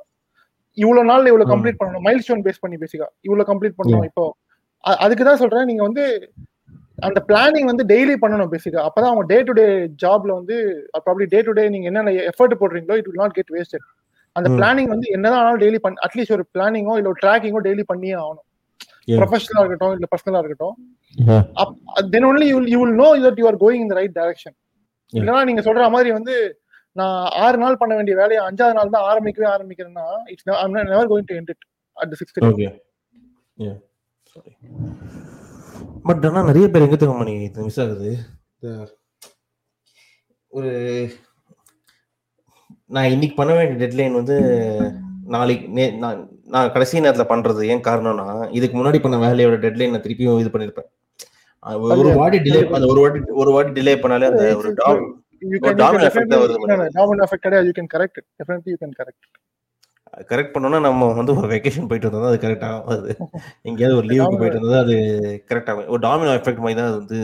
இவ்வளவு 0.79 1.09
நாள்ல 1.11 1.31
இவ்வளவு. 1.33 1.53
கம்ப்ளீட் 1.53 1.81
பண்ணணும். 1.81 2.05
மைல் 2.09 2.23
ஸ்டோன் 2.27 2.45
பேஸ் 2.47 2.63
பண்ணி 2.65 2.77
பேசிக்கா 2.83 3.09
இவ்வளவு 3.27 3.49
கம்ப்ளீட் 3.51 3.79
பண்ணணும். 3.81 4.07
இப்போ 4.11 4.27
அதுக்கு 5.05 5.25
தான் 5.29 5.43
சொல்றேன் 5.43 5.69
நீங்க 5.71 5.83
வந்து 5.89 6.05
அந்த 7.07 7.19
பிளானிங் 7.29 7.69
வந்து 7.71 7.85
டெய்லி 7.93 8.15
பண்ணணும் 8.23 8.53
பேசிக்கா 8.53 8.81
அப்பதான் 8.89 9.11
அவங்க 9.13 9.25
டே 9.33 9.39
டு 9.49 9.53
டே 9.59 9.65
ஜாப்ல 10.03 10.31
வந்து 10.41 10.57
ப்ராப்ளி 11.07 11.27
டே 11.35 11.41
டு 11.49 11.53
டே 11.59 11.65
நீங்க 11.75 11.87
என்னென்ன 11.91 12.13
effort 12.31 12.61
போடுறீங்களோ 12.63 12.97
it 13.01 13.09
will 13.11 13.23
not 13.23 13.35
get 13.39 13.53
wasted 13.57 13.87
அந்த. 14.37 14.49
பிளானிங் 14.59 14.91
வந்து 14.95 15.07
என்னதான் 15.17 15.41
ஆனாலும் 15.43 15.63
டெய்லி 15.65 15.79
பண்ண 15.85 16.03
அட்லீஸ்ட் 16.07 16.35
ஒரு 16.37 16.45
பிளானிங்கோ 16.55 16.97
இல்ல 17.01 17.11
ஒரு 17.13 17.21
ட்ராக்கிங்கோ 17.25 17.63
டெய்லி 17.69 17.85
பண்ணியே 17.93 18.17
ஆகணும். 18.23 18.47
ப்ரொஃபஷனலா 19.21 19.63
இருக்கட்டும் 19.63 19.95
இல்ல 19.99 20.07
பர்சனலா 20.13 20.41
இருக்கட்டும். 20.43 20.75
Then 22.15 22.27
only 22.31 22.47
you 22.53 22.59
you 22.73 22.79
will 22.83 22.99
know 23.03 23.09
that 23.27 23.41
you 23.43 23.47
are 23.53 23.61
going 23.65 23.85
in 23.87 23.95
right 24.01 24.17
direction. 24.21 24.57
இல்லைன்னா 25.13 25.43
நீங்க 25.51 25.63
சொல்ற 25.69 25.89
மாதிரி 25.97 26.11
வந்து 26.19 26.35
நான் 26.97 27.19
ஆறு 27.45 27.57
நாள் 27.63 27.81
பண்ண 27.81 27.93
வேண்டிய 27.99 28.15
வேலையை 28.21 28.41
அஞ்சாவது 28.49 28.77
நாள் 28.79 28.95
தான் 28.95 29.09
ஆரம்பிக்கவே 29.11 29.49
ஆரம்பிக்கிறேன்னா 29.55 30.07
it's 30.33 30.49
I'm 30.63 30.77
never 30.93 31.11
going 31.13 31.29
to 31.31 31.37
end 31.41 31.53
it 31.55 31.65
at 31.97 32.11
the 32.13 32.19
sixth 32.21 32.41
but 36.03 36.27
ஆனால் 36.27 36.45
நிறைய 36.45 36.69
பேர் 36.69 36.83
எங்க 36.83 36.97
தெரியுமா 36.97 37.19
மணி? 37.19 37.43
இது 37.43 37.63
மிஸ் 37.63 37.81
ஆகுது. 37.81 38.11
ஒரு 40.53 40.71
நான் 42.87 43.11
இன்னைக்கு 43.11 43.37
பண்ண 43.37 43.55
வேண்டிய 43.55 43.87
டெட்லைன் 43.87 44.15
வந்து 44.15 44.37
நாளைக்கு 45.25 45.67
நே- 45.69 45.97
நான் 45.97 46.21
நான் 46.45 46.73
கடைசி 46.73 47.01
நேரத்தில் 47.01 47.27
பண்றது 47.27 47.65
ஏன் 47.65 47.81
காரணம்னா 47.81 48.27
இதுக்கு 48.53 48.77
முன்னாடி 48.79 49.01
பண்ண 49.01 49.17
வேலையோட 49.19 49.59
டெட்லைன் 49.59 49.91
நான் 49.91 50.01
திருப்பியும் 50.01 50.41
இது 50.41 50.49
பண்ணிருப்பேன். 50.49 50.89
அது 51.63 51.81
ஒரு 51.81 52.13
வாட்டி 52.15 52.39
டிலே 52.39 52.71
அந்த 52.71 52.87
ஒரு 52.87 53.01
வாட்டி 53.01 53.21
ஒரு 53.33 53.53
வாட்டி 53.53 53.81
டிலே 53.81 53.95
பண்ணாலே 53.97 54.27
அந்த 54.27 54.57
ஒரு 54.57 54.75
டாம் 54.75 55.03
effect 56.09 56.27
தான் 56.27 56.41
வருது. 56.41 56.57
டாமினோ 56.95 57.25
எஃபெக்ட் 57.25 57.47
கிடையாது. 57.47 57.67
You 57.67 57.73
can 57.77 57.93
correct 57.95 58.21
definitely 58.39 58.61
you 58.65 58.77
can 58.81 58.97
correct 58.99 59.27
correct 60.31 60.53
பண்ணோம்னா 60.55 60.81
நம்ம 60.87 61.09
வந்து 61.19 61.33
ஒரு 61.41 61.49
வெக்கேஷன் 61.53 61.89
போயிட்டு 61.91 62.09
வந்தா 62.09 62.21
தான் 62.23 62.33
அது 62.33 62.43
கரெக்ட் 62.45 62.67
ஆகும் 62.69 62.89
அது 62.95 63.11
எங்கேயாவது 63.69 63.99
ஒரு 64.01 64.09
லீவுக்கு 64.11 64.41
போயிட்டு 64.43 64.61
வந்தா 64.63 64.81
அது 64.85 64.97
கரெக்ட் 65.51 65.71
ஆகும். 65.73 65.91
ஒரு 65.95 66.03
டாமினோ 66.07 66.35
எஃபெக்ட் 66.39 66.63
மாதிரி 66.65 66.79
தான் 66.81 66.89
அது 66.91 67.01
வந்து 67.03 67.19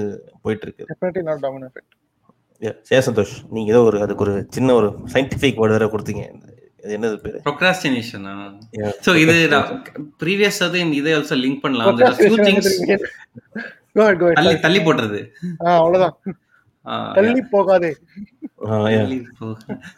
போயிட்டு 0.44 0.66
இருக்கு. 0.66 0.86
Definitely 0.92 1.24
not 1.30 1.44
domino 1.46 1.68
effect 1.70 1.92
Yeah, 2.62 2.74
say 2.88 2.98
Santhosh 3.06 3.32
நீங்க 3.54 3.68
ஏதோ 3.72 3.80
ஒரு 3.88 3.98
அதுக்கு 4.04 4.22
ஒரு 4.26 4.34
சின்ன 4.54 4.74
ஒரு 4.78 4.86
சயின்டிபிக் 5.14 5.58
வேர்டு 5.60 5.74
வேற 5.76 5.86
கொடுத்தீங்க. 5.94 6.22
என்னது 6.96 7.16
பேரு? 7.24 7.38
ப்ரொக்ராஸ்டினேஷன். 7.46 8.24
ஸோ 9.06 9.10
இது 9.22 9.34
ப்ரீவியஸ் 10.22 10.60
அது 10.66 10.78
இதை 11.00 11.12
ஆல்சோ 11.16 11.36
லிங்க் 11.42 11.60
பண்ணலாம். 11.64 12.00
தள்ளி 14.38 14.54
தள்ளி 14.64 14.80
போடுறது 14.86 15.20
அவ்வளவுதான். 15.74 16.16
தள்ளி 17.16 17.42
போகாதே. 17.52 17.90
Ah, 18.64 18.76
yeah. 18.88 19.06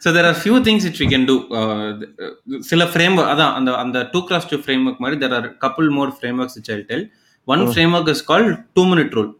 So 0.03 0.11
there 0.15 0.27
are 0.29 0.37
few 0.39 0.55
things 0.65 0.85
it 0.89 0.99
we 1.01 1.07
can 1.11 1.25
do 1.27 1.35
சில 2.69 2.85
ஃப்ரேம் 2.91 3.17
அதான் 3.25 3.51
அந்த 3.57 3.71
அந்த 3.83 3.99
two 4.13 4.21
cross 4.27 4.47
two 4.51 4.59
frame 4.63 4.85
work 4.87 5.01
மாதிரி 5.03 5.19
there 5.23 5.35
are 5.37 5.47
couple 5.63 5.89
more 5.97 6.13
frameworks 6.41 6.57
it 6.61 6.87
tell 6.89 7.05
one. 7.47 7.63
Framework 7.97 8.11
is 8.13 8.23
call 8.29 8.47
two 8.75 8.85
minute 8.91 9.13
rule 9.17 9.31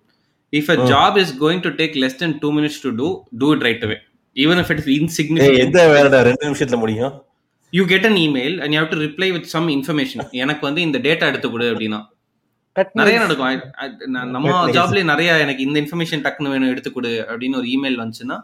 if 0.54 0.70
a. 0.74 0.78
Job 0.92 1.18
is 1.24 1.34
going 1.42 1.64
to 1.66 1.74
take 1.80 1.98
less 2.04 2.20
then 2.22 2.36
two 2.44 2.52
minutes 2.58 2.80
to 2.86 2.92
do 3.00 3.10
do 3.42 3.50
it 3.56 3.66
right 3.68 3.84
away 3.88 3.98
even 4.36 4.62
if 4.62 4.72
it 4.74 4.82
is 4.82 4.90
ஏய், 4.90 5.00
insignificant 5.02 5.64
எந்த 5.66 5.82
வேலைடா 5.94 6.22
ரெண்டு 6.30 6.44
நிமிஷத்துல 6.48 6.80
முடியும்? 6.84 7.14
You 7.74 7.84
get 7.88 8.08
an 8.08 8.20
email 8.24 8.56
and 8.62 8.74
you 8.74 8.82
have 8.82 8.92
to 8.92 9.00
reply 9.04 9.30
with 9.34 9.50
some 9.54 9.68
information 9.76 10.24
எனக்கு 10.44 10.64
வந்து 10.68 10.82
இந்த 10.88 11.00
data 11.06 11.28
எடுத்து 11.32 11.50
கொடு 11.50 11.68
அப்படின்னா. 11.74 12.00
நிறைய 12.94 13.20
நடக்கும். 13.20 13.62
நம்ம. 14.32 14.70
ஜாப்லயே 14.72 15.04
நிறைய 15.04 15.40
எனக்கு 15.40 15.64
இந்த 15.64 15.82
இன்ஃபர்மேஷன் 15.82 16.24
டக்குன்னு 16.24 16.50
வேணும் 16.50 16.70
எடுத்து 16.70 16.92
கொடு 16.92 17.26
அப்படின்னு 17.30 17.56
ஒரு 17.56 17.68
இமெயில் 17.68 18.00
வந்துச்சுன்னா 18.00 18.38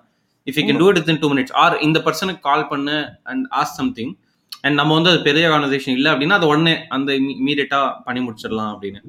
if 0.47 0.57
you 0.59 0.65
can 0.65 0.77
do 0.77 0.89
it 0.89 1.09
in 1.09 1.19
two 1.19 1.33
minutes 1.33 1.53
or 1.53 1.77
இந்த 1.77 1.99
பர்சனுக்கு 1.99 2.39
கால் 2.39 2.67
பண்ணு 2.67 2.97
அண்ட் 3.23 3.45
ஆஸ் 3.55 3.73
சம்திங் 3.73 4.13
அண்ட் 4.61 4.75
நம்ம 4.75 4.93
வந்து 4.93 5.09
அது 5.09 5.21
பெரிய 5.21 5.49
கான்வர்சேஷன் 5.49 5.89
இல்லை 5.89 6.11
அப்படின்னா 6.11 6.29
அது 6.29 6.47
உடனே 6.47 6.87
அந்த 6.87 7.13
இமீடியட்டா 7.13 7.93
பண்ணி 8.03 8.21
முடிச்சிடலாம் 8.27 8.71
அப்படின்னு. 8.73 8.99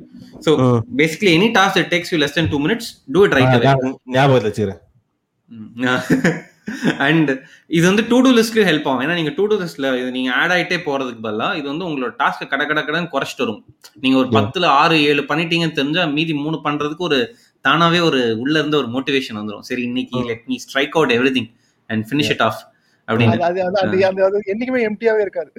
So. 0.45 0.51
Basically 0.97 1.33
any 1.37 1.49
task 1.59 1.91
takes 1.93 2.12
you 2.12 2.18
less 2.18 2.33
then 2.33 2.49
two 2.49 2.66
minutes 2.66 2.91
do 3.12 3.24
it 3.24 3.33
right 3.33 3.55
ஞாபகத்துல 4.12 4.51
வச்சுக்கிறேன். 4.51 4.83
அண்ட் 7.06 7.30
இது 7.78 7.84
வந்து 7.88 8.04
டூ 8.10 8.18
டூ 8.24 8.30
லிஸ்ட்க்கு 8.36 8.66
ஹெல்ப் 8.68 8.86
ஆகும். 8.90 9.02
ஏன்னா 9.04 9.16
நீங்க 9.18 9.32
டூ 9.36 9.44
டூ 9.50 9.56
லிஸ்ட்ல 9.62 9.90
இது 10.00 10.08
நீங்க 10.16 10.30
ஆட் 10.40 10.54
ஆயிட்டே 10.54 10.78
போறதுக்கு 10.86 11.20
பதிலா 11.26 11.48
இது 11.58 11.66
வந்து 11.72 11.86
உங்களோட 11.88 12.12
டாஸ்க் 12.22 12.50
கட 12.52 12.62
கட 12.70 12.80
கடன்னு 12.88 13.12
குறைச்சிட்டு 13.14 13.44
வரும். 13.44 13.60
நீங்க 14.04 14.16
ஒரு. 14.22 14.30
பத்துல 14.38 14.70
ஆறு 14.82 14.96
ஏழு 15.10 15.24
பண்ணிட்டீங்கன்னு 15.32 15.78
தெரிஞ்சா 15.80 16.04
மீதி 16.16 16.34
மூணு 16.44 16.58
பண்றதுக்கு 16.68 17.08
ஒரு 17.10 17.20
தானாவே 17.64 18.00
ஒரு 18.08 18.22
உள்ள 18.44 18.56
இருந்து 18.60 18.80
ஒரு 18.82 18.88
மோட்டிவேஷன் 18.96 19.40
வந்துரும். 19.40 19.66
சரி 19.70 19.84
இன்னைக்கு. 19.90 20.24
Let 20.30 20.46
me 20.52 20.56
strike 20.64 20.96
out 20.98 21.14
everything 21.38 21.50
and 21.90 22.04
finish 22.10 22.32
it 22.36 22.46
off 22.48 22.62
என்னைக்குமே 23.08 24.80
எம்டியாவே 24.86 25.20
இருக்காது. 25.24 25.50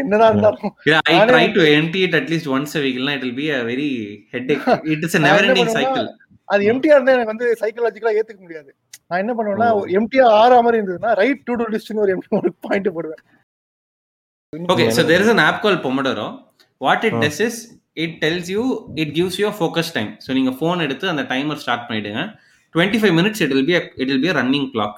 என்னதான் 0.00 0.28
இருந்தாலும். 0.32 0.72
I 1.12 1.14
try 1.30 1.46
to 1.56 1.62
empty 1.78 2.00
it 2.06 2.14
at least 2.18 2.50
once 2.56 2.74
a 2.78 2.82
வீக்னா 2.84 3.14
it 3.16 3.24
will 3.26 3.38
be 3.40 3.46
a 3.56 3.58
very 3.70 3.88
head 4.34 4.52
it 4.92 5.04
is 5.06 5.16
நான் 5.16 5.26
நெவர் 5.28 5.46
எண்டிங் 5.48 5.72
சைக்கிள் 5.78 6.06
அது 6.54 6.64
எம்டியா 6.72 6.96
இருந்தா 6.96 7.14
எனக்கு 7.16 7.32
வந்து 7.34 7.46
சைக்காலஜிக்கலா 7.62 8.14
ஏத்துக்க 8.20 8.40
முடியாது 8.46 8.70
நான் 9.10 9.20
என்ன 9.22 9.32
பண்ணுவேன்னா. 9.38 9.68
எம்டியா 9.98 10.26
ஆறா 10.40 10.58
மாதிரி 10.66 10.78
இருந்ததுன்னா 10.80 11.12
ரைட் 11.22 11.42
டு 11.48 11.54
டு 11.60 11.66
லிஸ்ட்னு 11.74 12.02
ஒரு 12.06 12.12
எம்டி 12.16 12.36
ஒரு 12.42 12.52
பாயிண்ட் 12.66 12.90
போடுவேன் 12.98 13.22
Okay, 14.52 14.88
so 14.90 15.02
there 15.02 15.20
is 15.20 15.28
an 15.28 15.40
app 15.40 15.56
called 15.62 15.80
Pomodoro. 15.84 16.26
What 16.80 17.04
it 17.04 17.14
Oh. 17.16 17.20
does 17.22 17.38
is 17.46 17.54
it 17.96 18.12
tells 18.22 18.46
you 18.52 18.62
it 19.02 19.08
gives 19.16 19.34
you 19.40 19.46
a 19.48 19.54
focus 19.60 19.86
time. 19.96 20.10
So 20.24 20.30
நீங்க 20.36 20.52
phone 20.60 20.80
எடுத்து 20.84 21.06
அந்த 21.12 21.22
டைமர் 21.32 21.60
ஸ்டார்ட் 21.62 21.86
பண்ணிடுங்க 21.88 22.22
25 22.74 23.12
minutes 23.18 23.40
it 23.46 23.52
will 23.54 23.66
be 23.70 23.74
a, 23.80 23.84
it 24.02 24.06
will 24.10 24.22
be 24.24 24.30
a 24.32 24.36
running 24.38 24.66
clock. 24.74 24.94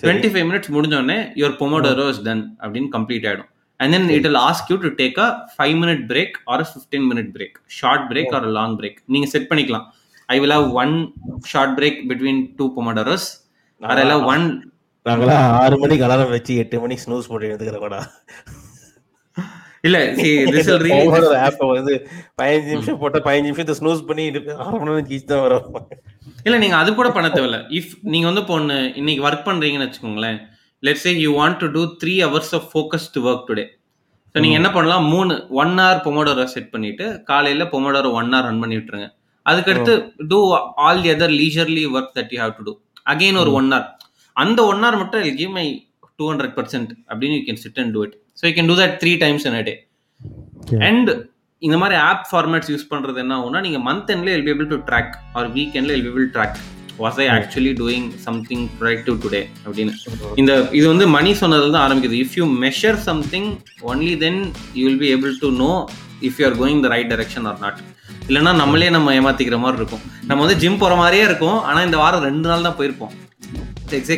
சரி. 0.00 0.06
25 0.10 0.44
minutes 0.50 0.68
முடிஞ்ச 0.76 0.94
உடனே 1.00 1.18
your 1.40 1.50
Pomodoro 1.60 2.06
is 2.12 2.20
done 2.28 2.42
அப்படின்னு 2.62 2.90
complete 2.96 3.26
ஆயிடும். 3.30 3.50
And 3.80 3.94
then 3.94 4.04
it 4.16 4.22
will 4.28 4.40
ask 4.48 4.64
you 4.72 4.78
to 4.84 4.90
take 5.02 5.18
a 5.18 5.28
5 5.58 5.74
minute 5.82 6.02
break 6.12 6.32
or 6.50 6.58
a 6.64 6.68
15 6.70 7.04
minute 7.10 7.30
break. 7.36 7.52
Short 7.80 8.02
break 8.12 8.28
or 8.38 8.42
a 8.50 8.54
long 8.58 8.72
break. 8.80 8.96
நீங்க 9.14 9.28
set 9.34 9.48
பண்ணிக்கலாம். 9.52 9.86
Have 10.30 10.72
one 10.82 10.92
short 11.52 11.70
break 11.78 11.96
between 12.10 12.36
two 12.56 12.68
Pomodoros. 12.74 13.24
Or 13.80 13.94
I'll 14.00 14.12
have 14.14 14.24
one 14.34 14.44
நாங்களாம் 15.06 15.44
ஆறு 15.60 15.76
மணிக்கு 15.82 16.04
alarm 16.06 16.32
வச்சு 16.34 16.52
எட்டு 16.62 16.80
மணிக்கு 16.80 17.04
snooze 17.04 17.28
போட்டு 17.30 17.46
எடுத்துக்கிறோம்டா 17.48 18.00
இல்ல 19.86 19.98
வந்து 21.78 21.94
பதினஞ்சு 22.38 22.70
நிமிஷம் 22.74 22.98
போட்டா 23.02 23.20
பதினஞ்சு 23.26 23.48
நிமிஷத்தை 23.50 23.76
ஸ்னூஸ் 23.78 24.02
பண்ணி. 24.08 24.24
ஆறு 24.64 24.74
மணி 24.80 24.88
நேரம் 24.90 25.06
கழிச்சு 25.08 25.28
தான் 25.30 25.44
வரும். 25.44 25.68
இல்ல 26.46 26.56
நீங்க 26.64 26.76
அது 26.80 26.90
கூட 26.98 27.10
பண்ண 27.16 27.28
தேவையில்ல. 27.36 27.60
இஃப் 27.78 27.94
நீங்க 28.14 28.26
வந்து 28.30 28.42
இப்போ 28.44 28.54
ஒண்ணு 28.60 28.76
இன்னைக்கு 29.02 29.24
ஒர்க் 29.28 29.46
பண்றீங்கன்னு 29.48 29.86
வச்சுக்கோங்களேன். 29.86 30.38
Let's 30.88 31.06
say 31.06 31.12
you 31.24 31.30
want 31.40 31.58
to 31.62 31.68
do 31.76 31.84
three 32.02 32.14
hours 32.26 32.52
of 32.58 32.66
focused 32.72 33.16
work 33.28 33.46
today 33.50 33.64
so 34.34 34.42
நீங்க 34.44 34.58
என்ன 34.60 34.72
பண்ணலாம்? 34.76 35.06
மூணு 35.14 35.32
ஒன் 35.62 35.74
ஹவர் 35.82 36.02
பொமோடோரோ 36.08 36.44
செட் 36.56 36.70
பண்ணிட்டு 36.74 37.06
காலையில 37.30 37.64
பொமோடோரோ 37.74 38.12
ஒன் 38.20 38.30
ஹவர் 38.34 38.46
ரன் 38.48 38.62
பண்ணி 38.64 38.78
விட்டுருங்க. 38.78 39.08
அதுக்கடுத்து 39.46 39.94
do 40.32 40.40
all 40.86 41.02
the 41.04 41.12
other 41.14 41.34
leisurely 41.42 41.84
work 41.96 42.12
that 42.18 42.32
you 42.34 42.40
have 42.42 42.54
to 42.58 42.64
do 42.68 42.74
again 43.12 43.40
ஒரு 43.42 43.52
ஒன் 43.60 43.68
ஹவர் 43.72 43.86
அந்த 44.36 44.60
ஒன் 44.72 44.82
ஹவர் 44.84 44.98
மட்டும் 45.02 45.24
I'll 45.24 45.38
give 45.40 45.52
my 45.58 45.66
two 46.18 46.26
hundred 46.30 46.54
percent 46.58 46.92
அப்படின்னு 47.10 47.36
you 47.38 47.44
can 47.48 47.62
sit 47.64 47.80
and 47.82 47.94
do 47.96 48.02
it 48.08 48.16
so 48.40 48.44
you 48.48 48.54
can 48.58 48.70
do 48.72 48.78
that 48.82 48.96
three 49.02 49.12
times 49.24 49.46
in 49.50 49.58
a 49.60 49.64
day 49.68 49.74
and 50.88 51.10
இந்த 51.62 51.76
மாதிரி 51.80 51.96
app 52.10 52.26
formats 52.28 52.70
use 52.72 52.90
பண்றது 52.92 53.18
என்ன 53.22 53.34
ஆகும்னா 53.38 53.60
நீங்க 53.64 53.78
மந்த் 53.88 54.10
எண்ட்ல 54.14 54.30
I'll 54.36 54.50
able 54.52 54.68
to 54.74 54.78
track 54.88 55.14
or 55.38 55.48
week 55.56 55.74
எண்ட்ல 55.78 55.96
I'll 55.96 56.06
able 56.10 56.28
track 56.36 56.58
was 57.00 57.18
I 57.24 57.26
actually 57.34 57.72
doing 57.80 58.06
something 58.26 58.64
productive 58.78 59.16
today 59.24 59.40
அப்படின்னு. 59.64 59.92
இந்த 60.40 60.52
இது 60.78 60.86
வந்து 60.92 61.06
மணி 61.16 61.30
சொன்னதுல 61.42 61.72
தான் 61.74 61.84
ஆரம்பிக்குது. 61.86 62.16
If 62.24 62.36
you 62.38 62.46
measure 62.64 62.98
something 63.08 63.48
only 63.90 64.14
then 64.24 64.40
you 64.78 64.82
will 64.88 65.00
be 65.04 65.10
able 65.14 65.34
to 65.44 65.50
know 65.62 65.70
if 66.28 66.38
you 66.40 66.44
are 66.50 66.56
going 66.62 66.82
the 66.84 66.90
right 66.94 67.10
direction 67.12 67.46
or 67.50 67.58
not 67.64 67.80
இல்லைன்னா 68.28 68.52
நம்மளே 68.62 68.88
நம்ம 68.96 69.12
ஏமாத்திக்கிற 69.18 69.58
மாதிரி 69.64 69.78
இருக்கும். 69.80 70.02
நம்ம 70.28 70.40
வந்து 70.44 70.58
ஜிம் 70.62 70.80
போற 70.82 70.94
மாதிரியே 71.02 71.24
இருக்கும். 71.30 71.58
ஆனா 71.68 71.80
இந்த 71.88 71.98
வாரம் 72.02 72.26
ரெண்டு 72.28 72.46
நாள் 72.50 72.66
தான் 72.68 72.78
போயிருப்போம். 72.80 73.14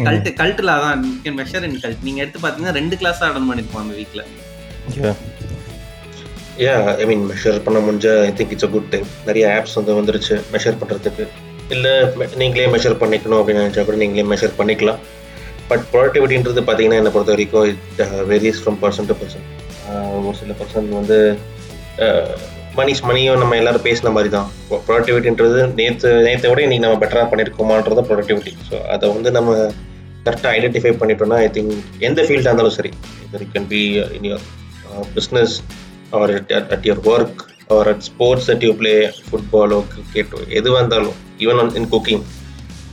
கல்ட் 0.08 0.28
கல்ட்டில் 0.40 0.72
அதான். 0.74 1.04
கேன் 1.24 1.38
மெஷர் 1.40 1.64
இன் 1.68 1.78
கல்ட் 1.84 2.02
நீங்க 2.08 2.20
எடுத்து 2.24 2.40
பார்த்தீங்கன்னா 2.42 2.74
ரெண்டு 2.80 2.96
கிளாஸ் 3.02 3.22
அட்டன் 3.26 3.48
பண்ணிருப்போம் 3.50 3.82
அந்த 3.84 3.94
வீக்ல 4.00 4.22
யா 6.64 6.74
ஐ 7.02 7.04
மீன் 7.10 7.24
மெஷர் 7.30 7.62
பண்ண 7.66 7.78
முடிஞ்ச 7.86 8.08
I 8.26 8.32
think 8.38 8.52
it's 8.54 8.66
a 8.68 8.70
good 8.74 8.90
thing 8.94 9.06
நிறைய 9.28 9.44
ஆப்ஸ் 9.56 9.76
வந்து 9.78 9.92
வந்துருச்சு 10.00 10.36
மெஷர் 10.54 10.78
பண்ணுறதுக்கு 10.80 11.26
இல்லை 11.74 11.92
நீங்களே 12.42 12.66
மெஷர் 12.74 13.00
பண்ணிக்கணும் 13.02 13.40
அப்படின்னு 13.40 13.62
நினச்சா 13.64 13.84
கூட 13.88 13.96
நீங்களே 14.02 14.24
மெஷர் 14.32 14.58
பண்ணிக்கலாம். 14.58 15.00
பட் 15.70 15.84
ப்ரொடக்டிவிட்டின்றது 15.92 16.62
பார்த்தீங்கன்னா 16.66 17.00
என்னை 17.00 17.12
பொறுத்த 17.14 17.34
வரைக்கும் 17.34 17.66
it 17.70 18.02
varies 18.32 18.60
from 18.62 18.78
person 18.82 19.08
to 19.10 19.14
person 19.20 19.46
ஒரு 20.26 20.36
சில 20.40 20.54
பர்சன் 20.60 20.88
வந்து 21.00 21.18
மணிஷ் 22.76 23.02
மணியும் 23.02 23.40
நம்ம 23.40 23.56
எல்லாரும் 23.56 23.86
பேசின 23.86 24.10
மாதிரி 24.10 24.30
தான் 24.30 24.48
ப்ரொடக்டிவிட்டின்றது 24.86 25.62
நேற்று 25.74 26.10
நேற்றை 26.26 26.48
விட 26.50 26.60
இன்னைக்கு 26.62 26.84
நம்ம 26.84 26.98
பெட்டராக 27.02 27.26
பண்ணியிருக்கோமான்றது 27.28 28.02
ப்ரொடக்டிவிட்டி 28.08 28.52
ஸோ 28.68 28.76
அதை 28.88 29.08
வந்து 29.12 29.30
நம்ம 29.30 29.50
கரெக்டாக 30.26 30.52
ஐடென்டிஃபை 30.58 30.92
பண்ணிட்டோம்னா 31.00 31.38
ஐ 31.38 31.48
திங்க் 31.50 31.72
எந்த 32.00 32.20
ஃபீல்டாக 32.22 32.50
இருந்தாலும் 32.50 32.76
சரி. 32.76 32.90
It 33.36 33.52
can 33.54 33.68
be 33.68 33.80
in 34.16 34.26
your 34.28 34.44
business 35.14 35.54
or 36.12 36.32
at 36.70 36.86
your 36.86 37.02
work 37.12 37.42
or 37.70 37.88
at 37.88 38.04
sports 38.08 38.48
at 38.50 38.64
you 38.66 38.72
play 38.74 38.94
ஃபுட்பாலோ 39.26 39.78
கிரிக்கெட்டோ 39.92 40.40
எதுவாக 40.58 40.80
இருந்தாலும் 40.80 41.18
ஈவன் 41.40 41.72
இன் 41.76 41.88
குக்கிங் 41.88 42.24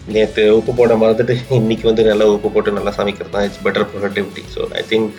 நேற்று 0.09 0.43
உப்பு 0.57 0.73
போட 0.73 0.93
மறந்துட்டு 0.97 1.33
இன்னைக்கு 1.57 1.85
வந்து 1.87 2.03
நல்லா 2.05 2.27
உப்பு 2.33 2.49
போட்டு 2.49 2.71
நல்லா 2.71 2.93
சமைக்கிறது 2.97 3.33
தான் 3.33 3.45
it's 3.45 3.63
better 3.65 3.87
productivity 3.91 4.43
so 4.53 4.61
I 4.75 4.83
think 4.89 5.17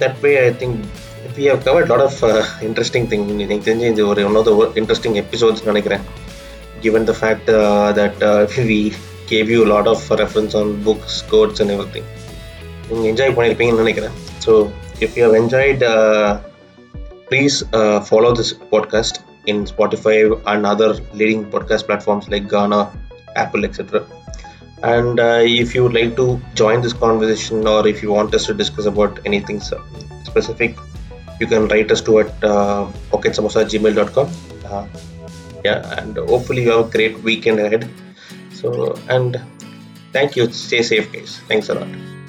that 0.00 0.18
way 0.22 0.32
I 0.40 0.50
think 0.60 0.78
We 1.37 1.45
have 1.49 1.61
covered 1.67 1.89
lot 1.89 2.05
of 2.07 2.19
interesting 2.67 3.07
thing 3.11 3.25
எனக்கு 3.39 3.65
தெரிஞ்சு 3.69 3.87
இது 3.93 4.07
ஒரு 4.07 4.25
one 4.25 4.35
of 4.35 4.45
the 4.45 4.53
interesting 4.81 5.17
episodes 5.23 5.65
நினைக்கிறேன் 5.65 6.05
given 6.81 7.03
the 7.05 7.13
fact 7.13 7.47
uh, 7.51 7.91
that 7.93 8.15
uh, 8.21 8.41
we 8.69 8.79
gave 9.29 9.47
you 9.49 9.59
a 9.63 9.69
lot 9.73 9.87
of 9.87 9.99
reference 10.21 10.53
on 10.53 10.67
books, 10.83 11.13
quotes 11.31 11.59
and 11.59 11.71
everything. 11.71 12.05
நீங்கள் 12.89 13.09
enjoy 13.11 13.33
பண்ணியிருப்பீங்கன்னு 13.35 13.83
நினைக்கிறேன் 13.83 14.15
so 14.45 14.51
if 14.99 15.15
you 15.17 15.23
have 15.25 15.37
enjoyed 15.41 15.83
please 17.29 17.57
follow 18.07 18.31
this 18.31 18.51
podcast 18.71 19.17
in 19.45 19.63
Spotify 19.71 20.15
and 20.43 20.65
other 20.65 20.95
leading 21.17 21.45
podcast 21.53 21.87
platforms 21.89 22.29
like 22.33 22.47
Gaana 22.55 22.81
Apple 23.43 23.65
etcetera 23.69 24.03
and 24.93 25.17
uh, 25.19 25.27
if 25.61 25.69
you 25.75 25.81
would 25.83 25.93
like 25.93 26.11
to 26.15 26.25
join 26.53 26.77
this 26.81 26.93
conversation 27.03 27.59
or 27.65 27.79
if 27.87 27.97
you 28.03 28.09
want 28.11 28.35
us 28.37 28.43
to 28.49 28.53
discuss 28.53 28.85
about 28.85 29.13
anything 29.29 29.59
s- 29.67 29.71
specific 30.23 30.71
you 31.40 31.46
can 31.46 31.66
write 31.68 31.90
us 31.90 32.02
to 32.02 32.20
at 32.20 32.44
uh, 32.44 32.86
pocketsamosa@gmail.com 33.10 34.28
uh, 34.66 34.86
yeah 35.64 35.98
and 35.98 36.16
hopefully 36.16 36.62
you 36.64 36.70
have 36.70 36.86
a 36.88 36.90
great 36.90 37.18
weekend 37.22 37.58
ahead. 37.58 37.88
So 38.52 38.94
and 39.08 39.40
thank 40.12 40.36
you. 40.36 40.50
Stay 40.52 40.82
safe 40.82 41.12
guys. 41.12 41.40
Thanks 41.48 41.68
a 41.70 41.74
lot 41.74 42.19